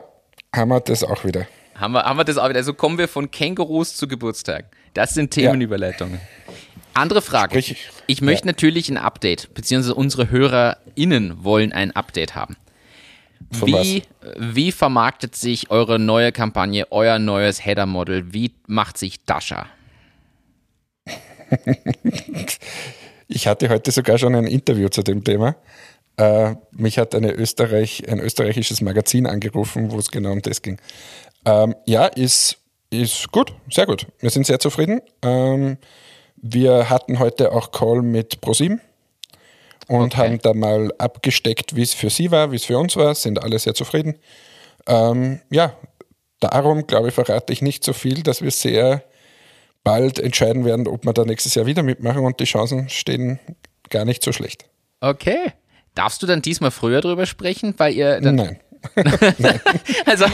haben 0.54 0.68
wir 0.68 0.80
das 0.80 1.04
auch 1.04 1.24
wieder. 1.24 1.46
haben, 1.74 1.92
wir, 1.92 2.04
haben 2.04 2.16
wir 2.18 2.24
das 2.24 2.38
auch 2.38 2.48
wieder. 2.48 2.58
Also 2.58 2.74
kommen 2.74 2.98
wir 2.98 3.08
von 3.08 3.30
Kängurus 3.30 3.96
zu 3.96 4.08
Geburtstag. 4.08 4.66
Das 4.94 5.14
sind 5.14 5.30
Themenüberleitungen. 5.32 6.20
Andere 6.94 7.20
Frage. 7.20 7.60
Sprich, 7.60 7.88
ich 8.06 8.22
möchte 8.22 8.46
natürlich 8.46 8.88
ein 8.88 8.96
Update, 8.96 9.52
beziehungsweise 9.52 9.94
unsere 9.94 10.30
HörerInnen 10.30 11.44
wollen 11.44 11.72
ein 11.72 11.94
Update 11.94 12.34
haben. 12.34 12.56
Von 13.52 13.68
Wie, 13.68 14.02
wie 14.38 14.72
vermarktet 14.72 15.36
sich 15.36 15.70
eure 15.70 15.98
neue 15.98 16.32
Kampagne, 16.32 16.90
euer 16.90 17.18
neues 17.18 17.64
Header-Model? 17.64 18.32
Wie 18.32 18.52
macht 18.66 18.96
sich 18.96 19.24
Dasha? 19.24 19.66
Ich 23.28 23.48
hatte 23.48 23.68
heute 23.68 23.90
sogar 23.90 24.18
schon 24.18 24.36
ein 24.36 24.46
Interview 24.46 24.88
zu 24.88 25.02
dem 25.02 25.24
Thema. 25.24 25.56
Äh, 26.18 26.54
mich 26.72 26.98
hat 26.98 27.14
eine 27.14 27.32
Österreich, 27.32 28.08
ein 28.08 28.20
österreichisches 28.20 28.80
Magazin 28.80 29.26
angerufen, 29.26 29.90
wo 29.92 29.98
es 29.98 30.10
genau 30.10 30.32
um 30.32 30.42
das 30.42 30.62
ging. 30.62 30.78
Ähm, 31.44 31.74
ja, 31.86 32.06
ist, 32.06 32.58
ist 32.90 33.30
gut, 33.32 33.52
sehr 33.70 33.86
gut. 33.86 34.06
Wir 34.20 34.30
sind 34.30 34.46
sehr 34.46 34.58
zufrieden. 34.58 35.00
Ähm, 35.22 35.76
wir 36.36 36.88
hatten 36.90 37.18
heute 37.18 37.52
auch 37.52 37.70
Call 37.72 38.02
mit 38.02 38.40
ProSieben 38.40 38.80
und 39.88 40.14
Okay. 40.14 40.16
haben 40.16 40.38
da 40.38 40.54
mal 40.54 40.92
abgesteckt, 40.98 41.76
wie 41.76 41.82
es 41.82 41.94
für 41.94 42.10
sie 42.10 42.30
war, 42.30 42.50
wie 42.52 42.56
es 42.56 42.64
für 42.64 42.78
uns 42.78 42.96
war, 42.96 43.14
sind 43.14 43.42
alle 43.42 43.58
sehr 43.58 43.74
zufrieden. 43.74 44.16
Ähm, 44.86 45.40
ja, 45.50 45.74
darum, 46.40 46.86
glaube 46.86 47.08
ich, 47.08 47.14
verrate 47.14 47.52
ich 47.52 47.62
nicht 47.62 47.84
so 47.84 47.92
viel, 47.92 48.22
dass 48.22 48.42
wir 48.42 48.50
sehr 48.50 49.02
bald 49.84 50.18
entscheiden 50.18 50.64
werden, 50.64 50.88
ob 50.88 51.04
wir 51.04 51.12
da 51.12 51.24
nächstes 51.24 51.54
Jahr 51.54 51.66
wieder 51.66 51.82
mitmachen 51.82 52.24
und 52.24 52.40
die 52.40 52.44
Chancen 52.44 52.88
stehen 52.88 53.38
gar 53.90 54.04
nicht 54.04 54.22
so 54.22 54.32
schlecht. 54.32 54.64
Okay. 55.00 55.52
Darfst 55.96 56.22
du 56.22 56.26
dann 56.26 56.42
diesmal 56.42 56.70
früher 56.70 57.00
drüber 57.00 57.26
sprechen? 57.26 57.74
Weil 57.78 57.94
ihr 57.94 58.20
dann. 58.20 58.36
Nein. 58.36 58.60
Also, 60.04 60.26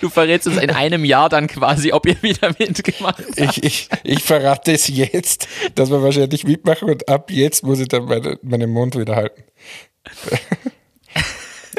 du 0.00 0.08
verrätst 0.08 0.48
uns 0.48 0.56
in 0.56 0.70
einem 0.70 1.04
Jahr 1.04 1.28
dann 1.28 1.46
quasi, 1.46 1.92
ob 1.92 2.06
ihr 2.06 2.20
wieder 2.22 2.52
mitgemacht 2.58 3.22
habt. 3.24 3.38
Ich, 3.38 3.62
ich, 3.62 3.88
ich 4.02 4.22
verrate 4.24 4.72
es 4.72 4.88
jetzt, 4.88 5.46
dass 5.76 5.90
wir 5.90 6.02
wahrscheinlich 6.02 6.44
mitmachen 6.44 6.90
und 6.90 7.08
ab 7.08 7.30
jetzt 7.30 7.62
muss 7.62 7.78
ich 7.78 7.86
dann 7.86 8.06
meine, 8.06 8.38
meinen 8.42 8.70
Mund 8.70 8.98
wieder 8.98 9.14
halten. 9.14 9.44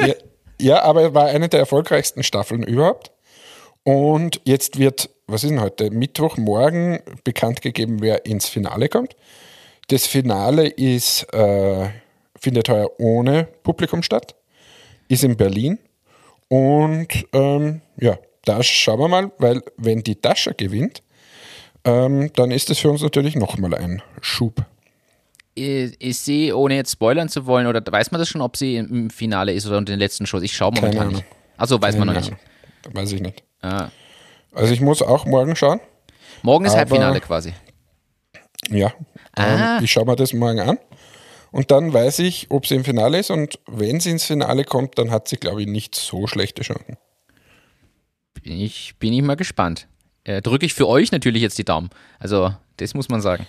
ja, 0.00 0.14
ja, 0.58 0.82
aber 0.82 1.08
es 1.08 1.14
war 1.14 1.26
eine 1.26 1.50
der 1.50 1.60
erfolgreichsten 1.60 2.22
Staffeln 2.22 2.62
überhaupt. 2.62 3.10
Und 3.82 4.40
jetzt 4.44 4.78
wird, 4.78 5.10
was 5.26 5.44
ist 5.44 5.50
denn 5.50 5.60
heute? 5.60 5.90
Mittwochmorgen 5.90 7.00
bekannt 7.24 7.60
gegeben, 7.60 7.98
wer 8.00 8.24
ins 8.24 8.48
Finale 8.48 8.88
kommt. 8.88 9.16
Das 9.88 10.06
Finale 10.06 10.66
ist, 10.66 11.22
äh, 11.32 11.88
findet 12.40 12.68
heuer 12.68 12.88
ohne 12.98 13.44
Publikum 13.62 14.02
statt, 14.02 14.34
ist 15.08 15.24
in 15.24 15.36
Berlin. 15.36 15.78
Und 16.48 17.08
ähm, 17.32 17.80
ja, 17.96 18.18
da 18.44 18.62
schauen 18.62 19.00
wir 19.00 19.08
mal, 19.08 19.32
weil 19.38 19.62
wenn 19.76 20.02
die 20.02 20.20
Dasha 20.20 20.52
gewinnt, 20.52 21.02
ähm, 21.84 22.30
dann 22.34 22.50
ist 22.50 22.70
das 22.70 22.78
für 22.78 22.90
uns 22.90 23.02
natürlich 23.02 23.36
nochmal 23.36 23.74
ein 23.74 24.02
Schub. 24.20 24.64
Ist 25.54 26.24
sie, 26.26 26.52
ohne 26.52 26.76
jetzt 26.76 26.92
spoilern 26.92 27.30
zu 27.30 27.46
wollen, 27.46 27.66
oder 27.66 27.82
weiß 27.84 28.10
man 28.10 28.18
das 28.20 28.28
schon, 28.28 28.42
ob 28.42 28.56
sie 28.58 28.76
im 28.76 29.08
Finale 29.08 29.52
ist 29.52 29.66
oder 29.66 29.78
unter 29.78 29.92
den 29.92 29.98
letzten 29.98 30.26
Shows? 30.26 30.42
Ich 30.42 30.54
schaue 30.54 30.72
momentan 30.72 30.98
Keine 30.98 31.12
nicht. 31.12 31.24
Also 31.56 31.80
weiß 31.80 31.96
man 31.96 32.08
noch 32.08 32.14
nicht. 32.14 32.28
Keine. 32.82 32.94
Weiß 32.94 33.12
ich 33.12 33.20
nicht. 33.20 33.42
Ah. 33.62 33.88
Also 34.52 34.72
ich 34.72 34.80
muss 34.80 35.00
auch 35.00 35.24
morgen 35.24 35.56
schauen. 35.56 35.80
Morgen 36.42 36.66
ist 36.66 36.76
Halbfinale 36.76 37.20
quasi. 37.20 37.54
Ja. 38.68 38.92
Ah. 39.34 39.78
Ähm, 39.78 39.84
ich 39.84 39.90
schaue 39.90 40.04
mir 40.04 40.16
das 40.16 40.32
morgen 40.32 40.60
an. 40.60 40.78
Und 41.56 41.70
dann 41.70 41.90
weiß 41.90 42.18
ich, 42.18 42.50
ob 42.50 42.66
sie 42.66 42.74
im 42.74 42.84
Finale 42.84 43.18
ist. 43.18 43.30
Und 43.30 43.58
wenn 43.66 43.98
sie 43.98 44.10
ins 44.10 44.24
Finale 44.24 44.64
kommt, 44.64 44.98
dann 44.98 45.10
hat 45.10 45.26
sie, 45.26 45.36
glaube 45.36 45.62
ich, 45.62 45.66
nicht 45.66 45.94
so 45.94 46.26
schlechte 46.26 46.60
Chancen. 46.60 46.98
Bin 48.34 48.60
ich, 48.60 48.96
bin 48.98 49.14
ich 49.14 49.22
mal 49.22 49.36
gespannt. 49.36 49.88
Äh, 50.24 50.42
Drücke 50.42 50.66
ich 50.66 50.74
für 50.74 50.86
euch 50.86 51.12
natürlich 51.12 51.40
jetzt 51.40 51.56
die 51.56 51.64
Daumen. 51.64 51.88
Also, 52.18 52.54
das 52.76 52.92
muss 52.92 53.08
man 53.08 53.22
sagen. 53.22 53.46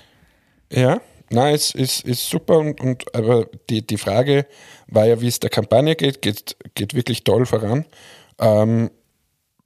Ja, 0.72 1.02
na, 1.32 1.52
es 1.52 1.76
ist, 1.76 2.06
ist 2.06 2.30
super. 2.30 2.60
Und, 2.60 2.80
und 2.80 3.14
aber 3.14 3.46
die, 3.70 3.86
die 3.86 3.98
Frage 3.98 4.46
war 4.88 5.06
ja, 5.06 5.20
wie 5.20 5.28
es 5.28 5.42
der 5.42 5.50
Kampagne 5.50 5.98
geht, 5.98 6.22
geht, 6.22 6.56
geht 6.76 6.94
wirklich 6.94 7.26
toll 7.26 7.46
voran. 7.46 7.84
Ähm, 8.40 8.90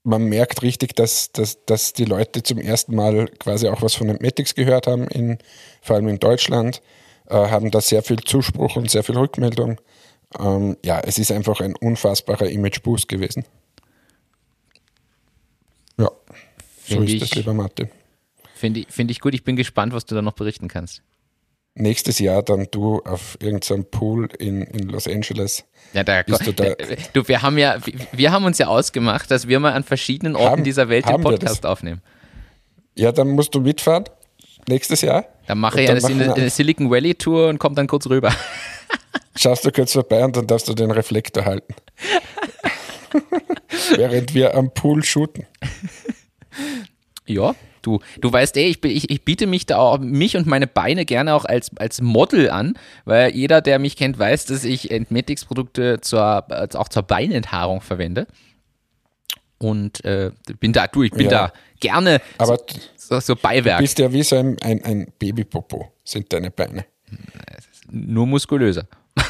man 0.02 0.24
merkt 0.24 0.64
richtig, 0.64 0.96
dass, 0.96 1.32
dass, 1.32 1.64
dass 1.66 1.94
die 1.94 2.06
Leute 2.06 2.42
zum 2.42 2.58
ersten 2.58 2.96
Mal 2.96 3.28
quasi 3.38 3.68
auch 3.68 3.84
was 3.84 3.94
von 3.94 4.08
den 4.08 4.18
Metics 4.20 4.56
gehört 4.56 4.88
haben, 4.88 5.08
in, 5.10 5.38
vor 5.84 5.98
allem 5.98 6.08
in 6.08 6.18
Deutschland, 6.18 6.82
haben 7.36 7.72
da 7.72 7.82
sehr 7.82 8.04
viel 8.04 8.20
Zuspruch 8.20 8.76
und 8.76 8.90
sehr 8.92 9.04
viel 9.04 9.18
Rückmeldung. 9.18 9.80
Ähm, 10.40 10.78
ja, 10.84 11.00
es 11.02 11.18
ist 11.20 11.32
einfach 11.32 11.60
ein 11.62 11.76
unfassbarer 11.76 12.50
Image-Boost 12.50 13.08
gewesen. 13.10 13.46
Ja, 15.98 16.06
so 16.08 16.96
Finde 16.96 17.06
ist 17.06 17.14
ich- 17.14 17.20
das, 17.20 17.36
lieber 17.36 17.54
Martin. 17.54 17.90
Finde 18.56 18.82
ich, 18.82 18.88
finde 18.90 19.12
ich 19.12 19.20
gut. 19.20 19.34
Ich 19.34 19.44
bin 19.44 19.56
gespannt, 19.56 19.92
was 19.94 20.06
du 20.06 20.14
da 20.16 20.22
noch 20.22 20.34
berichten 20.34 20.68
kannst. 20.68 21.02
Nächstes 21.74 22.20
Jahr 22.20 22.44
dann 22.44 22.68
du 22.70 23.00
auf 23.00 23.38
irgendeinem 23.42 23.86
Pool 23.86 24.28
in, 24.40 24.62
in 24.62 24.90
Los 24.90 25.08
Angeles. 25.08 25.64
Ja, 25.94 26.04
da, 26.04 26.22
Bist 26.22 26.46
du 26.46 26.54
da- 26.54 26.76
du, 27.14 27.28
wir 27.28 27.42
haben 27.42 27.58
ja, 27.58 27.78
wir 28.12 28.32
haben 28.32 28.46
uns 28.46 28.58
ja 28.58 28.68
ausgemacht, 28.68 29.32
dass 29.32 29.48
wir 29.48 29.60
mal 29.60 29.74
an 29.74 29.84
verschiedenen 29.84 30.36
Orten 30.36 30.50
Haben- 30.52 30.64
dieser 30.64 30.90
Welt 30.90 31.08
den 31.08 31.22
Podcast 31.22 31.66
aufnehmen. 31.66 32.02
Ja, 32.96 33.12
dann 33.14 33.30
musst 33.30 33.56
du 33.56 33.62
mitfahren 33.62 34.04
nächstes 34.68 35.02
Jahr. 35.02 35.26
Dann 35.48 35.60
mache 35.60 35.82
ich 35.82 35.88
dann 35.88 36.04
eine, 36.04 36.34
eine 36.34 36.50
Silicon 36.50 36.90
Valley 36.90 37.16
Tour 37.16 37.50
und 37.50 37.60
komme 37.60 37.76
dann 37.76 37.88
kurz 37.88 38.08
rüber. 38.08 38.34
Schaust 39.36 39.66
du 39.66 39.72
kurz 39.72 39.94
vorbei 39.94 40.24
und 40.24 40.36
dann 40.36 40.48
darfst 40.48 40.68
du 40.68 40.74
den 40.74 40.92
Reflektor 40.92 41.46
halten. 41.46 41.74
Während 43.96 44.34
wir 44.34 44.56
am 44.56 44.74
Pool 44.74 45.04
shooten. 45.04 45.46
Ja, 47.26 47.56
du, 47.82 48.00
du 48.20 48.32
weißt 48.32 48.58
eh, 48.58 48.68
ich, 48.68 48.84
ich, 48.84 49.10
ich 49.10 49.26
biete 49.26 49.48
mich 49.48 49.66
da 49.66 49.78
auch, 49.78 50.00
mich 50.00 50.38
und 50.38 50.48
meine 50.48 50.68
Beine 50.68 51.06
gerne 51.06 51.34
auch 51.34 51.46
als, 51.46 51.72
als 51.78 52.02
Model 52.02 52.50
an, 52.50 52.78
weil 53.06 53.34
jeder, 53.34 53.62
der 53.62 53.80
mich 53.80 53.96
kennt, 53.96 54.20
weiß, 54.20 54.46
dass 54.46 54.64
ich 54.64 54.92
Entmetics-Produkte 54.92 56.02
zur, 56.02 56.46
äh, 56.50 56.68
auch 56.76 56.90
zur 56.90 57.04
Beinenthaarung 57.04 57.82
verwende. 57.82 58.28
Und 59.62 60.04
äh, 60.06 60.32
bin 60.60 60.74
da, 60.74 60.88
du, 60.88 61.04
ich 61.04 61.12
bin 61.12 61.26
Ja. 61.30 61.30
da 61.48 61.54
gerne 61.80 62.20
Aber 62.38 62.58
so, 62.96 63.20
so 63.20 63.36
du 63.36 63.42
Beiwerk, 63.42 63.80
bist 63.80 64.00
ja 64.00 64.12
wie 64.12 64.24
so 64.24 64.36
ein, 64.38 64.58
ein, 64.62 64.84
ein 64.84 65.14
Babypopo, 65.20 65.92
sind 66.04 66.34
deine 66.34 66.50
Beine. 66.52 66.86
nur 67.90 68.26
muskulöser. 68.28 68.88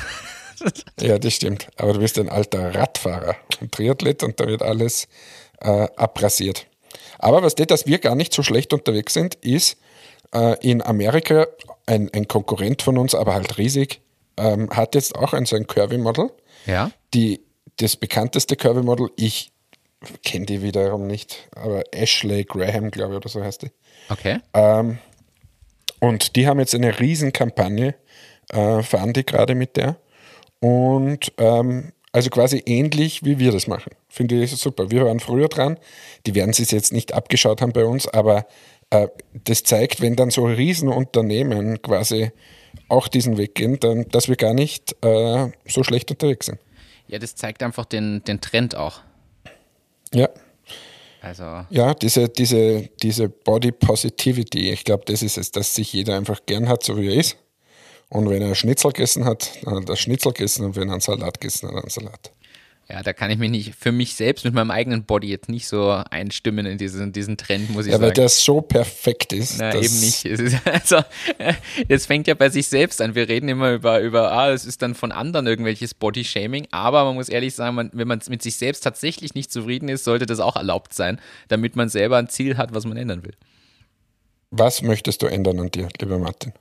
Ja, 1.00 1.18
das 1.18 1.34
stimmt. 1.34 1.68
Aber 1.76 1.94
du 1.94 2.00
bist 2.00 2.20
ein 2.20 2.30
alter 2.30 2.76
Radfahrer 2.76 3.36
und 3.62 3.72
Triathlet 3.72 4.22
und 4.22 4.40
da 4.40 4.46
wird 4.46 4.62
alles 4.62 5.08
äh, 5.60 5.88
abrasiert. 5.96 6.68
Aber 7.18 7.42
was 7.42 7.56
das, 7.56 7.66
dass 7.66 7.86
wir 7.88 7.98
gar 7.98 8.14
nicht 8.14 8.32
so 8.32 8.44
schlecht 8.44 8.72
unterwegs 8.72 9.14
sind, 9.14 9.34
ist 9.36 9.78
äh, 10.36 10.56
in 10.62 10.84
Amerika 10.84 11.48
ein, 11.88 12.12
ein 12.14 12.28
Konkurrent 12.28 12.84
von 12.84 13.00
uns, 13.00 13.16
aber 13.16 13.34
halt 13.34 13.58
riesig, 13.58 14.02
ähm, 14.38 14.70
hat 14.70 14.94
jetzt 14.94 15.16
auch 15.16 15.34
ein 15.34 15.48
so 15.48 15.56
ein 15.56 15.66
Curvy-Model. 15.66 16.30
Ja. 16.68 16.92
Die, 17.16 17.42
das 17.78 17.96
bekannteste 17.96 18.56
Curvy-Model, 18.56 19.10
ich 19.16 19.51
kenne 20.24 20.46
die 20.46 20.62
wiederum 20.62 21.08
nicht, 21.08 21.50
aber 21.56 21.84
Ashley 21.92 22.44
Graham, 22.44 22.92
glaube 22.92 23.14
ich, 23.14 23.18
oder 23.18 23.30
so 23.30 23.44
heißt 23.44 23.64
die. 23.64 23.72
Okay. 24.10 24.40
Ähm, 24.54 24.98
und 26.00 26.36
die 26.36 26.48
haben 26.48 26.60
jetzt 26.60 26.74
eine 26.74 27.00
Riesenkampagne, 27.00 27.96
äh, 28.52 28.82
fahren 28.82 29.14
die 29.14 29.26
gerade 29.26 29.56
mit 29.56 29.78
der. 29.78 29.98
Und 30.60 31.32
ähm, 31.38 31.92
also 32.12 32.30
quasi 32.30 32.62
ähnlich, 32.66 33.24
wie 33.24 33.40
wir 33.40 33.52
das 33.52 33.68
machen. 33.68 33.92
Finde 34.10 34.42
ich 34.44 34.52
super. 34.52 34.92
Wir 34.92 35.06
waren 35.06 35.20
früher 35.20 35.48
dran. 35.48 35.78
Die 36.26 36.36
werden 36.36 36.52
es 36.52 36.72
jetzt 36.72 36.92
nicht 36.92 37.14
abgeschaut 37.14 37.62
haben 37.62 37.72
bei 37.72 37.86
uns, 37.86 38.08
aber 38.08 38.48
äh, 38.90 39.08
das 39.46 39.64
zeigt, 39.64 40.02
wenn 40.02 40.16
dann 40.16 40.30
so 40.30 40.46
Riesenunternehmen 40.46 41.82
quasi 41.82 42.32
auch 42.90 43.08
diesen 43.08 43.38
Weg 43.38 43.56
gehen, 43.56 43.80
dann, 43.80 44.08
dass 44.10 44.28
wir 44.28 44.36
gar 44.36 44.54
nicht 44.54 44.96
äh, 45.04 45.52
so 45.66 45.84
schlecht 45.84 46.12
unterwegs 46.12 46.48
sind. 46.48 46.60
Ja, 47.08 47.20
das 47.20 47.36
zeigt 47.36 47.64
einfach 47.64 47.86
den, 47.86 48.24
den 48.24 48.42
Trend 48.42 48.76
auch. 48.76 49.02
Ja. 50.14 50.30
Also. 51.22 51.66
Ja, 51.70 51.94
diese, 51.94 52.30
diese, 52.30 52.90
diese 53.02 53.30
Body 53.30 53.72
Positivity, 53.72 54.72
ich 54.72 54.84
glaube, 54.84 55.04
das 55.06 55.22
ist 55.22 55.38
es, 55.38 55.52
dass 55.52 55.76
sich 55.76 55.94
jeder 55.94 56.16
einfach 56.16 56.40
gern 56.46 56.68
hat, 56.68 56.84
so 56.84 56.98
wie 56.98 57.10
er 57.10 57.16
ist. 57.16 57.38
Und 58.10 58.30
wenn 58.30 58.42
er 58.42 58.56
Schnitzel 58.56 58.92
gegessen 58.92 59.26
hat, 59.26 59.52
dann 59.64 59.76
hat 59.76 59.90
er 59.90 59.96
Schnitzel 59.96 60.34
gegessen 60.34 60.66
und 60.66 60.76
wenn 60.76 60.90
er 60.90 60.94
einen 60.94 61.02
Salat 61.02 61.40
gegessen 61.40 61.70
hat, 61.70 61.76
einen 61.76 61.90
Salat. 61.90 62.32
Ja, 62.92 63.04
da 63.04 63.14
kann 63.14 63.32
ich 63.32 63.38
mich 63.38 63.50
nicht 63.50 63.74
für 63.76 63.94
mich 63.94 64.16
selbst 64.16 64.44
mit 64.44 64.54
meinem 64.54 64.70
eigenen 64.70 65.06
Body 65.06 65.30
jetzt 65.30 65.48
nicht 65.48 65.66
so 65.66 65.92
einstimmen 65.92 66.66
in 66.66 66.78
diesen, 66.78 67.14
diesen 67.14 67.38
Trend, 67.38 67.70
muss 67.70 67.86
ich 67.86 67.92
ja, 67.94 67.98
sagen. 67.98 68.08
weil 68.08 68.14
der 68.14 68.28
so 68.28 68.60
perfekt 68.60 69.32
ist. 69.32 69.60
Na, 69.60 69.74
eben 69.74 70.00
nicht. 70.02 70.26
Es 70.26 70.42
ist, 70.42 70.58
also, 70.68 71.00
es 71.88 72.06
fängt 72.06 72.28
ja 72.28 72.34
bei 72.34 72.50
sich 72.50 72.68
selbst 72.68 73.02
an. 73.02 73.16
Wir 73.16 73.30
reden 73.30 73.48
immer 73.48 73.72
über, 73.72 74.02
über 74.02 74.34
ah, 74.34 74.52
es 74.52 74.66
ist 74.66 74.82
dann 74.82 74.94
von 74.94 75.14
anderen 75.14 75.48
irgendwelches 75.48 75.94
Body-Shaming, 75.94 76.68
aber 76.72 77.06
man 77.06 77.16
muss 77.16 77.30
ehrlich 77.30 77.56
sagen, 77.56 77.76
man, 77.76 77.92
wenn 77.94 78.10
man 78.10 78.20
mit 78.28 78.42
sich 78.42 78.58
selbst 78.58 78.82
tatsächlich 78.82 79.36
nicht 79.36 79.54
zufrieden 79.54 79.88
ist, 79.88 80.04
sollte 80.04 80.26
das 80.26 80.42
auch 80.42 80.58
erlaubt 80.58 80.94
sein, 80.94 81.22
damit 81.48 81.78
man 81.78 81.88
selber 81.88 82.18
ein 82.18 82.28
Ziel 82.28 82.58
hat, 82.58 82.74
was 82.74 82.84
man 82.86 82.98
ändern 82.98 83.24
will. 83.24 83.36
Was 84.50 84.82
möchtest 84.82 85.22
du 85.22 85.28
ändern 85.28 85.62
an 85.62 85.72
dir, 85.72 85.88
lieber 86.02 86.20
Martin? 86.20 86.52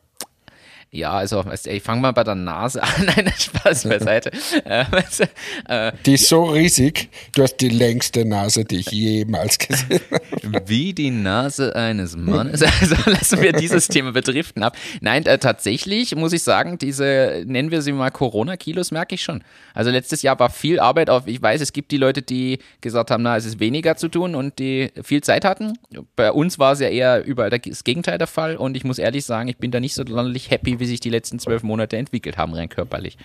Ja, 0.93 1.13
also, 1.13 1.45
weißt 1.45 1.67
du, 1.67 1.71
ich 1.71 1.85
fange 1.85 2.01
mal 2.01 2.11
bei 2.11 2.25
der 2.25 2.35
Nase 2.35 2.83
an. 2.83 2.91
Nein, 3.07 3.33
Spaß 3.39 3.85
beiseite. 3.85 4.33
äh, 4.65 4.85
weißt 4.91 5.21
du, 5.21 5.25
äh, 5.73 5.93
Die 6.05 6.15
ist 6.15 6.29
so 6.29 6.45
riesig, 6.45 7.09
du 7.33 7.45
hast 7.45 7.59
die 7.59 7.69
längste 7.69 8.25
Nase, 8.25 8.65
die 8.65 8.81
ich 8.81 8.91
jemals 8.91 9.59
gesehen 9.59 10.01
habe. 10.11 10.63
Wie 10.67 10.93
die 10.93 11.11
Nase 11.11 11.75
eines 11.77 12.17
Mannes. 12.17 12.65
Also 12.81 12.97
lassen 13.11 13.43
wir 13.43 13.53
dieses 13.53 13.89
Thema 13.89 14.13
betriften 14.13 14.63
ab. 14.63 14.77
Nein, 15.01 15.27
äh, 15.27 15.39
tatsächlich 15.39 16.17
muss 16.17 16.33
ich 16.33 16.43
sagen, 16.43 16.79
diese, 16.79 17.43
nennen 17.47 17.71
wir 17.71 17.83
sie 17.83 17.93
mal 17.93 18.11
Corona-Kilos, 18.11 18.91
merke 18.91 19.17
ich 19.17 19.23
schon. 19.23 19.43
Also 19.75 19.91
letztes 19.91 20.23
Jahr 20.23 20.39
war 20.39 20.51
viel 20.51 20.81
Arbeit 20.81 21.11
auf, 21.11 21.27
ich 21.27 21.43
weiß, 21.43 21.61
es 21.61 21.73
gibt 21.73 21.91
die 21.93 21.99
Leute, 21.99 22.23
die 22.23 22.59
gesagt 22.81 23.11
haben, 23.11 23.23
na, 23.23 23.37
es 23.37 23.45
ist 23.45 23.61
weniger 23.61 23.97
zu 23.97 24.09
tun 24.09 24.35
und 24.35 24.59
die 24.59 24.91
viel 25.03 25.23
Zeit 25.23 25.45
hatten. 25.45 25.75
Bei 26.17 26.33
uns 26.33 26.59
war 26.59 26.73
es 26.73 26.81
ja 26.81 26.89
eher 26.89 27.25
überall 27.25 27.51
das 27.51 27.85
Gegenteil 27.85 28.17
der 28.19 28.27
Fall 28.27 28.57
und 28.57 28.77
ich 28.77 28.85
muss 28.85 28.99
ehrlich 28.99 29.25
sagen, 29.27 29.49
ich 29.49 29.59
bin 29.59 29.71
da 29.71 29.79
nicht 29.79 29.95
so 29.95 30.05
sonderlich 30.07 30.51
happy, 30.51 30.80
wie 30.81 30.87
sich 30.87 31.01
die 31.01 31.11
letzten 31.11 31.39
zwölf 31.39 31.63
Monate 31.63 31.97
entwickelt 31.97 32.37
haben, 32.37 32.55
rein 32.55 32.69
körperlich. 32.69 33.17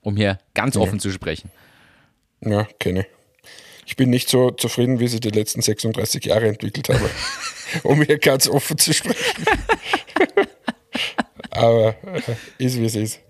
Um 0.00 0.16
hier 0.16 0.38
ganz 0.52 0.76
offen 0.76 1.00
zu 1.00 1.10
sprechen. 1.10 1.50
Ja, 2.40 2.64
kenne 2.78 3.06
ich. 3.86 3.96
Bin 3.96 4.10
nicht 4.10 4.28
so 4.28 4.50
zufrieden, 4.50 5.00
wie 5.00 5.08
sie 5.08 5.20
die 5.20 5.30
letzten 5.30 5.62
36 5.62 6.24
Jahre 6.24 6.48
entwickelt 6.48 6.88
habe, 6.88 7.08
um 7.84 8.02
hier 8.02 8.18
ganz 8.18 8.48
offen 8.48 8.76
zu 8.76 8.92
sprechen. 8.92 9.20
Aber 11.50 11.94
äh, 12.04 12.20
ist 12.58 12.78
wie 12.78 12.84
es 12.84 12.96
ist. 12.96 13.20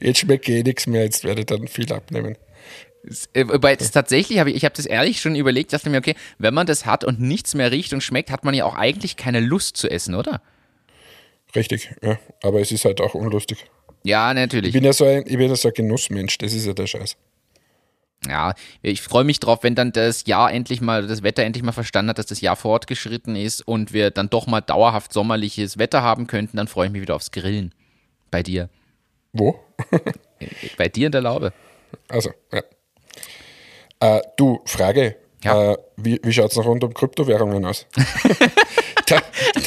Jetzt 0.00 0.18
schmeckt 0.18 0.48
eh 0.48 0.62
nichts 0.62 0.86
mehr, 0.86 1.04
jetzt 1.04 1.24
werde 1.24 1.40
ich 1.40 1.46
dann 1.46 1.68
viel 1.68 1.90
abnehmen. 1.92 2.36
Äh, 3.32 3.48
Wobei 3.48 3.76
das 3.76 3.90
tatsächlich, 3.90 4.38
habe 4.38 4.50
ich, 4.50 4.56
ich 4.56 4.64
habe 4.64 4.74
das 4.76 4.86
ehrlich 4.86 5.20
schon 5.20 5.34
überlegt, 5.34 5.72
dachte 5.72 5.90
mir, 5.90 5.98
okay, 5.98 6.14
wenn 6.38 6.54
man 6.54 6.66
das 6.66 6.86
hat 6.86 7.04
und 7.04 7.20
nichts 7.20 7.54
mehr 7.54 7.70
riecht 7.70 7.92
und 7.92 8.02
schmeckt, 8.02 8.30
hat 8.30 8.44
man 8.44 8.54
ja 8.54 8.64
auch 8.64 8.74
eigentlich 8.74 9.16
keine 9.16 9.40
Lust 9.40 9.76
zu 9.76 9.88
essen, 9.88 10.14
oder? 10.14 10.40
Richtig, 11.54 11.94
ja. 12.02 12.18
Aber 12.42 12.60
es 12.60 12.72
ist 12.72 12.84
halt 12.84 13.00
auch 13.00 13.14
unlustig. 13.14 13.66
Ja, 14.04 14.30
Ich 14.30 14.36
natürlich. 14.36 14.72
bin 14.72 14.84
ja 14.84 14.92
so 14.92 15.04
ein, 15.04 15.24
ich 15.26 15.36
bin 15.36 15.48
ja 15.48 15.56
so 15.56 15.68
ein 15.68 15.74
Genussmensch, 15.74 16.38
das 16.38 16.52
ist 16.52 16.66
ja 16.66 16.72
der 16.72 16.86
Scheiß. 16.86 17.16
Ja, 18.28 18.54
ich 18.82 19.02
freue 19.02 19.24
mich 19.24 19.40
drauf, 19.40 19.60
wenn 19.62 19.74
dann 19.74 19.90
das 19.92 20.26
Jahr 20.26 20.52
endlich 20.52 20.80
mal, 20.80 21.06
das 21.06 21.22
Wetter 21.24 21.42
endlich 21.42 21.64
mal 21.64 21.72
verstanden 21.72 22.10
hat, 22.10 22.18
dass 22.18 22.26
das 22.26 22.40
Jahr 22.40 22.54
fortgeschritten 22.54 23.34
ist 23.34 23.66
und 23.66 23.92
wir 23.92 24.10
dann 24.10 24.30
doch 24.30 24.46
mal 24.46 24.60
dauerhaft 24.60 25.12
sommerliches 25.12 25.76
Wetter 25.76 26.02
haben 26.02 26.28
könnten, 26.28 26.56
dann 26.56 26.68
freue 26.68 26.86
ich 26.86 26.92
mich 26.92 27.02
wieder 27.02 27.16
aufs 27.16 27.32
Grillen. 27.32 27.74
Bei 28.30 28.42
dir. 28.42 28.68
Wo? 29.32 29.58
Bei 30.78 30.88
dir 30.88 31.06
in 31.06 31.12
der 31.12 31.22
Laube. 31.22 31.52
Also, 32.08 32.30
ja. 32.52 32.62
Äh, 34.00 34.22
du, 34.36 34.60
Frage. 34.66 35.16
Ja. 35.44 35.72
Äh, 35.72 35.76
wie 35.96 36.20
wie 36.22 36.32
schaut 36.32 36.50
es 36.50 36.56
noch 36.56 36.66
rund 36.66 36.84
um 36.84 36.94
Kryptowährungen 36.94 37.64
aus? 37.64 37.86
da, 39.06 39.18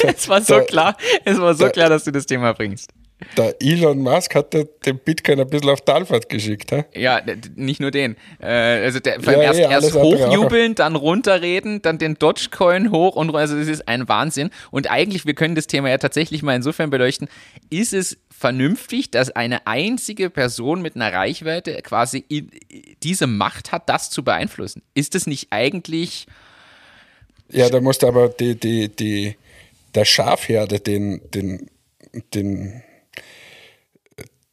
Es 0.06 0.28
war 0.28 0.40
so 0.42 0.54
Da- 0.54 0.64
klar, 0.64 0.96
es 1.24 1.38
war 1.38 1.54
so 1.54 1.64
da- 1.64 1.70
klar, 1.70 1.88
dass 1.90 2.04
du 2.04 2.12
das 2.12 2.26
Thema 2.26 2.52
bringst. 2.54 2.90
Der 3.36 3.56
Elon 3.60 3.98
Musk 4.00 4.34
hat 4.34 4.52
ja 4.52 4.64
den 4.84 4.98
Bitcoin 4.98 5.40
ein 5.40 5.48
bisschen 5.48 5.70
auf 5.70 5.80
Talfahrt 5.80 6.28
geschickt. 6.28 6.70
Hä? 6.70 6.84
Ja, 6.94 7.22
nicht 7.54 7.80
nur 7.80 7.90
den. 7.90 8.16
Äh, 8.40 8.46
also 8.46 9.00
der, 9.00 9.20
Ja, 9.20 9.40
erst, 9.40 9.60
eh, 9.60 9.62
erst 9.62 9.94
hochjubeln, 9.94 10.74
dann 10.74 10.96
runterreden, 10.96 11.80
dann 11.80 11.96
den 11.96 12.18
Dogecoin 12.18 12.90
hoch 12.90 13.16
und 13.16 13.34
also 13.34 13.58
das 13.58 13.68
ist 13.68 13.88
ein 13.88 14.06
Wahnsinn. 14.08 14.50
Und 14.70 14.90
eigentlich, 14.90 15.24
wir 15.24 15.32
können 15.32 15.54
das 15.54 15.66
Thema 15.66 15.88
ja 15.88 15.96
tatsächlich 15.96 16.42
mal 16.42 16.56
insofern 16.56 16.90
beleuchten, 16.90 17.28
ist 17.70 17.94
es 17.94 18.18
vernünftig, 18.30 19.10
dass 19.10 19.30
eine 19.30 19.66
einzige 19.66 20.28
Person 20.28 20.82
mit 20.82 20.94
einer 20.94 21.10
Reichweite 21.10 21.80
quasi 21.82 22.50
diese 23.02 23.26
Macht 23.26 23.72
hat, 23.72 23.88
das 23.88 24.10
zu 24.10 24.24
beeinflussen? 24.24 24.82
Ist 24.92 25.14
es 25.14 25.26
nicht 25.26 25.48
eigentlich 25.50 26.26
Ja, 27.50 27.70
da 27.70 27.80
musst 27.80 28.02
du 28.02 28.08
aber 28.08 28.28
die, 28.28 28.56
die, 28.60 28.94
die, 28.94 29.36
der 29.94 30.04
Schafherde 30.04 30.80
den, 30.80 31.22
den, 31.32 31.70
den 32.34 32.82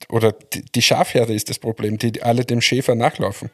oder 0.09 0.33
die, 0.75 0.81
Schafherde 0.81 1.33
ist 1.33 1.49
das 1.49 1.59
Problem, 1.59 1.97
die 1.97 2.21
alle 2.21 2.45
dem 2.45 2.61
Schäfer 2.61 2.95
nachlaufen. 2.95 3.49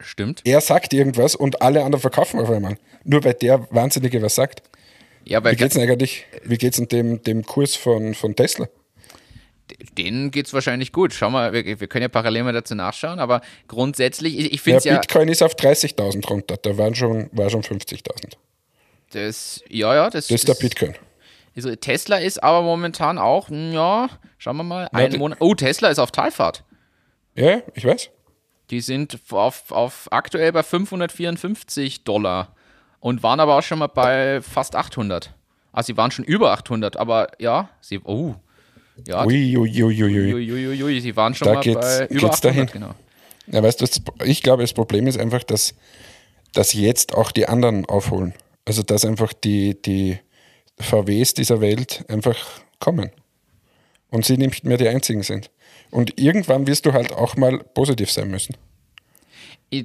stimmt? 0.00 0.42
Er 0.44 0.60
sagt 0.60 0.92
irgendwas 0.92 1.34
und 1.34 1.62
alle 1.62 1.84
anderen 1.84 2.00
verkaufen 2.00 2.40
auf 2.40 2.50
einmal. 2.50 2.76
Nur 3.04 3.24
weil 3.24 3.34
der 3.34 3.66
Wahnsinnige 3.70 4.22
was 4.22 4.34
sagt. 4.34 4.62
Ja, 5.24 5.42
weil 5.44 5.52
Wie 5.52 5.56
geht's 5.56 5.74
denn 5.74 5.88
eigentlich, 5.88 6.24
wie 6.44 6.56
geht's 6.56 6.78
denn 6.78 6.88
dem, 6.88 7.22
dem 7.22 7.44
Kurs 7.44 7.76
von, 7.76 8.14
von 8.14 8.34
Tesla? 8.34 8.68
denen 9.96 10.30
geht's 10.30 10.52
wahrscheinlich 10.52 10.92
gut. 10.92 11.12
Schau 11.14 11.30
mal, 11.30 11.52
wir, 11.52 11.80
wir 11.80 11.86
können 11.86 12.02
ja 12.02 12.08
parallel 12.08 12.44
mal 12.44 12.52
dazu 12.52 12.74
nachschauen, 12.74 13.18
aber 13.18 13.40
grundsätzlich, 13.68 14.38
ich, 14.38 14.44
ich 14.46 14.50
Der 14.50 14.58
finde 14.60 14.78
es 14.78 14.84
ja, 14.84 14.98
Bitcoin 14.98 15.28
ist 15.28 15.42
auf 15.42 15.54
30.000 15.54 16.26
runter, 16.26 16.56
da 16.56 16.76
waren 16.76 16.94
schon, 16.94 17.28
war 17.32 17.50
schon 17.50 17.62
50.000. 17.62 18.02
das, 19.12 19.62
ja, 19.68 19.94
ja, 19.94 20.10
das, 20.10 20.28
Das 20.28 20.34
ist 20.34 20.48
der 20.48 20.54
Bitcoin. 20.54 20.94
Also 21.56 21.74
Tesla 21.74 22.16
ist 22.18 22.42
aber 22.42 22.62
momentan 22.62 23.18
auch, 23.18 23.48
hm, 23.48 23.72
ja, 23.72 24.08
schauen 24.38 24.56
wir 24.56 24.62
mal, 24.64 24.88
ein 24.92 25.10
die- 25.10 25.18
Monat. 25.18 25.38
Oh, 25.40 25.54
Tesla 25.54 25.88
ist 25.88 25.98
auf 25.98 26.10
Talfahrt. 26.10 26.64
Ja, 27.34 27.60
ich 27.74 27.84
weiß. 27.84 28.10
Die 28.70 28.80
sind 28.80 29.18
auf, 29.30 29.72
auf 29.72 30.08
aktuell 30.12 30.52
bei 30.52 30.62
554 30.62 32.04
Dollar 32.04 32.54
und 33.00 33.22
waren 33.22 33.40
aber 33.40 33.56
auch 33.58 33.62
schon 33.62 33.78
mal 33.80 33.88
bei 33.88 34.40
fast 34.42 34.76
800. 34.76 35.34
Also 35.72 35.88
sie 35.88 35.96
waren 35.96 36.10
schon 36.10 36.24
über 36.24 36.52
800, 36.52 36.96
aber 36.96 37.28
ja, 37.38 37.68
sie, 37.80 38.00
oh, 38.04 38.34
ja, 39.06 39.24
Ui, 39.24 39.56
ui, 39.56 39.82
ui, 39.82 40.02
ui, 40.04 40.82
ui. 40.82 41.00
Sie 41.00 41.16
waren 41.16 41.34
schon 41.34 41.48
Da 41.48 41.54
mal 41.54 41.60
geht's- 41.62 41.80
bei 41.80 42.06
über 42.06 42.20
geht's 42.20 42.24
800, 42.38 42.44
dahin. 42.44 42.66
genau. 42.66 42.94
Ja, 43.46 43.62
weißt 43.62 43.80
du, 43.80 43.86
ich 44.24 44.42
glaube, 44.42 44.62
das 44.62 44.72
Problem 44.72 45.06
ist 45.06 45.18
einfach, 45.18 45.42
dass, 45.42 45.74
dass 46.52 46.72
jetzt 46.74 47.14
auch 47.14 47.32
die 47.32 47.48
anderen 47.48 47.86
aufholen. 47.86 48.34
Also, 48.66 48.82
dass 48.82 49.04
einfach 49.04 49.32
die, 49.32 49.80
die 49.80 50.18
VWs 50.80 51.34
dieser 51.34 51.60
Welt 51.60 52.04
einfach 52.08 52.36
kommen. 52.78 53.10
Und 54.10 54.24
sie 54.24 54.36
nicht 54.36 54.64
mehr 54.64 54.76
die 54.76 54.88
einzigen 54.88 55.22
sind. 55.22 55.50
Und 55.90 56.20
irgendwann 56.20 56.66
wirst 56.66 56.86
du 56.86 56.92
halt 56.92 57.12
auch 57.12 57.36
mal 57.36 57.58
positiv 57.58 58.10
sein 58.10 58.30
müssen. 58.30 58.56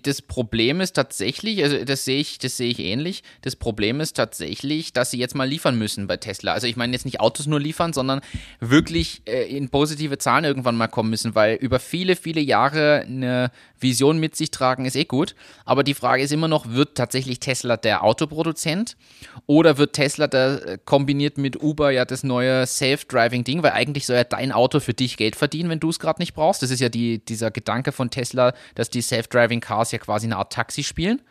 Das 0.03 0.23
Problem 0.23 0.81
ist 0.81 0.93
tatsächlich, 0.93 1.63
also 1.63 1.83
das 1.85 2.05
sehe 2.05 2.19
ich, 2.19 2.39
das 2.39 2.57
sehe 2.57 2.69
ich 2.71 2.79
ähnlich. 2.79 3.21
Das 3.41 3.55
Problem 3.55 4.01
ist 4.01 4.13
tatsächlich, 4.13 4.93
dass 4.93 5.11
sie 5.11 5.19
jetzt 5.19 5.35
mal 5.35 5.47
liefern 5.47 5.77
müssen 5.77 6.07
bei 6.07 6.17
Tesla. 6.17 6.53
Also 6.53 6.65
ich 6.65 6.75
meine 6.75 6.93
jetzt 6.93 7.05
nicht 7.05 7.19
Autos 7.19 7.45
nur 7.45 7.59
liefern, 7.59 7.93
sondern 7.93 8.21
wirklich 8.59 9.21
äh, 9.25 9.43
in 9.43 9.69
positive 9.69 10.17
Zahlen 10.17 10.43
irgendwann 10.43 10.75
mal 10.75 10.87
kommen 10.87 11.11
müssen, 11.11 11.35
weil 11.35 11.55
über 11.57 11.79
viele, 11.79 12.15
viele 12.15 12.41
Jahre 12.41 13.05
eine 13.05 13.51
Vision 13.79 14.17
mit 14.17 14.35
sich 14.35 14.49
tragen 14.49 14.85
ist 14.85 14.95
eh 14.95 15.05
gut. 15.05 15.35
Aber 15.65 15.83
die 15.83 15.93
Frage 15.93 16.23
ist 16.23 16.31
immer 16.31 16.47
noch, 16.47 16.69
wird 16.69 16.95
tatsächlich 16.95 17.39
Tesla 17.39 17.77
der 17.77 18.03
Autoproduzent 18.03 18.97
oder 19.45 19.77
wird 19.77 19.93
Tesla 19.93 20.27
da 20.27 20.55
äh, 20.55 20.77
kombiniert 20.83 21.37
mit 21.37 21.61
Uber 21.61 21.91
ja 21.91 22.05
das 22.05 22.23
neue 22.23 22.65
Self-Driving-Ding, 22.65 23.61
weil 23.61 23.73
eigentlich 23.73 24.05
soll 24.07 24.15
ja 24.15 24.23
dein 24.23 24.51
Auto 24.51 24.79
für 24.79 24.93
dich 24.93 25.17
Geld 25.17 25.35
verdienen, 25.35 25.69
wenn 25.69 25.79
du 25.79 25.89
es 25.89 25.99
gerade 25.99 26.21
nicht 26.21 26.33
brauchst. 26.33 26.63
Das 26.63 26.71
ist 26.71 26.79
ja 26.79 26.89
die, 26.89 27.23
dieser 27.23 27.51
Gedanke 27.51 27.91
von 27.91 28.09
Tesla, 28.09 28.53
dass 28.73 28.89
die 28.89 29.01
Self-Driving 29.01 29.61
Cars 29.75 29.91
ja 29.91 29.99
quasi 29.99 30.27
eine 30.27 30.37
Art 30.37 30.53
Taxi 30.53 30.83
spielen. 30.83 31.21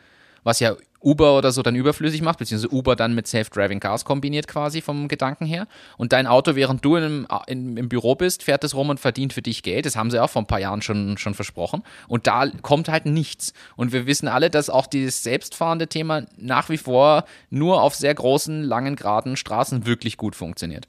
was 0.47 0.61
ja 0.61 0.77
Uber 1.03 1.39
oder 1.39 1.53
so 1.53 1.63
dann 1.63 1.75
überflüssig 1.75 2.21
macht, 2.23 2.39
beziehungsweise 2.39 2.75
Uber 2.75 2.97
dann 2.97 3.15
mit 3.15 3.27
Self-Driving 3.27 3.81
Cars 3.81 4.05
kombiniert 4.05 4.47
quasi 4.47 4.81
vom 4.81 5.09
Gedanken 5.09 5.47
her. 5.47 5.67
Und 5.97 6.13
dein 6.13 6.27
Auto, 6.27 6.55
während 6.55 6.85
du 6.85 6.97
in, 6.97 7.27
in, 7.47 7.77
im 7.77 7.89
Büro 7.89 8.15
bist, 8.15 8.43
fährt 8.43 8.65
es 8.65 8.75
rum 8.75 8.91
und 8.91 9.01
verdient 9.01 9.33
für 9.33 9.43
dich 9.43 9.63
Geld. 9.63 9.87
Das 9.87 9.97
haben 9.97 10.11
sie 10.11 10.23
auch 10.23 10.31
vor 10.31 10.43
ein 10.43 10.47
paar 10.47 10.61
Jahren 10.61 10.83
schon, 10.83 11.17
schon 11.17 11.35
versprochen. 11.35 11.83
Und 12.09 12.27
da 12.27 12.47
kommt 12.63 12.89
halt 12.89 13.07
nichts. 13.07 13.53
Und 13.77 13.93
wir 13.93 14.07
wissen 14.07 14.29
alle, 14.29 14.49
dass 14.51 14.71
auch 14.71 14.87
dieses 14.87 15.23
selbstfahrende 15.23 15.89
Thema 15.89 16.25
nach 16.37 16.69
wie 16.69 16.79
vor 16.79 17.25
nur 17.51 17.83
auf 17.83 17.95
sehr 17.95 18.15
großen, 18.15 18.63
langen, 18.63 18.97
geraden 18.97 19.37
Straßen 19.37 19.87
wirklich 19.87 20.17
gut 20.19 20.35
funktioniert. 20.35 20.89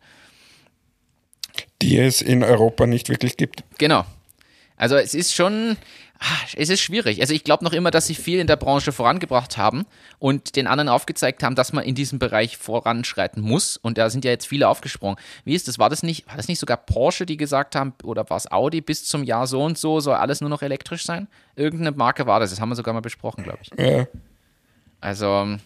Die 1.82 1.98
es 1.98 2.22
in 2.22 2.44
Europa 2.44 2.86
nicht 2.88 3.10
wirklich 3.10 3.38
gibt. 3.38 3.64
Genau. 3.78 4.06
Also 4.78 4.98
es 4.98 5.14
ist 5.14 5.34
schon, 5.34 5.78
es 6.56 6.70
ist 6.70 6.82
schwierig. 6.82 7.22
Also 7.22 7.34
ich 7.34 7.44
glaube 7.44 7.64
noch 7.64 7.74
immer, 7.74 7.92
dass 7.92 8.08
sie 8.08 8.16
viel 8.16 8.40
in 8.40 8.48
der 8.48 8.56
Branche 8.56 8.92
vorangebracht 8.92 9.58
haben 9.58 9.86
und 10.20 10.56
den 10.56 10.68
anderen 10.68 10.90
aufgezeigt 10.90 11.44
haben, 11.44 11.56
dass 11.56 11.74
man 11.74 11.84
in 11.84 11.96
diesem 11.96 12.20
Bereich 12.20 12.58
voranschreiten 12.58 13.42
muss. 13.42 13.78
Und 13.78 13.98
da 13.98 14.10
sind 14.10 14.26
ja 14.26 14.32
jetzt 14.32 14.48
viele 14.48 14.68
aufgesprungen. 14.68 15.18
Wie 15.44 15.56
ist 15.56 15.68
das? 15.68 15.78
War 15.80 15.90
das 15.90 16.04
nicht, 16.04 16.28
war 16.28 16.38
das 16.38 16.48
nicht 16.48 16.60
sogar 16.60 16.78
Porsche, 16.78 17.26
die 17.26 17.38
gesagt 17.38 17.76
haben, 17.76 17.94
oder 18.04 18.30
war 18.30 18.38
es 18.38 18.52
Audi, 18.52 18.82
bis 18.82 19.06
zum 19.06 19.24
Jahr 19.24 19.48
so 19.48 19.64
und 19.64 19.78
so 19.78 20.00
soll 20.00 20.16
alles 20.16 20.42
nur 20.42 20.50
noch 20.50 20.62
elektrisch 20.62 21.06
sein? 21.06 21.28
Irgendeine 21.56 21.92
Marke 21.92 22.26
war 22.26 22.40
das. 22.40 22.52
Das 22.52 22.62
haben 22.62 22.70
wir 22.70 22.76
sogar 22.76 22.94
mal 22.94 23.02
besprochen, 23.02 23.44
glaube 23.44 23.60
ich. 23.62 23.72
Ja. 23.78 24.08
Also. 25.02 25.58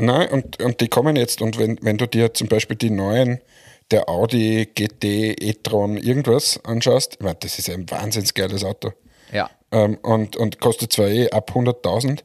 Nein, 0.00 0.28
und, 0.28 0.62
und 0.62 0.80
die 0.80 0.88
kommen 0.88 1.16
jetzt. 1.16 1.42
Und 1.42 1.58
wenn, 1.58 1.78
wenn 1.82 1.98
du 1.98 2.06
dir 2.06 2.34
zum 2.34 2.48
Beispiel 2.48 2.76
die 2.76 2.90
neuen 2.90 3.40
der 3.90 4.08
Audi 4.08 4.68
GT 4.74 5.04
e-tron 5.42 5.96
irgendwas 5.96 6.62
anschaust, 6.64 7.14
ich 7.14 7.20
meine, 7.20 7.38
das 7.40 7.58
ist 7.58 7.70
ein 7.70 7.90
wahnsinnig 7.90 8.34
geiles 8.34 8.62
Auto. 8.62 8.92
Ja. 9.32 9.50
Ähm, 9.70 9.98
und, 10.02 10.36
und 10.36 10.60
kostet 10.60 10.92
zwar 10.92 11.08
eh 11.08 11.30
ab 11.30 11.52
100.000, 11.54 12.20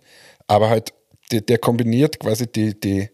aber 0.48 0.70
halt 0.70 0.94
die, 1.32 1.46
der 1.46 1.58
kombiniert 1.58 2.20
quasi 2.20 2.48
die, 2.48 2.80
die, 2.80 3.10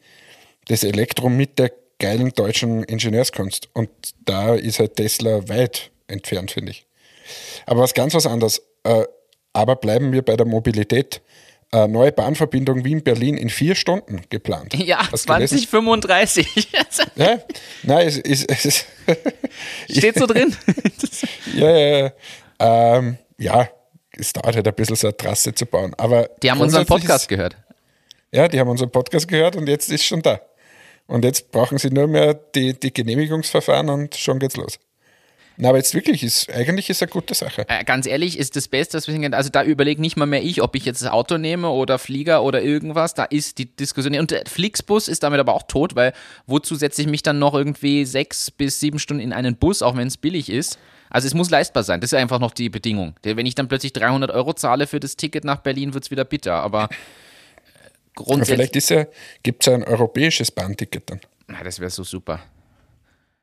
das 0.67 0.83
Elektro 0.83 1.29
mit 1.29 1.57
der 1.57 1.71
geilen 1.99 2.31
deutschen 2.31 2.83
Ingenieurskunst. 2.83 3.69
Und 3.73 3.89
da 4.25 4.55
ist 4.55 4.79
halt 4.79 4.95
Tesla 4.95 5.47
weit 5.49 5.91
entfernt, 6.07 6.51
finde 6.51 6.71
ich. 6.71 6.85
Aber 7.65 7.81
was 7.81 7.93
ganz 7.93 8.13
was 8.13 8.25
anderes. 8.25 8.61
Äh, 8.83 9.03
aber 9.53 9.75
bleiben 9.75 10.11
wir 10.11 10.21
bei 10.21 10.35
der 10.35 10.45
Mobilität. 10.45 11.21
Äh, 11.71 11.87
neue 11.87 12.11
Bahnverbindung 12.11 12.83
Wien-Berlin 12.83 13.37
in 13.37 13.49
vier 13.49 13.75
Stunden 13.75 14.21
geplant. 14.29 14.73
Ja, 14.73 15.07
2035. 15.13 16.69
ja, 17.15 17.39
nein, 17.83 18.07
es, 18.07 18.17
es, 18.17 18.45
es 18.45 18.65
ist. 18.65 18.85
Steht 19.87 20.17
so 20.17 20.25
drin. 20.25 20.55
ja, 21.55 21.77
ja, 21.77 21.97
ja. 22.59 22.97
Ähm, 22.97 23.17
ja, 23.37 23.69
es 24.19 24.33
dauert 24.33 24.55
halt 24.55 24.67
ein 24.67 24.73
bisschen 24.73 24.95
so 24.95 25.07
eine 25.07 25.17
Trasse 25.17 25.53
zu 25.53 25.65
bauen. 25.65 25.93
Aber 25.97 26.29
die 26.43 26.51
haben 26.51 26.61
unseren 26.61 26.85
Podcast 26.85 27.23
ist, 27.23 27.27
gehört. 27.29 27.55
Ja, 28.31 28.47
die 28.47 28.59
haben 28.59 28.69
unseren 28.69 28.91
Podcast 28.91 29.27
gehört 29.27 29.55
und 29.55 29.67
jetzt 29.67 29.89
ist 29.91 30.03
schon 30.03 30.21
da. 30.21 30.39
Und 31.07 31.25
jetzt 31.25 31.51
brauchen 31.51 31.77
sie 31.79 31.89
nur 31.89 32.07
mehr 32.07 32.33
die, 32.33 32.79
die 32.79 32.93
Genehmigungsverfahren 32.93 33.89
und 33.89 34.15
schon 34.15 34.37
geht's 34.37 34.57
los. 34.57 34.77
Na, 35.61 35.69
aber 35.69 35.77
jetzt 35.77 35.93
wirklich, 35.93 36.23
ist, 36.23 36.49
eigentlich 36.53 36.89
ist 36.89 37.01
eine 37.01 37.11
gute 37.11 37.33
Sache. 37.33 37.65
Äh, 37.67 37.83
ganz 37.83 38.05
ehrlich, 38.05 38.39
ist 38.39 38.55
das 38.55 38.69
Beste, 38.69 38.95
was 38.95 39.09
wir 39.09 39.33
also 39.33 39.49
da 39.49 39.61
überlege 39.61 39.99
nicht 39.99 40.15
mal 40.15 40.25
mehr 40.25 40.41
ich, 40.41 40.61
ob 40.61 40.73
ich 40.75 40.85
jetzt 40.85 41.01
das 41.01 41.11
Auto 41.11 41.37
nehme 41.37 41.69
oder 41.69 41.99
Flieger 41.99 42.43
oder 42.43 42.61
irgendwas. 42.61 43.13
Da 43.13 43.25
ist 43.25 43.57
die 43.57 43.75
Diskussion. 43.75 44.17
Und 44.17 44.31
der 44.31 44.43
Flixbus 44.47 45.09
ist 45.09 45.23
damit 45.23 45.41
aber 45.41 45.53
auch 45.53 45.63
tot, 45.63 45.95
weil 45.95 46.13
wozu 46.47 46.75
setze 46.75 47.01
ich 47.01 47.09
mich 47.09 47.23
dann 47.23 47.39
noch 47.39 47.55
irgendwie 47.55 48.05
sechs 48.05 48.51
bis 48.51 48.79
sieben 48.79 48.99
Stunden 48.99 49.21
in 49.21 49.33
einen 49.33 49.57
Bus, 49.57 49.81
auch 49.81 49.97
wenn 49.97 50.07
es 50.07 50.15
billig 50.15 50.49
ist? 50.49 50.79
Also 51.09 51.27
es 51.27 51.33
muss 51.33 51.49
leistbar 51.49 51.83
sein. 51.83 52.01
Das 52.01 52.13
ist 52.13 52.19
einfach 52.19 52.39
noch 52.39 52.51
die 52.51 52.69
Bedingung. 52.69 53.15
Wenn 53.23 53.45
ich 53.45 53.55
dann 53.55 53.67
plötzlich 53.67 53.93
300 53.93 54.31
Euro 54.31 54.53
zahle 54.53 54.87
für 54.87 54.99
das 54.99 55.15
Ticket 55.15 55.43
nach 55.43 55.61
Berlin, 55.61 55.93
wird 55.93 56.03
es 56.03 56.11
wieder 56.11 56.25
bitter. 56.25 56.55
Aber 56.55 56.89
grundsätzlich. 58.15 58.71
vielleicht 58.71 58.91
ja, 58.91 59.05
gibt 59.43 59.63
es 59.63 59.67
ja 59.67 59.73
ein 59.73 59.83
europäisches 59.83 60.51
Bahnticket 60.51 61.09
dann. 61.09 61.21
Na, 61.47 61.63
das 61.63 61.79
wäre 61.79 61.89
so 61.89 62.03
super. 62.03 62.41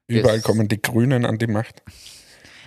Überall 0.07 0.37
das 0.37 0.45
kommen 0.45 0.69
die 0.69 0.81
Grünen 0.81 1.25
an 1.25 1.39
die 1.39 1.49
Macht. 1.49 1.83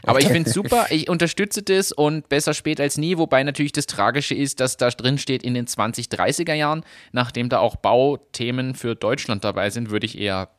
Aber 0.03 0.19
ich 0.19 0.27
finde 0.27 0.49
es 0.49 0.53
super, 0.53 0.87
ich 0.89 1.09
unterstütze 1.09 1.61
das 1.61 1.91
und 1.91 2.29
besser 2.29 2.53
spät 2.53 2.79
als 2.79 2.97
nie, 2.97 3.17
wobei 3.17 3.43
natürlich 3.43 3.73
das 3.73 3.85
Tragische 3.85 4.33
ist, 4.33 4.59
dass 4.59 4.77
da 4.77 4.89
drin 4.89 5.17
steht 5.17 5.43
in 5.43 5.53
den 5.53 5.67
2030er 5.67 6.53
Jahren, 6.53 6.85
nachdem 7.11 7.49
da 7.49 7.59
auch 7.59 7.75
Bauthemen 7.75 8.75
für 8.75 8.95
Deutschland 8.95 9.43
dabei 9.43 9.69
sind, 9.69 9.89
würde 9.89 10.05
ich 10.05 10.17
eher 10.17 10.49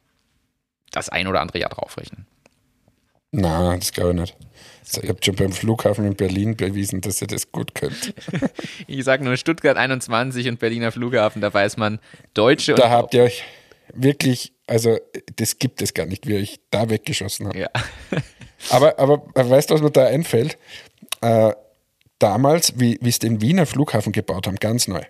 das 0.93 1.09
ein 1.09 1.27
oder 1.27 1.41
andere 1.41 1.59
Jahr 1.59 1.71
draufrechnen. 1.71 2.27
Nein, 3.33 3.81
das 3.81 3.93
glaube 3.93 4.11
ich 4.11 4.17
nicht. 4.17 4.37
Ich 5.03 5.09
habe 5.09 5.19
schon 5.23 5.37
beim 5.37 5.53
Flughafen 5.53 6.05
in 6.05 6.17
Berlin 6.17 6.57
bewiesen, 6.57 7.01
dass 7.01 7.21
ihr 7.23 7.29
das 7.29 7.53
gut 7.53 7.75
könnt. 7.75 8.13
ich 8.89 9.05
sage 9.05 9.25
nur 9.25 9.37
Stuttgart 9.37 9.77
21 9.77 10.49
und 10.49 10.59
Berliner 10.59 10.91
Flughafen, 10.91 11.41
da 11.41 11.55
weiß 11.55 11.77
man 11.77 12.01
Deutsche. 12.35 12.75
Da 12.75 12.91
habt 12.91 13.15
ihr 13.15 13.23
euch 13.23 13.45
wirklich, 13.95 14.53
also 14.67 14.99
das 15.37 15.59
gibt 15.59 15.81
es 15.81 15.95
gar 15.95 16.07
nicht, 16.07 16.27
wie 16.27 16.33
ihr 16.33 16.41
euch 16.41 16.61
da 16.71 16.91
weggeschossen 16.91 17.47
habt. 17.47 17.57
Ja. 17.57 17.69
aber, 18.71 18.99
aber 18.99 19.23
weißt 19.35 19.71
du, 19.71 19.75
was 19.75 19.83
mir 19.83 19.91
da 19.91 20.07
einfällt? 20.07 20.59
Äh, 21.21 21.53
damals, 22.19 22.79
wie, 22.81 22.99
wie 23.01 23.13
sie 23.13 23.21
den 23.21 23.41
Wiener 23.41 23.67
Flughafen 23.67 24.13
gebaut 24.13 24.49
haben, 24.49 24.57
ganz 24.57 24.89
neu, 24.89 25.03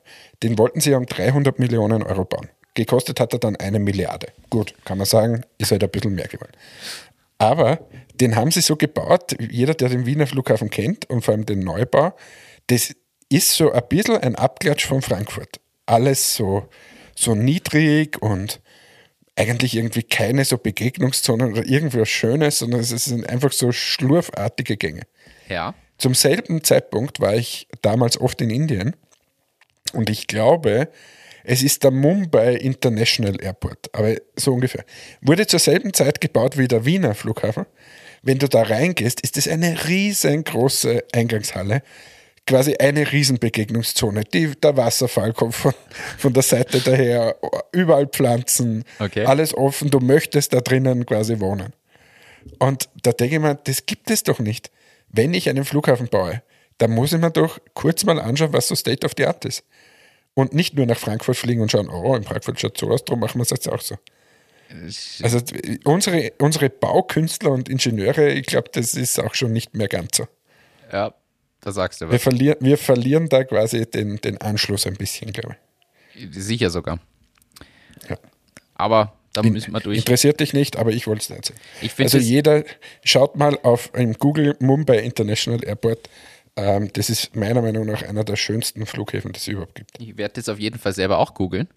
den 0.42 0.58
wollten 0.58 0.80
sie 0.80 0.92
um 0.94 1.06
300 1.06 1.58
Millionen 1.58 2.02
Euro 2.02 2.24
bauen. 2.24 2.48
Gekostet 2.74 3.18
hat 3.18 3.32
er 3.32 3.38
dann 3.38 3.56
eine 3.56 3.78
Milliarde. 3.78 4.28
Gut, 4.48 4.74
kann 4.84 4.98
man 4.98 5.06
sagen, 5.06 5.42
ist 5.58 5.72
halt 5.72 5.82
ein 5.82 5.90
bisschen 5.90 6.14
mehr 6.14 6.28
geworden. 6.28 6.52
Aber 7.38 7.80
den 8.20 8.36
haben 8.36 8.50
sie 8.50 8.60
so 8.60 8.76
gebaut, 8.76 9.34
jeder, 9.38 9.74
der 9.74 9.88
den 9.88 10.06
Wiener 10.06 10.26
Flughafen 10.26 10.70
kennt 10.70 11.08
und 11.08 11.24
vor 11.24 11.34
allem 11.34 11.46
den 11.46 11.60
Neubau, 11.60 12.14
das 12.66 12.94
ist 13.28 13.52
so 13.52 13.72
ein 13.72 13.82
bisschen 13.88 14.18
ein 14.18 14.34
Abklatsch 14.34 14.86
von 14.86 15.02
Frankfurt. 15.02 15.60
Alles 15.86 16.34
so, 16.34 16.68
so 17.16 17.34
niedrig 17.34 18.20
und 18.20 18.60
eigentlich 19.36 19.76
irgendwie 19.76 20.02
keine 20.02 20.44
so 20.44 20.58
Begegnungszonen 20.58 21.52
oder 21.52 21.64
irgendwas 21.66 22.08
Schönes, 22.08 22.58
sondern 22.58 22.80
es 22.80 22.90
sind 22.90 23.28
einfach 23.28 23.52
so 23.52 23.72
schlurfartige 23.72 24.76
Gänge. 24.76 25.02
Ja. 25.48 25.74
Zum 25.96 26.14
selben 26.14 26.62
Zeitpunkt 26.62 27.20
war 27.20 27.34
ich 27.34 27.68
damals 27.82 28.20
oft 28.20 28.40
in 28.40 28.50
Indien 28.50 28.96
und 29.92 30.10
ich 30.10 30.26
glaube, 30.26 30.88
es 31.44 31.62
ist 31.62 31.84
der 31.84 31.90
Mumbai 31.90 32.54
International 32.54 33.36
Airport, 33.40 33.88
aber 33.92 34.16
so 34.36 34.52
ungefähr. 34.52 34.84
Wurde 35.22 35.46
zur 35.46 35.58
selben 35.58 35.94
Zeit 35.94 36.20
gebaut 36.20 36.58
wie 36.58 36.68
der 36.68 36.84
Wiener 36.84 37.14
Flughafen. 37.14 37.66
Wenn 38.22 38.38
du 38.38 38.48
da 38.48 38.62
reingehst, 38.62 39.20
ist 39.20 39.36
es 39.36 39.48
eine 39.48 39.86
riesengroße 39.86 41.04
Eingangshalle, 41.12 41.82
quasi 42.46 42.76
eine 42.78 43.10
Riesenbegegnungszone. 43.10 44.24
Die, 44.24 44.52
der 44.60 44.76
Wasserfall 44.76 45.32
kommt 45.32 45.54
von, 45.54 45.72
von 46.18 46.32
der 46.32 46.42
Seite 46.42 46.80
daher, 46.80 47.36
überall 47.72 48.06
Pflanzen, 48.06 48.84
okay. 48.98 49.24
alles 49.24 49.54
offen. 49.54 49.90
Du 49.90 50.00
möchtest 50.00 50.52
da 50.52 50.60
drinnen 50.60 51.06
quasi 51.06 51.40
wohnen. 51.40 51.72
Und 52.58 52.88
da 53.02 53.12
denke 53.12 53.36
ich 53.36 53.40
mir, 53.40 53.54
das 53.54 53.86
gibt 53.86 54.10
es 54.10 54.22
doch 54.22 54.38
nicht. 54.38 54.70
Wenn 55.08 55.34
ich 55.34 55.48
einen 55.48 55.64
Flughafen 55.64 56.08
baue, 56.08 56.42
dann 56.78 56.92
muss 56.92 57.12
ich 57.12 57.20
mir 57.20 57.30
doch 57.30 57.58
kurz 57.74 58.04
mal 58.04 58.18
anschauen, 58.18 58.52
was 58.52 58.68
so 58.68 58.74
State 58.74 59.06
of 59.06 59.12
the 59.16 59.26
Art 59.26 59.44
ist 59.44 59.64
und 60.34 60.54
nicht 60.54 60.74
nur 60.74 60.86
nach 60.86 60.98
Frankfurt 60.98 61.36
fliegen 61.36 61.60
und 61.60 61.70
schauen, 61.70 61.88
oh, 61.88 62.14
in 62.14 62.24
Frankfurt 62.24 62.60
schaut 62.60 62.78
so 62.78 62.90
aus, 62.90 63.04
darum 63.04 63.20
machen 63.20 63.38
wir 63.38 63.42
es 63.42 63.50
jetzt 63.50 63.68
auch 63.68 63.80
so. 63.80 63.96
Also 65.22 65.40
unsere, 65.84 66.32
unsere 66.38 66.70
Baukünstler 66.70 67.50
und 67.50 67.68
Ingenieure, 67.68 68.30
ich 68.30 68.46
glaube, 68.46 68.70
das 68.72 68.94
ist 68.94 69.18
auch 69.18 69.34
schon 69.34 69.52
nicht 69.52 69.74
mehr 69.74 69.88
ganz 69.88 70.16
so. 70.16 70.28
Ja, 70.92 71.14
da 71.60 71.72
sagst 71.72 72.00
du 72.00 72.06
was. 72.06 72.12
Wir 72.12 72.20
verlieren, 72.20 72.56
wir 72.60 72.78
verlieren 72.78 73.28
da 73.28 73.44
quasi 73.44 73.84
den, 73.86 74.20
den 74.20 74.38
Anschluss 74.38 74.86
ein 74.86 74.94
bisschen, 74.94 75.32
glaube 75.32 75.56
ich. 76.14 76.28
Sicher 76.30 76.70
sogar. 76.70 77.00
Ja. 78.08 78.16
Aber 78.74 79.14
da 79.32 79.42
müssen 79.42 79.72
wir 79.72 79.80
durch. 79.80 79.98
Interessiert 79.98 80.40
dich 80.40 80.52
nicht, 80.52 80.76
aber 80.76 80.90
ich 80.90 81.06
wollte 81.06 81.22
es 81.22 81.30
erzählen. 81.30 81.58
Ich 81.80 81.98
also 81.98 82.18
jeder, 82.18 82.64
schaut 83.04 83.36
mal 83.36 83.58
auf 83.62 83.90
im 83.94 84.14
Google 84.14 84.56
Mumbai 84.60 84.98
International 84.98 85.64
Airport 85.64 86.08
ähm, 86.56 86.90
das 86.92 87.10
ist 87.10 87.36
meiner 87.36 87.62
Meinung 87.62 87.86
nach 87.86 88.02
einer 88.02 88.24
der 88.24 88.36
schönsten 88.36 88.84
Flughäfen, 88.86 89.32
die 89.32 89.38
es 89.38 89.48
überhaupt 89.48 89.74
gibt. 89.74 90.00
Ich 90.00 90.16
werde 90.16 90.34
das 90.34 90.48
auf 90.48 90.58
jeden 90.58 90.78
Fall 90.78 90.92
selber 90.92 91.18
auch 91.18 91.34
googeln 91.34 91.68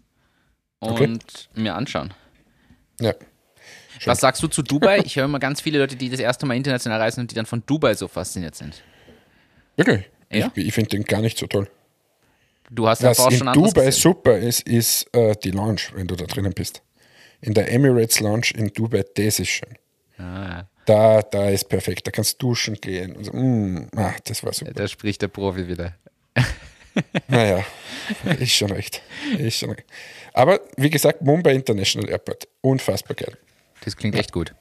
und 0.80 0.92
okay. 0.92 1.20
mir 1.56 1.76
anschauen. 1.76 2.14
Ja. 3.00 3.14
Schön. 4.00 4.12
Was 4.12 4.20
sagst 4.20 4.42
du 4.44 4.48
zu 4.48 4.62
Dubai? 4.62 5.00
Ich 5.06 5.16
höre 5.16 5.26
immer 5.26 5.40
ganz 5.40 5.62
viele 5.62 5.80
Leute, 5.80 5.96
die 5.96 6.10
das 6.10 6.20
erste 6.20 6.46
Mal 6.46 6.56
international 6.56 7.00
reisen 7.00 7.22
und 7.22 7.32
die 7.32 7.36
dann 7.36 7.46
von 7.46 7.64
Dubai 7.66 7.94
so 7.94 8.08
fasziniert 8.08 8.56
sind. 8.56 8.84
Wirklich? 9.76 10.10
Ja? 10.32 10.52
Ich, 10.56 10.68
ich 10.68 10.74
finde 10.74 10.90
den 10.90 11.04
gar 11.04 11.22
nicht 11.22 11.38
so 11.38 11.48
toll. 11.48 11.70
Du 12.70 12.88
hast 12.88 13.04
Was 13.04 13.20
in 13.20 13.46
Dubai 13.54 13.86
gesehen. 13.86 13.92
super 13.92 14.38
ist, 14.38 14.68
ist 14.68 15.08
äh, 15.14 15.36
die 15.44 15.52
Lounge, 15.52 15.82
wenn 15.94 16.08
du 16.08 16.16
da 16.16 16.26
drinnen 16.26 16.54
bist. 16.54 16.82
In 17.42 17.54
der 17.54 17.72
Emirates 17.72 18.20
Lounge 18.20 18.52
in 18.56 18.70
Dubai, 18.70 19.04
das 19.16 19.40
ist 19.40 19.50
schön. 19.50 19.78
Ah. 20.18 20.66
Da, 20.86 21.22
da 21.22 21.50
ist 21.50 21.70
perfekt. 21.70 22.08
Da 22.08 22.12
kannst 22.12 22.42
du 22.42 22.48
duschen 22.48 22.76
gehen. 22.76 23.24
So, 23.24 23.32
mm, 23.32 23.90
ah, 23.96 24.14
das 24.26 24.44
war 24.44 24.54
super. 24.54 24.74
Da 24.74 24.88
spricht 24.88 25.22
der 25.22 25.28
Profi 25.28 25.68
wieder. 25.68 25.96
Naja, 27.28 27.66
ist 28.40 28.52
schon 28.54 28.72
recht. 28.72 29.02
Ist 29.38 29.60
schon 29.60 29.72
recht. 29.72 29.86
Aber 30.34 30.60
wie 30.78 30.90
gesagt, 30.90 31.22
Mumbai 31.22 31.54
International 31.54 32.10
Airport. 32.10 32.48
Unfassbar 32.62 33.16
geil. 33.16 33.38
Das 33.84 33.96
klingt 33.98 34.16
echt 34.16 34.32
gut. 34.32 34.54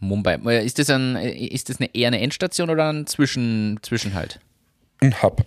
Mumbai. 0.00 0.36
Ist 0.62 0.78
das, 0.78 0.90
ein, 0.90 1.16
ist 1.16 1.68
das 1.68 1.80
eine, 1.80 1.94
eher 1.94 2.08
eine 2.08 2.20
Endstation 2.20 2.70
oder 2.70 2.92
ein 2.92 3.06
Zwischen, 3.06 3.78
Zwischenhalt? 3.82 4.40
Ein 5.00 5.22
Hub. 5.22 5.44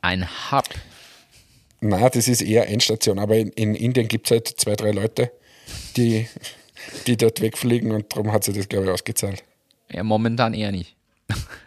Ein 0.00 0.28
Hub. 0.50 0.68
na, 1.80 2.08
das 2.08 2.28
ist 2.28 2.42
eher 2.42 2.68
Endstation, 2.68 3.18
aber 3.18 3.36
in, 3.36 3.48
in 3.50 3.74
Indien 3.74 4.08
gibt 4.08 4.26
es 4.26 4.30
halt 4.30 4.48
zwei, 4.48 4.74
drei 4.74 4.92
Leute, 4.92 5.32
die, 5.96 6.28
die 7.06 7.16
dort 7.16 7.40
wegfliegen 7.40 7.92
und 7.92 8.12
darum 8.12 8.32
hat 8.32 8.44
sie 8.44 8.52
das, 8.52 8.68
glaube 8.68 8.86
ich, 8.86 8.90
ausgezahlt. 8.92 9.42
Ja, 9.90 10.02
momentan 10.02 10.54
eher 10.54 10.72
nicht. 10.72 10.96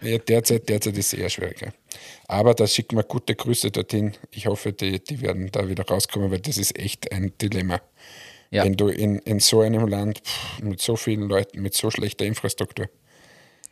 Ja, 0.01 0.17
derzeit, 0.17 0.69
derzeit 0.69 0.97
ist 0.97 1.13
es 1.13 1.19
eher 1.19 1.29
schwierig. 1.29 1.61
Aber 2.27 2.53
da 2.53 2.65
schicken 2.67 2.97
wir 2.97 3.03
gute 3.03 3.35
Grüße 3.35 3.71
dorthin. 3.71 4.13
Ich 4.31 4.47
hoffe, 4.47 4.73
die, 4.73 5.03
die 5.03 5.21
werden 5.21 5.51
da 5.51 5.67
wieder 5.67 5.85
rauskommen, 5.85 6.31
weil 6.31 6.39
das 6.39 6.57
ist 6.57 6.77
echt 6.77 7.11
ein 7.11 7.33
Dilemma. 7.39 7.79
Ja. 8.51 8.63
Wenn 8.63 8.77
du 8.77 8.87
in, 8.87 9.19
in 9.19 9.39
so 9.39 9.61
einem 9.61 9.87
Land 9.87 10.19
pff, 10.19 10.61
mit 10.61 10.81
so 10.81 10.95
vielen 10.95 11.27
Leuten, 11.27 11.61
mit 11.61 11.73
so 11.73 11.91
schlechter 11.91 12.25
Infrastruktur, 12.25 12.89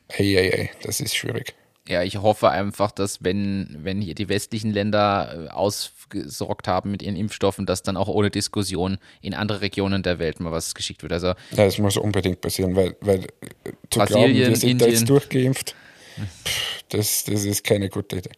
hey, 0.10 0.34
hey, 0.34 0.52
hey, 0.52 0.70
das 0.82 1.00
ist 1.00 1.16
schwierig. 1.16 1.54
Ja, 1.88 2.02
ich 2.02 2.18
hoffe 2.18 2.50
einfach, 2.50 2.92
dass 2.92 3.24
wenn, 3.26 3.78
wenn 3.82 4.02
hier 4.02 4.16
die 4.16 4.30
westlichen 4.30 4.72
Länder 4.72 5.48
äh, 5.48 5.50
ausgesorgt 5.50 6.68
haben 6.68 6.92
mit 6.92 7.02
ihren 7.02 7.18
Impfstoffen, 7.18 7.66
dass 7.66 7.84
dann 7.84 7.98
auch 7.98 8.08
ohne 8.08 8.30
Diskussion 8.30 8.98
in 9.22 9.34
andere 9.34 9.60
Regionen 9.60 10.02
der 10.02 10.18
Welt 10.18 10.40
mal 10.40 10.52
was 10.52 10.76
geschickt 10.76 11.04
wird. 11.04 11.12
Also 11.12 11.28
Ja, 11.28 11.36
das 11.66 11.78
muss 11.80 11.98
unbedingt 11.98 12.40
passieren, 12.40 12.76
weil, 12.76 12.96
weil 13.02 13.20
äh, 13.20 13.72
zu 13.90 14.00
Brasilien, 14.00 14.34
glauben, 14.34 14.50
wir 14.50 14.56
sind 14.56 14.82
da 14.82 14.86
Indien. 14.86 14.92
jetzt 14.92 15.10
durchgeimpft, 15.10 15.76
das, 16.90 17.24
das 17.26 17.46
ist 17.46 17.64
keine 17.64 17.90
gute 17.90 18.18
Idee. 18.18 18.32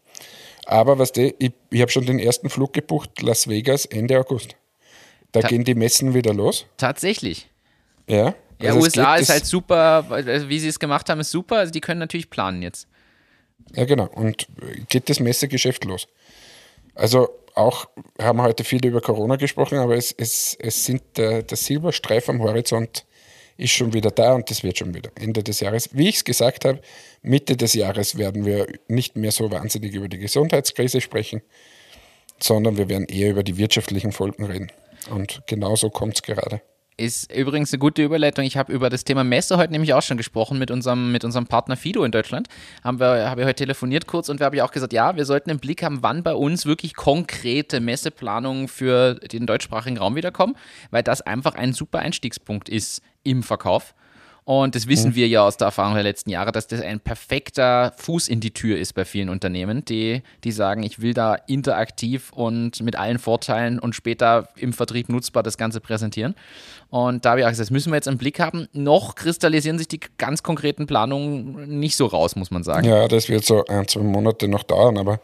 Aber 0.65 0.97
was 0.97 1.11
die, 1.11 1.35
ich, 1.39 1.51
ich 1.69 1.81
habe 1.81 1.91
schon 1.91 2.05
den 2.05 2.19
ersten 2.19 2.49
Flug 2.49 2.73
gebucht, 2.73 3.21
Las 3.21 3.47
Vegas, 3.47 3.85
Ende 3.85 4.19
August. 4.19 4.55
Da 5.31 5.41
Ta- 5.41 5.47
gehen 5.49 5.63
die 5.63 5.75
Messen 5.75 6.13
wieder 6.13 6.33
los. 6.33 6.65
tatsächlich. 6.77 7.49
Ja, 8.07 8.33
Ja, 8.61 8.69
Also 8.69 8.79
USA 8.81 9.15
ist 9.17 9.29
halt 9.29 9.45
super, 9.45 10.05
also 10.09 10.47
wie 10.49 10.59
sie 10.59 10.69
es 10.69 10.79
gemacht 10.79 11.09
haben, 11.09 11.19
ist 11.19 11.31
super. 11.31 11.57
Also 11.57 11.71
die 11.71 11.81
können 11.81 11.99
natürlich 11.99 12.29
planen 12.29 12.61
jetzt. 12.61 12.87
Ja, 13.75 13.85
genau. 13.85 14.07
Und 14.07 14.47
geht 14.89 15.09
das 15.09 15.19
Messegeschäft 15.19 15.83
los. 15.85 16.07
Also 16.93 17.29
auch 17.55 17.87
haben 18.21 18.37
wir 18.37 18.43
heute 18.43 18.63
viel 18.63 18.85
über 18.85 19.01
Corona 19.01 19.35
gesprochen, 19.37 19.77
aber 19.79 19.95
es, 19.95 20.13
es, 20.17 20.55
es 20.59 20.85
sind 20.85 21.01
der, 21.17 21.43
der 21.43 21.57
Silberstreif 21.57 22.29
am 22.29 22.41
Horizont 22.41 23.05
ist 23.57 23.71
schon 23.71 23.93
wieder 23.93 24.11
da 24.11 24.33
und 24.33 24.49
das 24.49 24.63
wird 24.63 24.77
schon 24.77 24.93
wieder 24.93 25.11
Ende 25.15 25.43
des 25.43 25.59
Jahres. 25.59 25.89
Wie 25.93 26.09
ich 26.09 26.17
es 26.17 26.23
gesagt 26.23 26.65
habe, 26.65 26.81
Mitte 27.21 27.55
des 27.55 27.73
Jahres 27.73 28.17
werden 28.17 28.45
wir 28.45 28.67
nicht 28.87 29.15
mehr 29.15 29.31
so 29.31 29.51
wahnsinnig 29.51 29.93
über 29.93 30.09
die 30.09 30.17
Gesundheitskrise 30.17 31.01
sprechen, 31.01 31.41
sondern 32.39 32.77
wir 32.77 32.89
werden 32.89 33.05
eher 33.05 33.31
über 33.31 33.43
die 33.43 33.57
wirtschaftlichen 33.57 34.11
Folgen 34.11 34.45
reden. 34.45 34.71
Und 35.09 35.41
genauso 35.47 35.89
kommt 35.89 36.15
es 36.15 36.21
gerade. 36.23 36.61
Ist 36.97 37.29
übrigens 37.33 37.73
eine 37.73 37.79
gute 37.79 38.03
Überleitung. 38.03 38.45
Ich 38.45 38.55
habe 38.55 38.71
über 38.71 38.89
das 38.89 39.03
Thema 39.03 39.25
Messe 39.25 39.57
heute 39.57 39.73
nämlich 39.73 39.93
auch 39.93 40.01
schon 40.01 40.15
gesprochen 40.15 40.57
mit 40.57 40.71
unserem, 40.71 41.11
mit 41.11 41.25
unserem 41.25 41.45
Partner 41.45 41.75
Fido 41.75 42.05
in 42.05 42.11
Deutschland. 42.13 42.47
Haben 42.85 43.01
wir, 43.01 43.29
habe 43.29 43.41
ich 43.41 43.47
heute 43.47 43.65
telefoniert 43.65 44.07
kurz 44.07 44.29
und 44.29 44.39
wir 44.39 44.45
haben 44.45 44.55
ja 44.55 44.63
auch 44.63 44.71
gesagt, 44.71 44.93
ja, 44.93 45.17
wir 45.17 45.25
sollten 45.25 45.49
im 45.49 45.59
Blick 45.59 45.83
haben, 45.83 46.03
wann 46.03 46.23
bei 46.23 46.33
uns 46.33 46.65
wirklich 46.65 46.95
konkrete 46.95 47.81
Messeplanungen 47.81 48.69
für 48.69 49.15
den 49.15 49.45
deutschsprachigen 49.45 49.97
Raum 49.97 50.15
wiederkommen, 50.15 50.55
weil 50.89 51.03
das 51.03 51.21
einfach 51.21 51.55
ein 51.55 51.73
super 51.73 51.99
Einstiegspunkt 51.99 52.69
ist 52.69 53.01
im 53.23 53.43
Verkauf. 53.43 53.93
Und 54.47 54.75
das 54.75 54.87
wissen 54.87 55.15
wir 55.15 55.27
ja 55.27 55.43
aus 55.43 55.57
der 55.57 55.65
Erfahrung 55.65 55.95
der 55.95 56.03
letzten 56.03 56.29
Jahre, 56.29 56.51
dass 56.51 56.67
das 56.67 56.79
ein 56.79 56.99
perfekter 56.99 57.93
Fuß 57.97 58.27
in 58.27 58.41
die 58.41 58.51
Tür 58.51 58.77
ist 58.77 58.93
bei 58.93 59.03
vielen 59.03 59.29
Unternehmen, 59.29 59.83
die, 59.85 60.21
die 60.43 60.51
sagen, 60.51 60.83
ich 60.83 61.01
will 61.01 61.15
da 61.15 61.33
interaktiv 61.33 62.31
und 62.31 62.79
mit 62.83 62.95
allen 62.95 63.17
Vorteilen 63.17 63.79
und 63.79 63.95
später 63.95 64.47
im 64.55 64.71
Vertrieb 64.71 65.09
nutzbar 65.09 65.41
das 65.41 65.57
Ganze 65.57 65.81
präsentieren. 65.81 66.35
Und 66.91 67.25
da 67.25 67.31
habe 67.31 67.39
ich 67.39 67.45
auch 67.47 67.49
gesagt, 67.49 67.65
das 67.65 67.71
müssen 67.71 67.91
wir 67.91 67.95
jetzt 67.95 68.05
im 68.05 68.19
Blick 68.19 68.39
haben. 68.39 68.67
Noch 68.71 69.15
kristallisieren 69.15 69.79
sich 69.79 69.87
die 69.87 69.99
ganz 70.19 70.43
konkreten 70.43 70.85
Planungen 70.85 71.79
nicht 71.79 71.95
so 71.95 72.05
raus, 72.05 72.35
muss 72.35 72.51
man 72.51 72.63
sagen. 72.63 72.87
Ja, 72.87 73.07
das 73.07 73.29
wird 73.29 73.45
so 73.45 73.65
ein, 73.65 73.87
zwei 73.87 74.01
Monate 74.01 74.47
noch 74.47 74.61
dauern, 74.61 74.99
aber, 74.99 75.19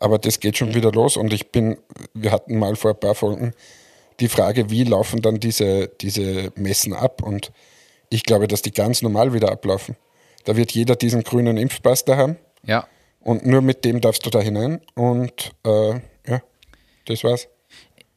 aber 0.00 0.18
das 0.18 0.40
geht 0.40 0.56
schon 0.56 0.74
wieder 0.74 0.90
los. 0.90 1.16
Und 1.16 1.32
ich 1.32 1.52
bin, 1.52 1.78
wir 2.14 2.32
hatten 2.32 2.58
mal 2.58 2.74
vor 2.74 2.90
ein 2.90 3.00
paar 3.00 3.14
Folgen 3.14 3.52
die 4.18 4.28
Frage, 4.28 4.70
wie 4.70 4.82
laufen 4.82 5.22
dann 5.22 5.38
diese, 5.38 5.86
diese 6.00 6.50
Messen 6.56 6.94
ab? 6.94 7.22
Und 7.22 7.52
ich 8.10 8.22
glaube, 8.24 8.48
dass 8.48 8.62
die 8.62 8.72
ganz 8.72 9.02
normal 9.02 9.32
wieder 9.32 9.50
ablaufen. 9.50 9.96
Da 10.44 10.56
wird 10.56 10.72
jeder 10.72 10.96
diesen 10.96 11.22
grünen 11.24 11.56
Impfpass 11.56 12.04
da 12.04 12.16
haben 12.16 12.36
Ja. 12.64 12.86
und 13.20 13.44
nur 13.46 13.62
mit 13.62 13.84
dem 13.84 14.00
darfst 14.00 14.24
du 14.26 14.30
da 14.30 14.40
hinein. 14.40 14.80
Und 14.94 15.52
äh, 15.64 15.94
ja, 16.28 16.42
das 17.06 17.24
war's. 17.24 17.48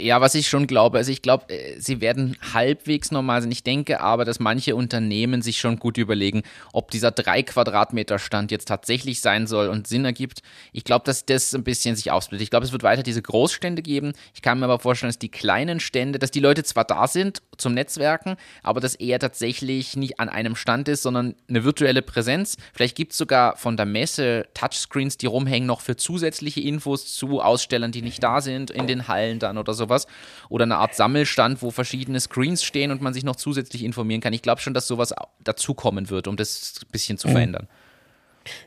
Ja, 0.02 0.22
was 0.22 0.34
ich 0.34 0.48
schon 0.48 0.66
glaube, 0.66 0.98
also 0.98 1.12
ich 1.12 1.22
glaube, 1.22 1.50
äh, 1.50 1.78
sie 1.78 2.00
werden 2.00 2.38
halbwegs 2.54 3.12
normal 3.12 3.42
sein. 3.42 3.52
Ich 3.52 3.64
denke 3.64 4.00
aber, 4.00 4.24
dass 4.24 4.40
manche 4.40 4.74
Unternehmen 4.78 5.42
sich 5.42 5.60
schon 5.60 5.78
gut 5.78 5.98
überlegen, 5.98 6.44
ob 6.72 6.90
dieser 6.90 7.12
3 7.12 7.44
Quadratmeter 7.44 8.18
Stand 8.18 8.50
jetzt 8.50 8.70
tatsächlich 8.70 9.20
sein 9.20 9.46
soll 9.46 9.68
und 9.68 9.88
Sinn 9.88 10.06
ergibt. 10.06 10.42
Ich 10.72 10.86
glaube, 10.86 11.04
dass 11.04 11.26
das 11.26 11.54
ein 11.54 11.66
bisschen 11.66 11.98
sich 11.98 12.12
aufsplittet. 12.12 12.44
Ich 12.44 12.50
glaube, 12.50 12.66
es 12.66 12.72
wird 12.72 12.84
weiter 12.84 13.04
diese 13.04 13.22
Großstände 13.22 13.82
geben. 13.82 14.14
Ich 14.34 14.42
kann 14.42 14.60
mir 14.60 14.66
aber 14.66 14.80
vorstellen, 14.80 15.10
dass 15.10 15.20
die 15.20 15.28
kleinen 15.30 15.82
Stände, 15.82 16.18
dass 16.18 16.32
die 16.32 16.40
Leute 16.40 16.64
zwar 16.64 16.86
da 16.86 17.06
sind 17.06 17.42
zum 17.58 17.74
Netzwerken, 17.74 18.38
aber 18.64 18.80
dass 18.80 18.96
eher 18.96 19.20
tatsächlich 19.20 19.98
nicht 19.98 20.22
an 20.22 20.30
einem 20.30 20.56
Stand 20.56 20.88
ist, 20.88 21.04
sondern 21.04 21.36
eine 21.50 21.66
virtuelle 21.66 22.02
Präsenz. 22.02 22.56
Vielleicht 22.74 22.96
gibt 22.96 23.12
es 23.12 23.18
sogar 23.18 23.58
von 23.58 23.76
der 23.76 23.86
Messe 23.86 24.48
Touchscreens, 24.54 25.18
die 25.18 25.26
rumhängen, 25.26 25.68
noch 25.68 25.82
für 25.82 25.98
zusätzliche 25.98 26.62
Infos 26.62 27.14
zu 27.14 27.42
Ausstellern, 27.42 27.92
die 27.92 28.02
nicht 28.02 28.24
da 28.24 28.40
sind, 28.40 28.72
in 28.72 28.88
den 28.88 29.10
Hallen 29.10 29.40
dann 29.40 29.58
oder 29.58 29.74
sowas. 29.90 30.08
Oder 30.48 30.64
eine 30.64 30.78
Art 30.78 30.96
Sammelstand, 30.96 31.62
wo 31.62 31.72
verschiedene 31.72 32.20
Screens 32.20 32.64
stehen 32.64 32.92
und 32.92 33.02
man 33.02 33.14
sich 33.14 33.24
noch 33.24 33.36
zusätzlich 33.36 33.84
informieren 33.84 34.22
kann. 34.22 34.34
Ich 34.34 34.42
glaube 34.42 34.62
schon, 34.62 34.74
dass 34.74 34.88
sowas 34.88 35.14
dazukommen 35.44 36.10
wird, 36.10 36.28
um 36.28 36.38
das 36.38 36.76
ein 36.82 36.92
bisschen 36.92 37.18
zu 37.18 37.28
verändern. 37.28 37.68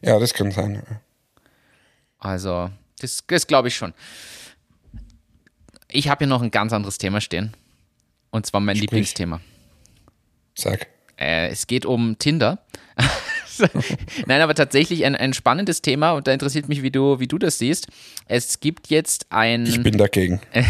Ja, 0.02 0.18
das 0.18 0.34
kann 0.34 0.50
sein. 0.50 0.82
Also, 2.18 2.70
das, 3.00 3.24
das 3.26 3.46
glaube 3.46 3.68
ich 3.68 3.76
schon. 3.76 3.94
Ich 5.88 6.08
habe 6.08 6.20
hier 6.20 6.28
noch 6.28 6.42
ein 6.42 6.50
ganz 6.50 6.72
anderes 6.72 6.98
Thema 6.98 7.20
stehen. 7.20 7.54
Und 8.30 8.46
zwar 8.46 8.60
mein 8.60 8.76
Sprich. 8.76 8.90
Lieblingsthema. 8.90 9.40
Sag. 10.54 10.86
Äh, 11.18 11.48
es 11.48 11.66
geht 11.66 11.84
um 11.84 12.18
Tinder. 12.18 12.58
Nein, 14.26 14.40
aber 14.40 14.54
tatsächlich 14.54 15.04
ein, 15.04 15.16
ein 15.16 15.32
spannendes 15.32 15.82
Thema 15.82 16.12
und 16.12 16.26
da 16.26 16.32
interessiert 16.32 16.68
mich, 16.68 16.82
wie 16.82 16.90
du, 16.90 17.20
wie 17.20 17.26
du 17.26 17.38
das 17.38 17.58
siehst. 17.58 17.88
Es 18.26 18.60
gibt 18.60 18.88
jetzt 18.88 19.26
ein. 19.30 19.66
Ich 19.66 19.82
bin 19.82 19.98
dagegen. 19.98 20.40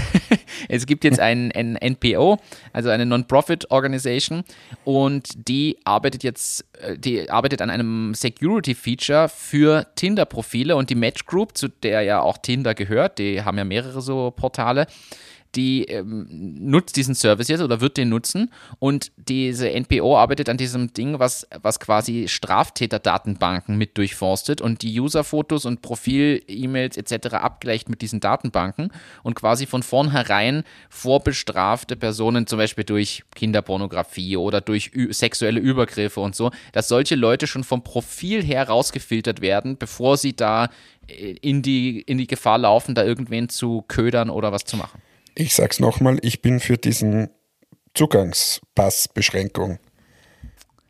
Es 0.68 0.86
gibt 0.86 1.04
jetzt 1.04 1.18
ein, 1.18 1.50
ein 1.52 1.76
NPO, 1.76 2.38
also 2.72 2.90
eine 2.90 3.06
Non-Profit 3.06 3.70
Organization, 3.70 4.44
und 4.84 5.48
die 5.48 5.78
arbeitet 5.84 6.22
jetzt, 6.22 6.64
äh, 6.80 6.96
die 6.96 7.30
arbeitet 7.30 7.62
an 7.62 7.70
einem 7.70 8.14
Security-Feature 8.14 9.28
für 9.28 9.86
Tinder-Profile 9.96 10.76
und 10.76 10.90
die 10.90 10.94
Match 10.94 11.26
Group, 11.26 11.56
zu 11.56 11.68
der 11.68 12.02
ja 12.02 12.20
auch 12.20 12.38
Tinder 12.38 12.74
gehört, 12.74 13.18
die 13.18 13.42
haben 13.42 13.58
ja 13.58 13.64
mehrere 13.64 14.00
so 14.02 14.30
Portale. 14.30 14.86
Die 15.54 15.84
ähm, 15.84 16.26
nutzt 16.30 16.96
diesen 16.96 17.14
Service 17.14 17.48
jetzt 17.48 17.60
oder 17.60 17.80
wird 17.80 17.96
den 17.96 18.08
nutzen 18.08 18.50
und 18.78 19.12
diese 19.16 19.68
NPO 19.68 20.16
arbeitet 20.16 20.48
an 20.48 20.56
diesem 20.56 20.94
Ding, 20.94 21.18
was, 21.18 21.46
was 21.60 21.78
quasi 21.78 22.26
Straftäterdatenbanken 22.28 23.76
mit 23.76 23.98
durchforstet 23.98 24.60
und 24.60 24.82
die 24.82 24.98
Userfotos 24.98 25.66
und 25.66 25.82
Profil-E-Mails 25.82 26.96
etc. 26.96 27.34
abgleicht 27.34 27.88
mit 27.88 28.00
diesen 28.00 28.20
Datenbanken 28.20 28.92
und 29.22 29.34
quasi 29.34 29.66
von 29.66 29.82
vornherein 29.82 30.64
vorbestrafte 30.88 31.96
Personen, 31.96 32.46
zum 32.46 32.58
Beispiel 32.58 32.84
durch 32.84 33.24
Kinderpornografie 33.34 34.36
oder 34.36 34.60
durch 34.60 34.90
sexuelle 35.10 35.60
Übergriffe 35.60 36.20
und 36.20 36.34
so, 36.34 36.50
dass 36.72 36.88
solche 36.88 37.14
Leute 37.14 37.46
schon 37.46 37.64
vom 37.64 37.84
Profil 37.84 38.42
her 38.42 38.68
rausgefiltert 38.68 39.40
werden, 39.40 39.76
bevor 39.76 40.16
sie 40.16 40.34
da 40.34 40.70
äh, 41.08 41.32
in 41.40 41.62
die, 41.62 42.00
in 42.00 42.18
die 42.18 42.26
Gefahr 42.26 42.58
laufen, 42.58 42.94
da 42.94 43.04
irgendwen 43.04 43.48
zu 43.48 43.84
ködern 43.88 44.30
oder 44.30 44.52
was 44.52 44.64
zu 44.64 44.76
machen. 44.76 45.00
Ich 45.34 45.54
sag's 45.54 45.80
nochmal, 45.80 46.18
ich 46.22 46.42
bin 46.42 46.60
für 46.60 46.76
diesen 46.76 47.30
Zugangspassbeschränkung. 47.94 49.78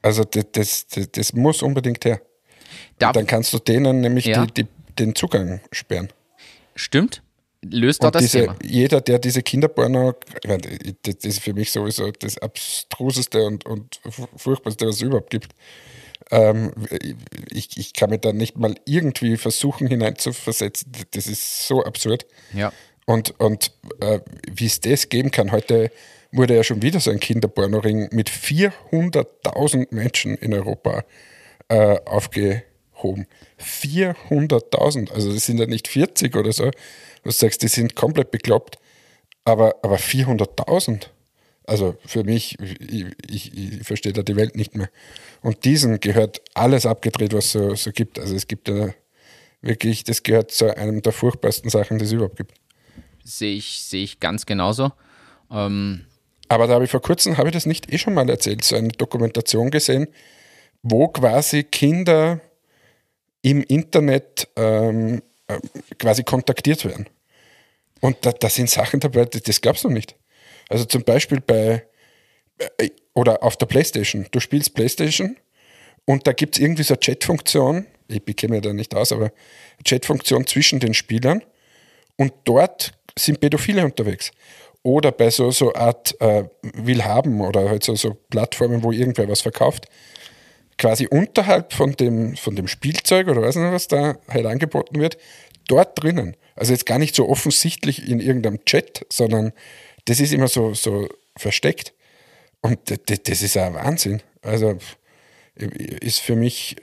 Also 0.03 0.25
das, 0.25 0.87
das, 0.87 0.87
das, 1.13 1.33
muss 1.33 1.63
unbedingt 1.63 2.05
her. 2.05 2.21
Da, 2.99 3.13
Dann 3.13 3.27
kannst 3.27 3.53
du 3.53 3.59
denen 3.59 4.01
nämlich 4.01 4.27
Ja. 4.27 4.47
die, 4.47 4.65
die, 4.65 4.69
den 4.99 5.15
Zugang 5.15 5.61
sperren. 5.71 6.09
stimmt, 6.75 7.23
löst 7.65 8.03
Und 8.05 8.15
das 8.15 8.23
diese, 8.23 8.41
Thema. 8.41 8.57
jeder, 8.65 9.01
der 9.01 9.19
diese 9.19 9.43
Kinderporno, 9.43 10.15
das 11.03 11.15
ist 11.23 11.41
für 11.41 11.55
mich 11.55 11.71
sowieso 11.71 12.11
das 12.11 12.39
abstruseste 12.39 13.45
und, 13.45 13.65
und 13.67 14.01
furchtbarste, 14.37 14.87
was 14.87 14.97
es 14.97 15.03
überhaupt 15.03 15.31
gibt. 15.31 15.55
Ähm, 16.31 16.73
ich, 17.51 17.77
ich 17.77 17.93
kann 17.93 18.11
mir 18.11 18.19
da 18.19 18.33
nicht 18.33 18.57
mal 18.57 18.75
irgendwie 18.87 19.37
versuchen 19.37 19.87
hineinzuversetzen. 19.87 20.91
Das 21.13 21.27
ist 21.27 21.67
so 21.69 21.85
absurd. 21.85 22.27
Ja. 22.55 22.73
Und, 23.07 23.39
und 23.41 23.73
äh, 24.01 24.21
wie 24.51 24.67
es 24.67 24.81
das 24.81 25.09
geben 25.09 25.31
kann, 25.31 25.53
heute 25.53 25.91
wurde 26.31 26.57
ja 26.57 26.65
schon 26.65 26.83
wieder 26.83 27.01
so 27.01 27.11
ein 27.11 27.21
Kinderpornoring 27.21 28.09
mit 28.13 28.31
400.000 28.31 29.89
Menschen 29.91 30.37
in 30.37 30.55
Europa 30.55 31.05
äh, 31.69 31.99
aufgehoben. 32.05 33.27
400.000, 33.61 35.13
also 35.13 35.33
das 35.33 35.47
sind 35.47 35.59
ja 35.59 35.67
nicht 35.67 35.89
40 35.89 36.35
oder 36.37 36.53
so, 36.53 36.71
du 37.23 37.31
sagst, 37.31 37.63
die 37.63 37.69
sind 37.69 37.95
komplett 37.95 38.31
bekloppt, 38.31 38.77
aber, 39.45 39.77
aber 39.83 39.97
400.000. 39.97 41.09
Also 41.65 41.97
für 42.05 42.25
mich, 42.25 42.59
ich, 42.59 43.07
ich, 43.29 43.57
ich 43.57 43.87
verstehe 43.87 44.13
da 44.13 44.23
die 44.23 44.37
Welt 44.37 44.57
nicht 44.57 44.75
mehr. 44.75 44.91
Und 45.43 45.65
diesen 45.65 46.01
gehört 46.01 46.41
alles 46.55 46.87
abgedreht, 46.87 47.33
was 47.33 47.47
es 47.47 47.53
so, 47.53 47.75
so 47.75 47.93
gibt. 47.93 48.19
Also 48.19 48.35
es 48.35 48.49
gibt 48.49 48.69
ja 48.69 48.93
wirklich, 49.61 50.03
das 50.03 50.25
gehört 50.25 50.51
zu 50.51 50.77
einem 50.77 51.03
der 51.03 51.13
furchtbarsten 51.13 51.71
Sachen, 51.71 51.99
die 51.99 52.05
es 52.05 52.13
überhaupt 52.13 52.37
gibt. 52.37 52.62
Sehe 53.25 53.57
ich, 53.57 53.83
sehe 53.83 54.05
ich 54.05 54.21
ganz 54.21 54.47
genauso. 54.47 54.93
Ähm, 55.51 56.07
Aber 56.49 56.67
da 56.67 56.75
habe 56.75 56.85
ich 56.85 56.91
vor 56.91 57.03
kurzem, 57.03 57.37
habe 57.37 57.49
ich 57.49 57.55
das 57.55 57.67
nicht 57.67 57.93
eh 57.93 57.99
schon 57.99 58.15
mal 58.15 58.29
erzählt, 58.29 58.65
so 58.65 58.77
eine 58.77 58.89
Dokumentation 58.89 59.71
gesehen, 59.71 60.09
wo 60.83 61.09
quasi 61.09 61.63
Kinder 61.65 62.41
im 63.43 63.63
Internet 63.63 64.49
ähm, 64.57 65.23
äh, 65.49 65.59
quasi 65.99 66.23
kontaktiert 66.25 66.85
werden. 66.85 67.09
Und 68.01 68.17
da, 68.27 68.33
da 68.33 68.49
sind 68.49 68.69
Sachen 68.71 69.01
dabei, 69.01 69.25
das, 69.25 69.43
das 69.43 69.61
glaubst 69.61 69.85
du 69.85 69.89
nicht. 69.89 70.17
Also 70.69 70.85
zum 70.85 71.05
Beispiel 71.05 71.41
bei, 71.41 71.87
äh, 72.79 72.91
oder 73.15 73.43
auf 73.43 73.57
der 73.57 73.67
Playstation. 73.67 74.27
Du 74.31 74.41
spielst 74.41 74.75
Playstation 74.75 75.37
und 76.05 76.27
da 76.27 76.33
gibt 76.33 76.57
es 76.57 76.63
irgendwie 76.63 76.83
so 76.83 76.95
eine 76.95 77.01
Chatfunktion, 77.01 77.87
ich 78.09 78.25
bekäme 78.25 78.61
da 78.61 78.73
nicht 78.73 78.95
aus, 78.95 79.13
aber 79.13 79.33
Chatfunktion 79.85 80.47
zwischen 80.47 80.81
den 80.81 80.95
Spielern 80.95 81.43
und 82.17 82.33
dort 82.45 82.93
sind 83.19 83.41
Pädophile 83.41 83.85
unterwegs. 83.85 84.31
Oder 84.83 85.13
bei 85.13 85.31
so, 85.31 85.51
so 85.51 85.73
Art 85.75 86.21
äh, 86.21 86.45
Willhaben 86.63 87.41
oder 87.41 87.69
halt 87.69 87.85
so, 87.85 87.95
so 87.95 88.15
Plattformen, 88.31 88.83
wo 88.83 88.91
irgendwer 88.91 89.29
was 89.29 89.41
verkauft, 89.41 89.87
quasi 90.77 91.07
unterhalb 91.07 91.73
von 91.73 91.93
dem, 91.93 92.37
von 92.37 92.57
dem 92.57 92.67
Spielzeug 92.67 93.29
oder 93.29 93.43
weiß 93.43 93.57
nicht, 93.57 93.73
was 93.73 93.87
da 93.87 94.17
halt 94.29 94.47
angeboten 94.47 95.01
wird, 95.01 95.19
dort 95.69 96.03
drinnen. 96.03 96.37
Also 96.57 96.73
jetzt 96.73 96.87
gar 96.87 96.99
nicht 96.99 97.15
so 97.15 97.29
offensichtlich 97.29 98.09
in 98.09 98.21
irgendeinem 98.21 98.65
Chat, 98.65 99.07
sondern 99.09 99.53
das 100.07 100.19
ist 100.19 100.33
immer 100.33 100.49
so, 100.49 100.75
so 100.75 101.09
versteckt. 101.37 101.93
Und 102.61 102.79
das, 103.07 103.43
ist 103.43 103.57
ein 103.57 103.75
Wahnsinn. 103.75 104.23
Also 104.43 104.79
ist 105.55 106.21
für 106.21 106.37
mich, 106.37 106.77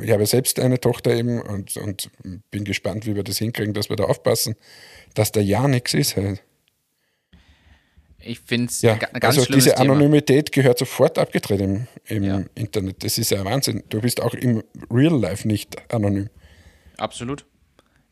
ich 0.00 0.10
habe 0.10 0.26
selbst 0.26 0.60
eine 0.60 0.80
Tochter 0.80 1.12
eben 1.14 1.40
und, 1.40 1.76
und 1.76 2.10
bin 2.50 2.64
gespannt, 2.64 3.06
wie 3.06 3.14
wir 3.14 3.22
das 3.22 3.38
hinkriegen, 3.38 3.74
dass 3.74 3.88
wir 3.88 3.96
da 3.96 4.04
aufpassen, 4.04 4.56
dass 5.14 5.32
da 5.32 5.40
ja 5.40 5.68
nichts 5.68 5.94
ist. 5.94 6.16
Halt. 6.16 6.42
Ich 8.20 8.40
finde 8.40 8.66
es 8.66 8.82
ja, 8.82 8.96
ganz 8.96 9.38
Also 9.38 9.44
diese 9.52 9.70
Thema. 9.70 9.92
Anonymität 9.92 10.52
gehört 10.52 10.78
sofort 10.78 11.18
abgedreht 11.18 11.60
im, 11.60 11.86
im 12.06 12.24
ja. 12.24 12.44
Internet. 12.54 13.04
Das 13.04 13.16
ist 13.16 13.30
ja 13.30 13.44
Wahnsinn. 13.44 13.84
Du 13.88 14.00
bist 14.00 14.20
auch 14.20 14.34
im 14.34 14.62
Real 14.90 15.18
Life 15.18 15.46
nicht 15.46 15.76
anonym. 15.92 16.28
Absolut. 16.96 17.46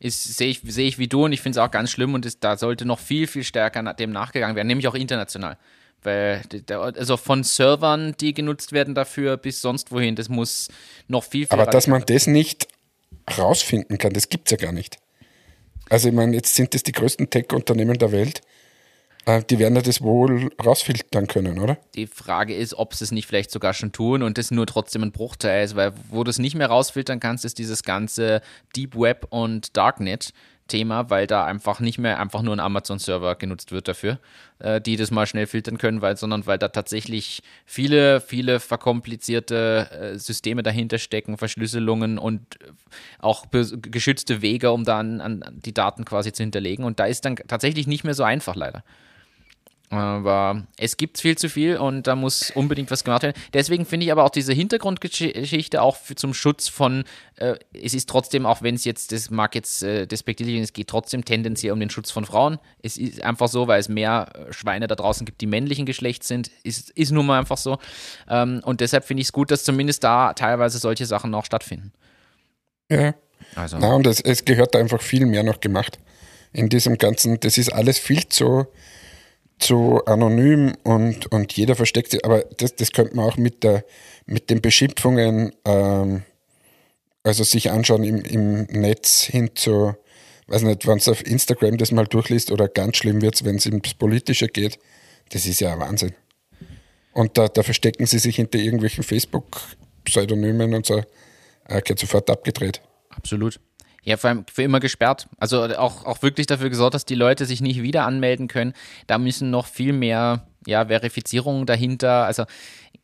Sehe 0.01 0.49
ich, 0.49 0.61
seh 0.63 0.87
ich 0.87 0.99
wie 0.99 1.09
du 1.09 1.25
und 1.25 1.33
ich 1.33 1.41
finde 1.41 1.59
es 1.59 1.67
auch 1.67 1.71
ganz 1.71 1.91
schlimm 1.91 2.15
und 2.15 2.25
ist, 2.25 2.45
da 2.45 2.57
sollte 2.57 2.85
noch 2.85 3.01
viel, 3.01 3.27
viel 3.27 3.43
stärker 3.43 3.83
dem 3.95 4.13
nachgegangen 4.13 4.55
werden, 4.55 4.69
nämlich 4.69 4.87
auch 4.87 4.95
international. 4.95 5.59
Weil, 6.03 6.43
also 6.71 7.17
von 7.17 7.43
Servern, 7.43 8.15
die 8.21 8.33
genutzt 8.33 8.73
werden 8.73 8.95
dafür, 8.95 9.37
bis 9.37 9.61
sonst 9.61 9.91
wohin, 9.91 10.15
das 10.15 10.29
muss 10.29 10.69
noch 11.09 11.25
viel, 11.25 11.47
viel 11.47 11.59
Aber 11.59 11.71
dass 11.71 11.87
man 11.87 12.05
das 12.07 12.27
nicht 12.27 12.69
rausfinden 13.37 13.99
kann, 13.99 14.13
das 14.13 14.29
gibt 14.29 14.47
es 14.47 14.53
ja 14.53 14.57
gar 14.57 14.73
nicht. 14.73 14.99
Also 15.89 16.09
ich 16.09 16.15
meine, 16.15 16.35
jetzt 16.35 16.55
sind 16.55 16.75
das 16.75 16.83
die 16.83 16.93
größten 16.93 17.31
Tech-Unternehmen 17.31 17.99
der 17.99 18.13
Welt 18.13 18.43
äh, 19.27 19.43
die 19.43 19.59
werden 19.59 19.75
ja 19.75 19.83
das 19.83 20.01
wohl 20.01 20.51
rausfiltern 20.65 21.27
können, 21.27 21.59
oder? 21.59 21.77
Die 21.95 22.07
Frage 22.07 22.55
ist, 22.55 22.75
ob 22.75 22.95
sie 22.95 23.05
es 23.05 23.11
nicht 23.11 23.27
vielleicht 23.27 23.51
sogar 23.51 23.75
schon 23.75 23.93
tun 23.93 24.23
und 24.23 24.39
das 24.39 24.51
nur 24.51 24.67
trotzdem 24.67 25.03
ein 25.03 25.13
Bruchteil 25.13 25.65
ist, 25.65 25.77
weil 25.77 25.93
wo 26.09 26.25
du 26.25 26.31
es 26.31 26.39
nicht 26.39 26.55
mehr 26.55 26.69
rausfiltern 26.69 27.21
kannst, 27.21 27.45
ist 27.45 27.59
dieses 27.59 27.83
ganze 27.83 28.41
Deep 28.75 28.97
Web 28.97 29.27
und 29.31 29.77
Darknet. 29.77 30.33
Thema, 30.69 31.11
weil 31.11 31.27
da 31.27 31.45
einfach 31.45 31.81
nicht 31.81 31.99
mehr 31.99 32.19
einfach 32.21 32.43
nur 32.43 32.55
ein 32.55 32.61
Amazon-Server 32.61 33.35
genutzt 33.37 33.73
wird 33.73 33.89
dafür, 33.89 34.19
äh, 34.59 34.81
die 34.81 34.97
das 34.97 35.11
mal 35.11 35.27
schnell 35.27 35.47
filtern 35.47 35.79
können, 35.79 36.03
weil, 36.03 36.17
sondern 36.17 36.47
weil 36.47 36.59
da 36.59 36.69
tatsächlich 36.69 37.43
viele, 37.65 38.21
viele 38.21 38.61
verkomplizierte 38.61 39.89
äh, 39.91 40.19
Systeme 40.19 40.63
dahinter 40.63 40.99
stecken, 40.99 41.39
Verschlüsselungen 41.39 42.19
und 42.19 42.59
auch 43.19 43.47
geschützte 43.51 44.43
Wege, 44.43 44.73
um 44.73 44.85
da 44.85 44.99
an, 44.99 45.21
an 45.21 45.45
die 45.65 45.75
Daten 45.75 46.05
quasi 46.05 46.33
zu 46.33 46.43
hinterlegen. 46.43 46.85
Und 46.85 47.01
da 47.01 47.07
ist 47.07 47.25
dann 47.25 47.37
tatsächlich 47.37 47.87
nicht 47.87 48.05
mehr 48.05 48.15
so 48.15 48.25
einfach 48.25 48.57
leider. 48.57 48.83
Aber 49.89 50.67
es 50.79 50.97
gibt 50.97 51.19
viel 51.19 51.39
zu 51.39 51.49
viel 51.49 51.77
und 51.77 52.09
da 52.09 52.17
muss 52.17 52.51
unbedingt 52.51 52.91
was 52.91 53.05
gemacht 53.05 53.23
werden. 53.23 53.41
Deswegen 53.55 53.87
finde 53.87 54.07
ich 54.07 54.13
aber 54.13 54.25
auch 54.25 54.31
diese 54.31 54.53
Hintergrundgeschichte 54.53 55.81
auch 55.81 55.97
für, 55.97 56.17
zum 56.17 56.35
Schutz 56.35 56.67
von, 56.67 57.05
äh, 57.37 57.55
es 57.73 57.95
ist 57.95 58.09
trotzdem, 58.09 58.47
auch 58.47 58.63
wenn 58.63 58.75
es 58.75 58.85
jetzt, 58.85 59.13
das 59.13 59.31
mag 59.31 59.55
jetzt 59.55 59.85
äh, 59.85 60.07
despektierlich 60.07 60.61
es 60.61 60.73
geht 60.73 60.89
trotzdem 60.89 61.25
tendenziell 61.25 61.73
um 61.73 61.79
den 61.79 61.91
Schutz 61.91 62.11
von 62.11 62.25
Frauen. 62.25 62.59
Es 62.83 62.97
ist 62.97 63.23
einfach 63.23 63.47
so, 63.47 63.69
weil 63.69 63.79
es 63.79 63.89
mehr 63.89 64.29
äh, 64.35 64.53
Schweine 64.53 64.89
da 64.89 64.97
draußen 64.97 65.25
gibt, 65.25 65.41
die 65.41 65.47
männlichen 65.47 65.87
Geschlechts 65.87 66.27
sind. 66.27 66.51
Ist, 66.65 66.91
ist 66.91 67.13
nun 67.13 67.25
mal 67.25 67.39
einfach 67.39 67.59
so. 67.59 67.79
Ähm, 68.29 68.63
und 68.65 68.81
deshalb 68.81 69.05
finde 69.05 69.21
ich 69.21 69.29
es 69.29 69.33
gut, 69.33 69.53
dass 69.53 69.63
zumindest 69.63 70.03
da 70.03 70.33
teilweise 70.33 70.79
solche 70.79 71.07
Sachen 71.07 71.31
noch 71.31 71.45
stattfinden. 71.45 71.93
Ja. 72.91 73.15
Also. 73.55 73.79
Na, 73.79 73.95
und 73.95 74.07
es, 74.07 74.21
es 74.21 74.45
gehört 74.45 74.75
da 74.75 74.81
einfach 74.81 75.01
viel 75.01 75.27
mehr 75.27 75.45
noch 75.45 75.61
gemacht. 75.61 76.01
In 76.53 76.69
diesem 76.69 76.99
ganzen, 76.99 77.39
das 77.39 77.59
ist 77.59 77.73
alles 77.73 77.99
viel 77.99 78.27
zu 78.29 78.67
zu 79.59 80.05
anonym 80.05 80.75
und, 80.83 81.33
und 81.33 81.53
jeder 81.55 81.77
versteckt 81.77 82.11
sich. 82.11 82.25
Aber 82.25 82.45
das, 82.59 82.77
das 82.77 82.93
könnte 82.93 83.17
man 83.17 83.27
auch 83.27 83.37
mit, 83.37 83.63
der, 83.63 83.85
mit 84.27 84.51
den 84.51 84.61
Beschimpfungen, 84.61 85.53
ähm, 85.65 86.23
also 87.23 87.43
sich 87.43 87.71
anschauen 87.71 88.05
im, 88.05 88.21
im 88.21 88.63
Netz 88.65 89.23
hin 89.23 89.51
zu, 89.55 89.95
weiß 90.47 90.63
nicht, 90.63 90.87
wenn 90.87 90.99
es 90.99 91.09
auf 91.09 91.27
Instagram 91.27 91.79
das 91.79 91.91
mal 91.91 92.07
durchliest 92.07 92.51
oder 92.51 92.69
ganz 92.69 92.99
schlimm 92.99 93.23
wird, 93.23 93.45
wenn 93.45 93.57
es 93.57 93.67
ins 93.67 93.95
Politische 93.95 94.49
geht. 94.49 94.79
Das 95.31 95.47
ist 95.47 95.61
ja 95.61 95.73
ein 95.73 95.81
Wahnsinn. 95.81 96.15
Und 97.13 97.39
da, 97.39 97.49
da 97.49 97.63
verstecken 97.63 98.07
sie 98.07 98.19
sich 98.19 98.37
hinter 98.37 98.59
irgendwelchen 98.59 99.03
Facebook-Pseudonymen 99.03 100.75
und 100.75 100.87
so, 100.87 101.03
äh, 101.65 101.81
geht 101.81 101.99
sofort 101.99 102.29
abgedreht. 102.29 102.83
Absolut. 103.09 103.59
Ja, 104.07 104.17
vor 104.17 104.31
allem 104.31 104.45
für 104.53 104.63
immer 104.63 104.79
gesperrt. 104.79 105.29
Also 105.39 105.65
auch, 105.65 106.07
auch 106.07 106.23
wirklich 106.23 106.47
dafür 106.47 106.71
gesorgt, 106.71 106.95
dass 106.95 107.05
die 107.05 107.17
Leute 107.17 107.45
sich 107.45 107.61
nicht 107.61 107.83
wieder 107.83 108.07
anmelden 108.07 108.47
können. 108.47 108.73
Da 109.09 109.19
müssen 109.19 109.51
noch 109.51 109.67
viel 109.67 109.93
mehr 109.93 110.47
ja, 110.65 110.87
Verifizierungen 110.87 111.67
dahinter. 111.67 112.25
Also 112.25 112.45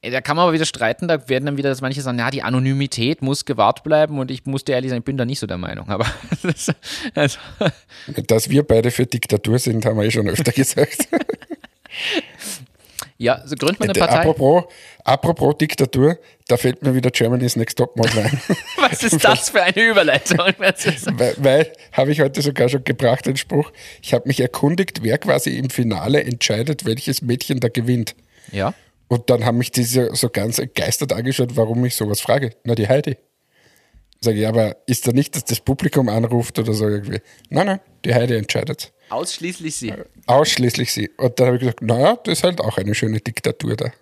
da 0.01 0.21
kann 0.21 0.37
man 0.37 0.45
aber 0.45 0.53
wieder 0.53 0.65
streiten, 0.65 1.09
da 1.09 1.29
werden 1.29 1.47
dann 1.47 1.57
wieder 1.57 1.71
dass 1.71 1.81
manche 1.81 2.03
sagen, 2.03 2.19
ja, 2.19 2.31
die 2.31 2.43
Anonymität 2.43 3.21
muss 3.21 3.45
gewahrt 3.45 3.83
bleiben 3.83 4.19
und 4.19 4.31
ich 4.31 4.45
muss 4.47 4.65
dir 4.65 4.75
ehrlich 4.75 4.91
sagen, 4.91 5.01
ich 5.01 5.05
bin 5.05 5.17
da 5.17 5.25
nicht 5.25 5.41
so 5.41 5.47
der 5.47 5.59
Meinung. 5.59 5.89
Aber 5.89 6.07
also. 7.15 7.39
dass 8.27 8.49
wir 8.49 8.63
beide 8.63 8.91
für 8.91 9.07
Diktatur 9.07 9.59
sind, 9.59 9.85
haben 9.85 9.99
wir 9.99 10.05
eh 10.05 10.11
schon 10.11 10.29
öfter 10.29 10.53
gesagt. 10.53 11.09
Ja, 13.23 13.41
so 13.47 13.55
gründet 13.55 13.79
man 13.79 13.91
eine 13.91 13.99
Partei. 14.01 14.19
Apropos, 14.19 14.65
apropos 15.05 15.57
Diktatur, 15.57 16.19
da 16.49 16.57
fällt 16.57 16.83
mir 16.83 16.93
wieder 16.93 17.11
Germany's 17.13 17.55
Next 17.55 17.79
Top 17.79 17.97
Model 17.97 18.19
ein. 18.19 18.41
Was 18.79 19.05
ist 19.05 19.25
das 19.25 19.49
für 19.51 19.63
eine 19.63 19.81
Überleitung? 19.81 20.39
weil, 20.59 21.35
weil 21.39 21.73
habe 21.93 22.11
ich 22.11 22.21
heute 22.21 22.43
sogar 22.43 22.69
schon 22.69 22.83
gebracht, 22.83 23.25
den 23.27 23.37
Spruch, 23.37 23.71
ich 24.03 24.13
habe 24.13 24.27
mich 24.27 24.41
erkundigt, 24.41 25.05
wer 25.05 25.19
quasi 25.19 25.57
im 25.57 25.71
Finale 25.71 26.25
entscheidet, 26.25 26.85
welches 26.85 27.23
Mädchen 27.23 27.61
da 27.61 27.69
gewinnt. 27.69 28.17
Ja. 28.51 28.75
Und 29.07 29.31
dann 29.31 29.45
haben 29.45 29.59
mich 29.59 29.71
diese 29.71 30.13
so 30.17 30.29
ganz 30.29 30.59
entgeistert 30.59 31.13
angeschaut, 31.13 31.51
warum 31.55 31.85
ich 31.85 31.95
sowas 31.95 32.21
frage. 32.21 32.51
Na, 32.65 32.75
die 32.75 32.89
Heidi. 32.89 33.19
Sage 34.21 34.41
ich, 34.41 34.49
aber 34.49 34.79
ist 34.87 35.07
da 35.07 35.13
nicht, 35.13 35.37
dass 35.37 35.45
das 35.45 35.61
Publikum 35.61 36.09
anruft 36.09 36.59
oder 36.59 36.73
so 36.75 36.89
irgendwie? 36.89 37.21
Nein, 37.51 37.67
nein, 37.67 37.81
die 38.05 38.15
Heidi 38.15 38.35
entscheidet. 38.35 38.93
Ausschließlich 39.13 39.77
sie. 39.77 39.93
Ausschließlich 40.27 40.93
sie. 40.93 41.11
Und 41.19 41.39
dann 41.39 41.49
habe 41.49 41.57
ich 41.57 41.61
gesagt, 41.61 41.83
naja, 41.83 42.17
das 42.25 42.39
ist 42.39 42.45
halt 42.45 42.61
auch 42.61 42.79
eine 42.79 42.95
schöne 42.95 43.21
Diktatur 43.21 43.77
da. 43.77 43.93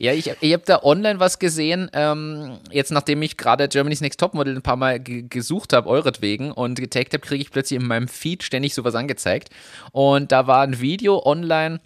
Ja, 0.00 0.12
ich, 0.12 0.30
ich 0.40 0.52
habe 0.52 0.62
da 0.64 0.84
online 0.84 1.18
was 1.18 1.40
gesehen, 1.40 1.90
ähm, 1.92 2.58
jetzt 2.70 2.92
nachdem 2.92 3.20
ich 3.22 3.36
gerade 3.36 3.66
Germany's 3.66 4.00
Next 4.00 4.20
Topmodel 4.20 4.54
ein 4.54 4.62
paar 4.62 4.76
Mal 4.76 5.00
gesucht 5.00 5.72
habe, 5.72 5.88
euretwegen, 5.88 6.52
und 6.52 6.78
getaggt 6.78 7.14
habe, 7.14 7.26
kriege 7.26 7.42
ich 7.42 7.50
plötzlich 7.50 7.80
in 7.80 7.86
meinem 7.86 8.06
Feed 8.06 8.44
ständig 8.44 8.74
sowas 8.74 8.94
angezeigt. 8.94 9.48
Und 9.90 10.30
da 10.30 10.46
war 10.46 10.62
ein 10.62 10.80
Video 10.80 11.26
online, 11.26 11.80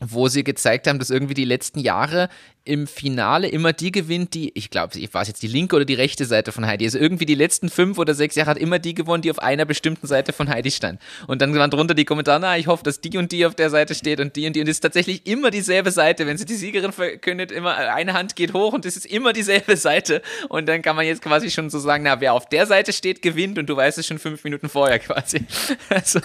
wo 0.00 0.28
sie 0.28 0.42
gezeigt 0.42 0.86
haben, 0.86 0.98
dass 0.98 1.10
irgendwie 1.10 1.34
die 1.34 1.44
letzten 1.44 1.80
Jahre 1.80 2.30
im 2.66 2.86
Finale 2.86 3.48
immer 3.48 3.74
die 3.74 3.92
gewinnt, 3.92 4.32
die, 4.32 4.50
ich 4.54 4.70
glaube, 4.70 4.98
ich 4.98 5.12
weiß 5.12 5.28
jetzt 5.28 5.42
die 5.42 5.48
linke 5.48 5.76
oder 5.76 5.84
die 5.84 5.94
rechte 5.94 6.24
Seite 6.24 6.50
von 6.50 6.66
Heidi. 6.66 6.86
Also 6.86 6.98
irgendwie 6.98 7.26
die 7.26 7.34
letzten 7.34 7.68
fünf 7.68 7.98
oder 7.98 8.14
sechs 8.14 8.36
Jahre 8.36 8.50
hat 8.50 8.58
immer 8.58 8.78
die 8.78 8.94
gewonnen, 8.94 9.22
die 9.22 9.30
auf 9.30 9.38
einer 9.38 9.66
bestimmten 9.66 10.06
Seite 10.06 10.32
von 10.32 10.48
Heidi 10.48 10.70
stand. 10.70 10.98
Und 11.26 11.42
dann 11.42 11.54
waren 11.54 11.70
drunter 11.70 11.94
die 11.94 12.06
Kommentare, 12.06 12.40
na, 12.40 12.56
ich 12.56 12.66
hoffe, 12.66 12.82
dass 12.82 13.02
die 13.02 13.18
und 13.18 13.32
die 13.32 13.44
auf 13.44 13.54
der 13.54 13.68
Seite 13.68 13.94
steht 13.94 14.18
und 14.18 14.34
die 14.34 14.46
und 14.46 14.56
die. 14.56 14.60
Und 14.60 14.68
es 14.68 14.76
ist 14.76 14.80
tatsächlich 14.80 15.26
immer 15.26 15.50
dieselbe 15.50 15.90
Seite. 15.90 16.26
Wenn 16.26 16.38
sie 16.38 16.46
die 16.46 16.54
Siegerin 16.54 16.92
verkündet, 16.92 17.52
immer 17.52 17.76
eine 17.76 18.14
Hand 18.14 18.34
geht 18.34 18.54
hoch 18.54 18.72
und 18.72 18.86
es 18.86 18.96
ist 18.96 19.04
immer 19.04 19.34
dieselbe 19.34 19.76
Seite. 19.76 20.22
Und 20.48 20.66
dann 20.66 20.80
kann 20.80 20.96
man 20.96 21.04
jetzt 21.04 21.20
quasi 21.20 21.50
schon 21.50 21.68
so 21.68 21.78
sagen, 21.78 22.04
na, 22.04 22.20
wer 22.20 22.32
auf 22.32 22.48
der 22.48 22.64
Seite 22.66 22.94
steht, 22.94 23.20
gewinnt 23.20 23.58
und 23.58 23.68
du 23.68 23.76
weißt 23.76 23.98
es 23.98 24.06
schon 24.06 24.18
fünf 24.18 24.42
Minuten 24.44 24.68
vorher 24.68 24.98
quasi. 24.98 25.44
Also, 25.88 26.20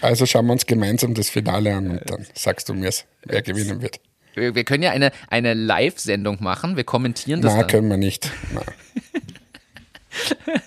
also 0.00 0.26
schauen 0.26 0.46
wir 0.46 0.52
uns 0.52 0.64
gemeinsam 0.64 1.12
das 1.14 1.28
Finale 1.28 1.74
an 1.74 1.90
und 1.90 2.10
dann 2.10 2.26
sagst 2.34 2.68
du 2.68 2.74
mir, 2.74 2.90
wer 3.24 3.42
gewinnen 3.42 3.82
wird. 3.82 4.00
Wir, 4.36 4.54
wir 4.54 4.64
können 4.64 4.82
ja 4.82 4.90
eine, 4.90 5.12
eine 5.28 5.54
Live-Sendung 5.54 6.38
machen. 6.40 6.76
Wir 6.76 6.84
kommentieren 6.84 7.40
das. 7.40 7.54
Na, 7.54 7.60
dann. 7.60 7.70
können 7.70 7.88
wir 7.88 7.96
nicht. 7.96 8.30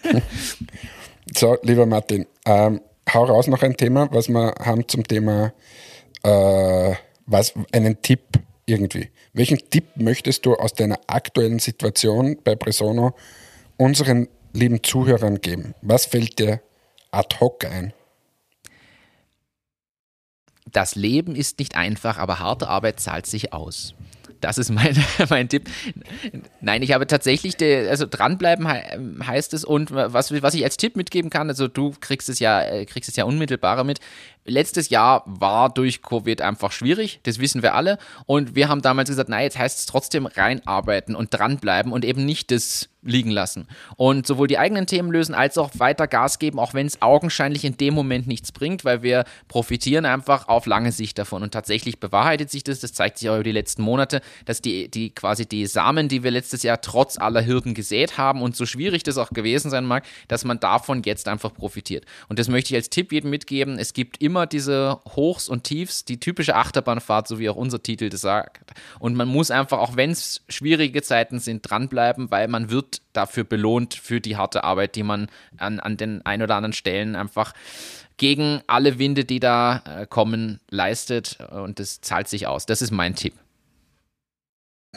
so, 1.36 1.58
lieber 1.62 1.86
Martin, 1.86 2.26
ähm, 2.46 2.82
hau 3.14 3.24
raus 3.26 3.48
noch 3.48 3.62
ein 3.62 3.78
Thema, 3.78 4.10
was 4.12 4.28
wir 4.28 4.56
haben 4.60 4.88
zum 4.88 5.08
Thema 5.08 5.54
äh, 6.24 6.94
was, 7.28 7.54
einen 7.72 8.02
Tipp 8.02 8.22
irgendwie. 8.66 9.10
Welchen 9.34 9.60
Tipp 9.70 9.86
möchtest 9.96 10.46
du 10.46 10.56
aus 10.56 10.74
deiner 10.74 11.00
aktuellen 11.08 11.60
Situation 11.60 12.38
bei 12.44 12.56
Presono 12.56 13.14
unseren 13.78 14.28
lieben 14.54 14.82
Zuhörern 14.84 15.42
geben? 15.42 15.76
Was 15.82 16.06
fällt 16.08 16.40
dir 16.40 16.62
ad 17.12 17.40
hoc 17.40 17.66
ein? 17.66 17.94
Das 20.72 20.96
Leben 20.96 21.36
ist 21.36 21.60
nicht 21.60 21.76
einfach, 21.76 22.18
aber 22.18 22.40
harte 22.40 22.68
Arbeit 22.68 23.00
zahlt 23.00 23.26
sich 23.26 23.54
aus. 23.54 23.96
Das 24.42 24.58
ist 24.58 24.70
mein, 24.72 24.98
mein 25.30 25.50
Tipp. 25.50 25.70
Nein, 26.62 26.82
ich 26.82 26.94
habe 26.94 27.08
tatsächlich, 27.08 27.58
de, 27.58 27.90
also 27.90 28.06
dranbleiben 28.10 28.68
heißt 29.26 29.54
es 29.54 29.66
und 29.66 29.92
was, 29.92 30.32
was 30.42 30.54
ich 30.54 30.64
als 30.64 30.78
Tipp 30.78 30.96
mitgeben 30.96 31.30
kann, 31.30 31.50
also 31.50 31.68
du 31.68 31.94
kriegst 32.00 32.30
es 32.30 32.40
ja, 32.40 32.62
äh, 32.62 32.86
kriegst 32.86 33.10
es 33.10 33.16
ja 33.16 33.26
unmittelbarer 33.26 33.84
mit. 33.84 34.00
Letztes 34.46 34.90
Jahr 34.90 35.24
war 35.26 35.70
durch 35.70 36.02
Covid 36.02 36.42
einfach 36.42 36.72
schwierig, 36.72 37.20
das 37.24 37.40
wissen 37.40 37.62
wir 37.62 37.76
alle. 37.76 37.98
Und 38.26 38.56
wir 38.56 38.68
haben 38.68 38.82
damals 38.82 39.10
gesagt, 39.10 39.30
nein, 39.30 39.44
jetzt 39.44 39.60
heißt 39.60 39.80
es 39.80 39.86
trotzdem 39.86 40.26
reinarbeiten 40.26 41.16
und 41.16 41.34
dranbleiben 41.34 41.92
und 41.92 42.06
eben 42.06 42.26
nicht 42.26 42.52
das 42.52 42.90
liegen 43.02 43.32
lassen. 43.32 43.68
Und 43.96 44.28
sowohl 44.28 44.48
die 44.48 44.58
eigenen 44.58 44.86
Themen 44.86 45.12
lösen 45.12 45.34
als 45.34 45.58
auch 45.58 45.72
weiter 45.78 46.08
Gas 46.08 46.38
geben, 46.38 46.60
auch 46.60 46.74
wenn 46.74 46.86
es 46.86 47.02
augenscheinlich 47.02 47.64
in 47.64 47.78
dem 47.78 47.94
Moment 47.94 48.28
nichts 48.28 48.52
bringt, 48.52 48.84
weil 48.84 49.02
wir 49.04 49.24
profitieren 49.48 50.06
einfach 50.06 50.48
auf 50.48 50.66
lange 50.66 50.92
Sicht 50.92 51.18
davon. 51.18 51.42
Und 51.42 51.52
tatsächlich 51.52 52.00
bewahrheitet 52.00 52.50
sich 52.50 52.64
das, 52.64 52.80
das 52.80 52.94
zeigt 52.94 53.18
sich 53.18 53.30
auch 53.30 53.36
über 53.36 53.44
die 53.44 53.54
letzten 53.54 53.84
Monate, 53.84 54.22
dass 54.46 54.62
die, 54.62 54.90
die 54.90 55.12
quasi 55.12 55.46
die 55.46 55.66
Samen, 55.66 56.10
die 56.10 56.24
wir 56.24 56.32
letztes 56.32 56.64
Jahr 56.64 56.82
trotz 56.82 57.18
aller 57.18 57.46
Hürden 57.46 57.74
gesät 57.74 58.18
haben 58.18 58.42
und 58.42 58.56
so 58.56 58.66
schwierig 58.66 59.04
das 59.04 59.18
auch 59.18 59.30
gewesen 59.30 59.70
sein 59.70 59.86
mag, 59.86 60.04
dass 60.28 60.44
man 60.44 60.60
davon 60.60 61.02
jetzt 61.04 61.28
einfach 61.30 61.54
profitiert. 61.54 62.06
Und 62.28 62.38
das 62.38 62.50
möchte 62.50 62.74
ich 62.74 62.76
als 62.76 62.90
Tipp 62.90 63.14
jedem 63.14 63.30
mitgeben. 63.30 63.80
Es 63.80 63.94
gibt 63.94 64.22
immer 64.30 64.46
diese 64.46 65.00
Hochs 65.16 65.50
und 65.50 65.64
Tiefs, 65.64 66.06
die 66.06 66.20
typische 66.20 66.56
Achterbahnfahrt, 66.56 67.28
so 67.28 67.40
wie 67.40 67.50
auch 67.50 67.56
unser 67.56 67.82
Titel 67.82 68.10
das 68.10 68.22
sagt. 68.22 68.62
Und 69.00 69.16
man 69.16 69.28
muss 69.28 69.50
einfach, 69.50 69.80
auch 69.80 69.96
wenn 69.96 70.12
es 70.12 70.44
schwierige 70.50 71.02
Zeiten 71.02 71.40
sind, 71.40 71.68
dranbleiben, 71.68 72.30
weil 72.30 72.48
man 72.48 72.70
wird 72.70 73.02
dafür 73.14 73.44
belohnt, 73.44 73.96
für 73.96 74.22
die 74.22 74.38
harte 74.38 74.64
Arbeit, 74.64 74.96
die 74.96 75.02
man 75.02 75.30
an, 75.58 75.80
an 75.80 75.98
den 75.98 76.24
ein 76.28 76.44
oder 76.44 76.56
anderen 76.56 76.74
Stellen 76.74 77.16
einfach 77.16 77.54
gegen 78.18 78.62
alle 78.68 79.00
Winde, 79.00 79.26
die 79.26 79.40
da 79.40 79.82
äh, 79.88 80.06
kommen, 80.06 80.60
leistet. 80.70 81.40
Und 81.50 81.80
das 81.80 82.02
zahlt 82.02 82.28
sich 82.28 82.46
aus. 82.46 82.68
Das 82.68 82.84
ist 82.84 82.92
mein 82.92 83.16
Tipp. 83.16 83.34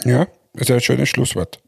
Ja, 0.05 0.27
ist 0.53 0.71
ein 0.71 0.81
schönes 0.83 1.09
Schlusswort. 1.09 1.61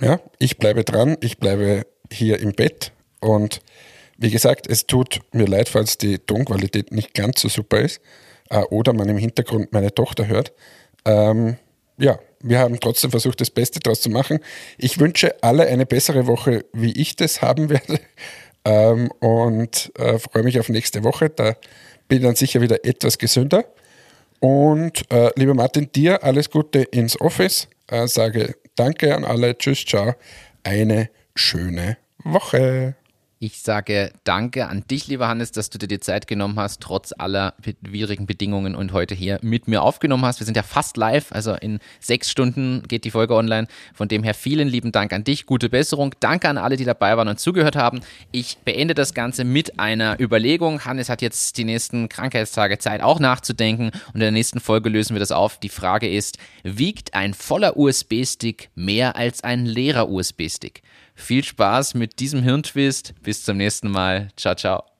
Ja, 0.00 0.20
ich 0.38 0.58
bleibe 0.58 0.84
dran, 0.84 1.16
ich 1.22 1.38
bleibe 1.38 1.86
hier 2.12 2.38
im 2.38 2.52
Bett 2.52 2.92
und 3.18 3.60
wie 4.18 4.30
gesagt, 4.30 4.66
es 4.66 4.86
tut 4.86 5.20
mir 5.32 5.46
leid, 5.46 5.68
falls 5.68 5.98
die 5.98 6.18
Tonqualität 6.18 6.92
nicht 6.92 7.14
ganz 7.14 7.40
so 7.40 7.48
super 7.48 7.80
ist 7.80 8.00
äh, 8.50 8.60
oder 8.70 8.92
man 8.92 9.08
im 9.08 9.18
Hintergrund 9.18 9.72
meine 9.72 9.94
Tochter 9.94 10.26
hört. 10.26 10.52
Ähm, 11.04 11.56
ja, 11.98 12.18
wir 12.40 12.58
haben 12.58 12.78
trotzdem 12.80 13.10
versucht, 13.10 13.40
das 13.40 13.50
Beste 13.50 13.80
daraus 13.80 14.00
zu 14.00 14.10
machen. 14.10 14.40
Ich 14.78 14.98
wünsche 14.98 15.42
alle 15.42 15.66
eine 15.66 15.86
bessere 15.86 16.26
Woche, 16.26 16.64
wie 16.72 16.92
ich 16.92 17.16
das 17.16 17.42
haben 17.42 17.68
werde. 17.70 18.00
Ähm, 18.64 19.10
und 19.20 19.92
äh, 19.98 20.18
freue 20.18 20.42
mich 20.42 20.58
auf 20.58 20.68
nächste 20.68 21.04
Woche. 21.04 21.30
Da 21.30 21.56
bin 22.08 22.18
ich 22.18 22.24
dann 22.24 22.36
sicher 22.36 22.60
wieder 22.60 22.84
etwas 22.84 23.18
gesünder. 23.18 23.64
Und 24.40 25.10
äh, 25.10 25.30
lieber 25.36 25.54
Martin, 25.54 25.90
dir 25.94 26.22
alles 26.22 26.50
Gute 26.50 26.80
ins 26.82 27.20
Office. 27.20 27.68
Äh, 27.88 28.06
sage 28.06 28.54
Danke 28.76 29.14
an 29.14 29.24
alle. 29.24 29.56
Tschüss, 29.56 29.84
ciao. 29.84 30.14
Eine 30.62 31.08
schöne 31.34 31.96
Woche. 32.22 32.94
Ich 33.38 33.60
sage 33.60 34.12
danke 34.24 34.66
an 34.66 34.84
dich, 34.90 35.08
lieber 35.08 35.28
Hannes, 35.28 35.52
dass 35.52 35.68
du 35.68 35.76
dir 35.76 35.88
die 35.88 36.00
Zeit 36.00 36.26
genommen 36.26 36.58
hast, 36.58 36.80
trotz 36.80 37.12
aller 37.18 37.52
widrigen 37.82 38.24
Bedingungen 38.24 38.74
und 38.74 38.94
heute 38.94 39.14
hier 39.14 39.38
mit 39.42 39.68
mir 39.68 39.82
aufgenommen 39.82 40.24
hast. 40.24 40.40
Wir 40.40 40.46
sind 40.46 40.56
ja 40.56 40.62
fast 40.62 40.96
live, 40.96 41.32
also 41.32 41.52
in 41.52 41.80
sechs 42.00 42.30
Stunden 42.30 42.82
geht 42.88 43.04
die 43.04 43.10
Folge 43.10 43.34
online. 43.34 43.68
Von 43.92 44.08
dem 44.08 44.22
her 44.22 44.32
vielen 44.32 44.68
lieben 44.68 44.90
Dank 44.90 45.12
an 45.12 45.22
dich, 45.22 45.44
gute 45.44 45.68
Besserung. 45.68 46.14
Danke 46.18 46.48
an 46.48 46.56
alle, 46.56 46.78
die 46.78 46.86
dabei 46.86 47.14
waren 47.18 47.28
und 47.28 47.38
zugehört 47.38 47.76
haben. 47.76 48.00
Ich 48.32 48.56
beende 48.64 48.94
das 48.94 49.12
Ganze 49.12 49.44
mit 49.44 49.78
einer 49.78 50.18
Überlegung. 50.18 50.86
Hannes 50.86 51.10
hat 51.10 51.20
jetzt 51.20 51.58
die 51.58 51.64
nächsten 51.64 52.08
Krankheitstage 52.08 52.78
Zeit, 52.78 53.02
auch 53.02 53.20
nachzudenken. 53.20 53.90
Und 54.06 54.14
in 54.14 54.20
der 54.20 54.30
nächsten 54.30 54.60
Folge 54.60 54.88
lösen 54.88 55.14
wir 55.14 55.20
das 55.20 55.30
auf. 55.30 55.60
Die 55.60 55.68
Frage 55.68 56.08
ist, 56.08 56.38
wiegt 56.62 57.12
ein 57.12 57.34
voller 57.34 57.76
USB-Stick 57.76 58.70
mehr 58.74 59.14
als 59.14 59.44
ein 59.44 59.66
leerer 59.66 60.08
USB-Stick? 60.08 60.82
Viel 61.16 61.42
Spaß 61.42 61.94
mit 61.94 62.20
diesem 62.20 62.42
Hirntwist. 62.42 63.14
Bis 63.22 63.42
zum 63.42 63.56
nächsten 63.56 63.90
Mal. 63.90 64.28
Ciao, 64.36 64.54
ciao. 64.54 64.95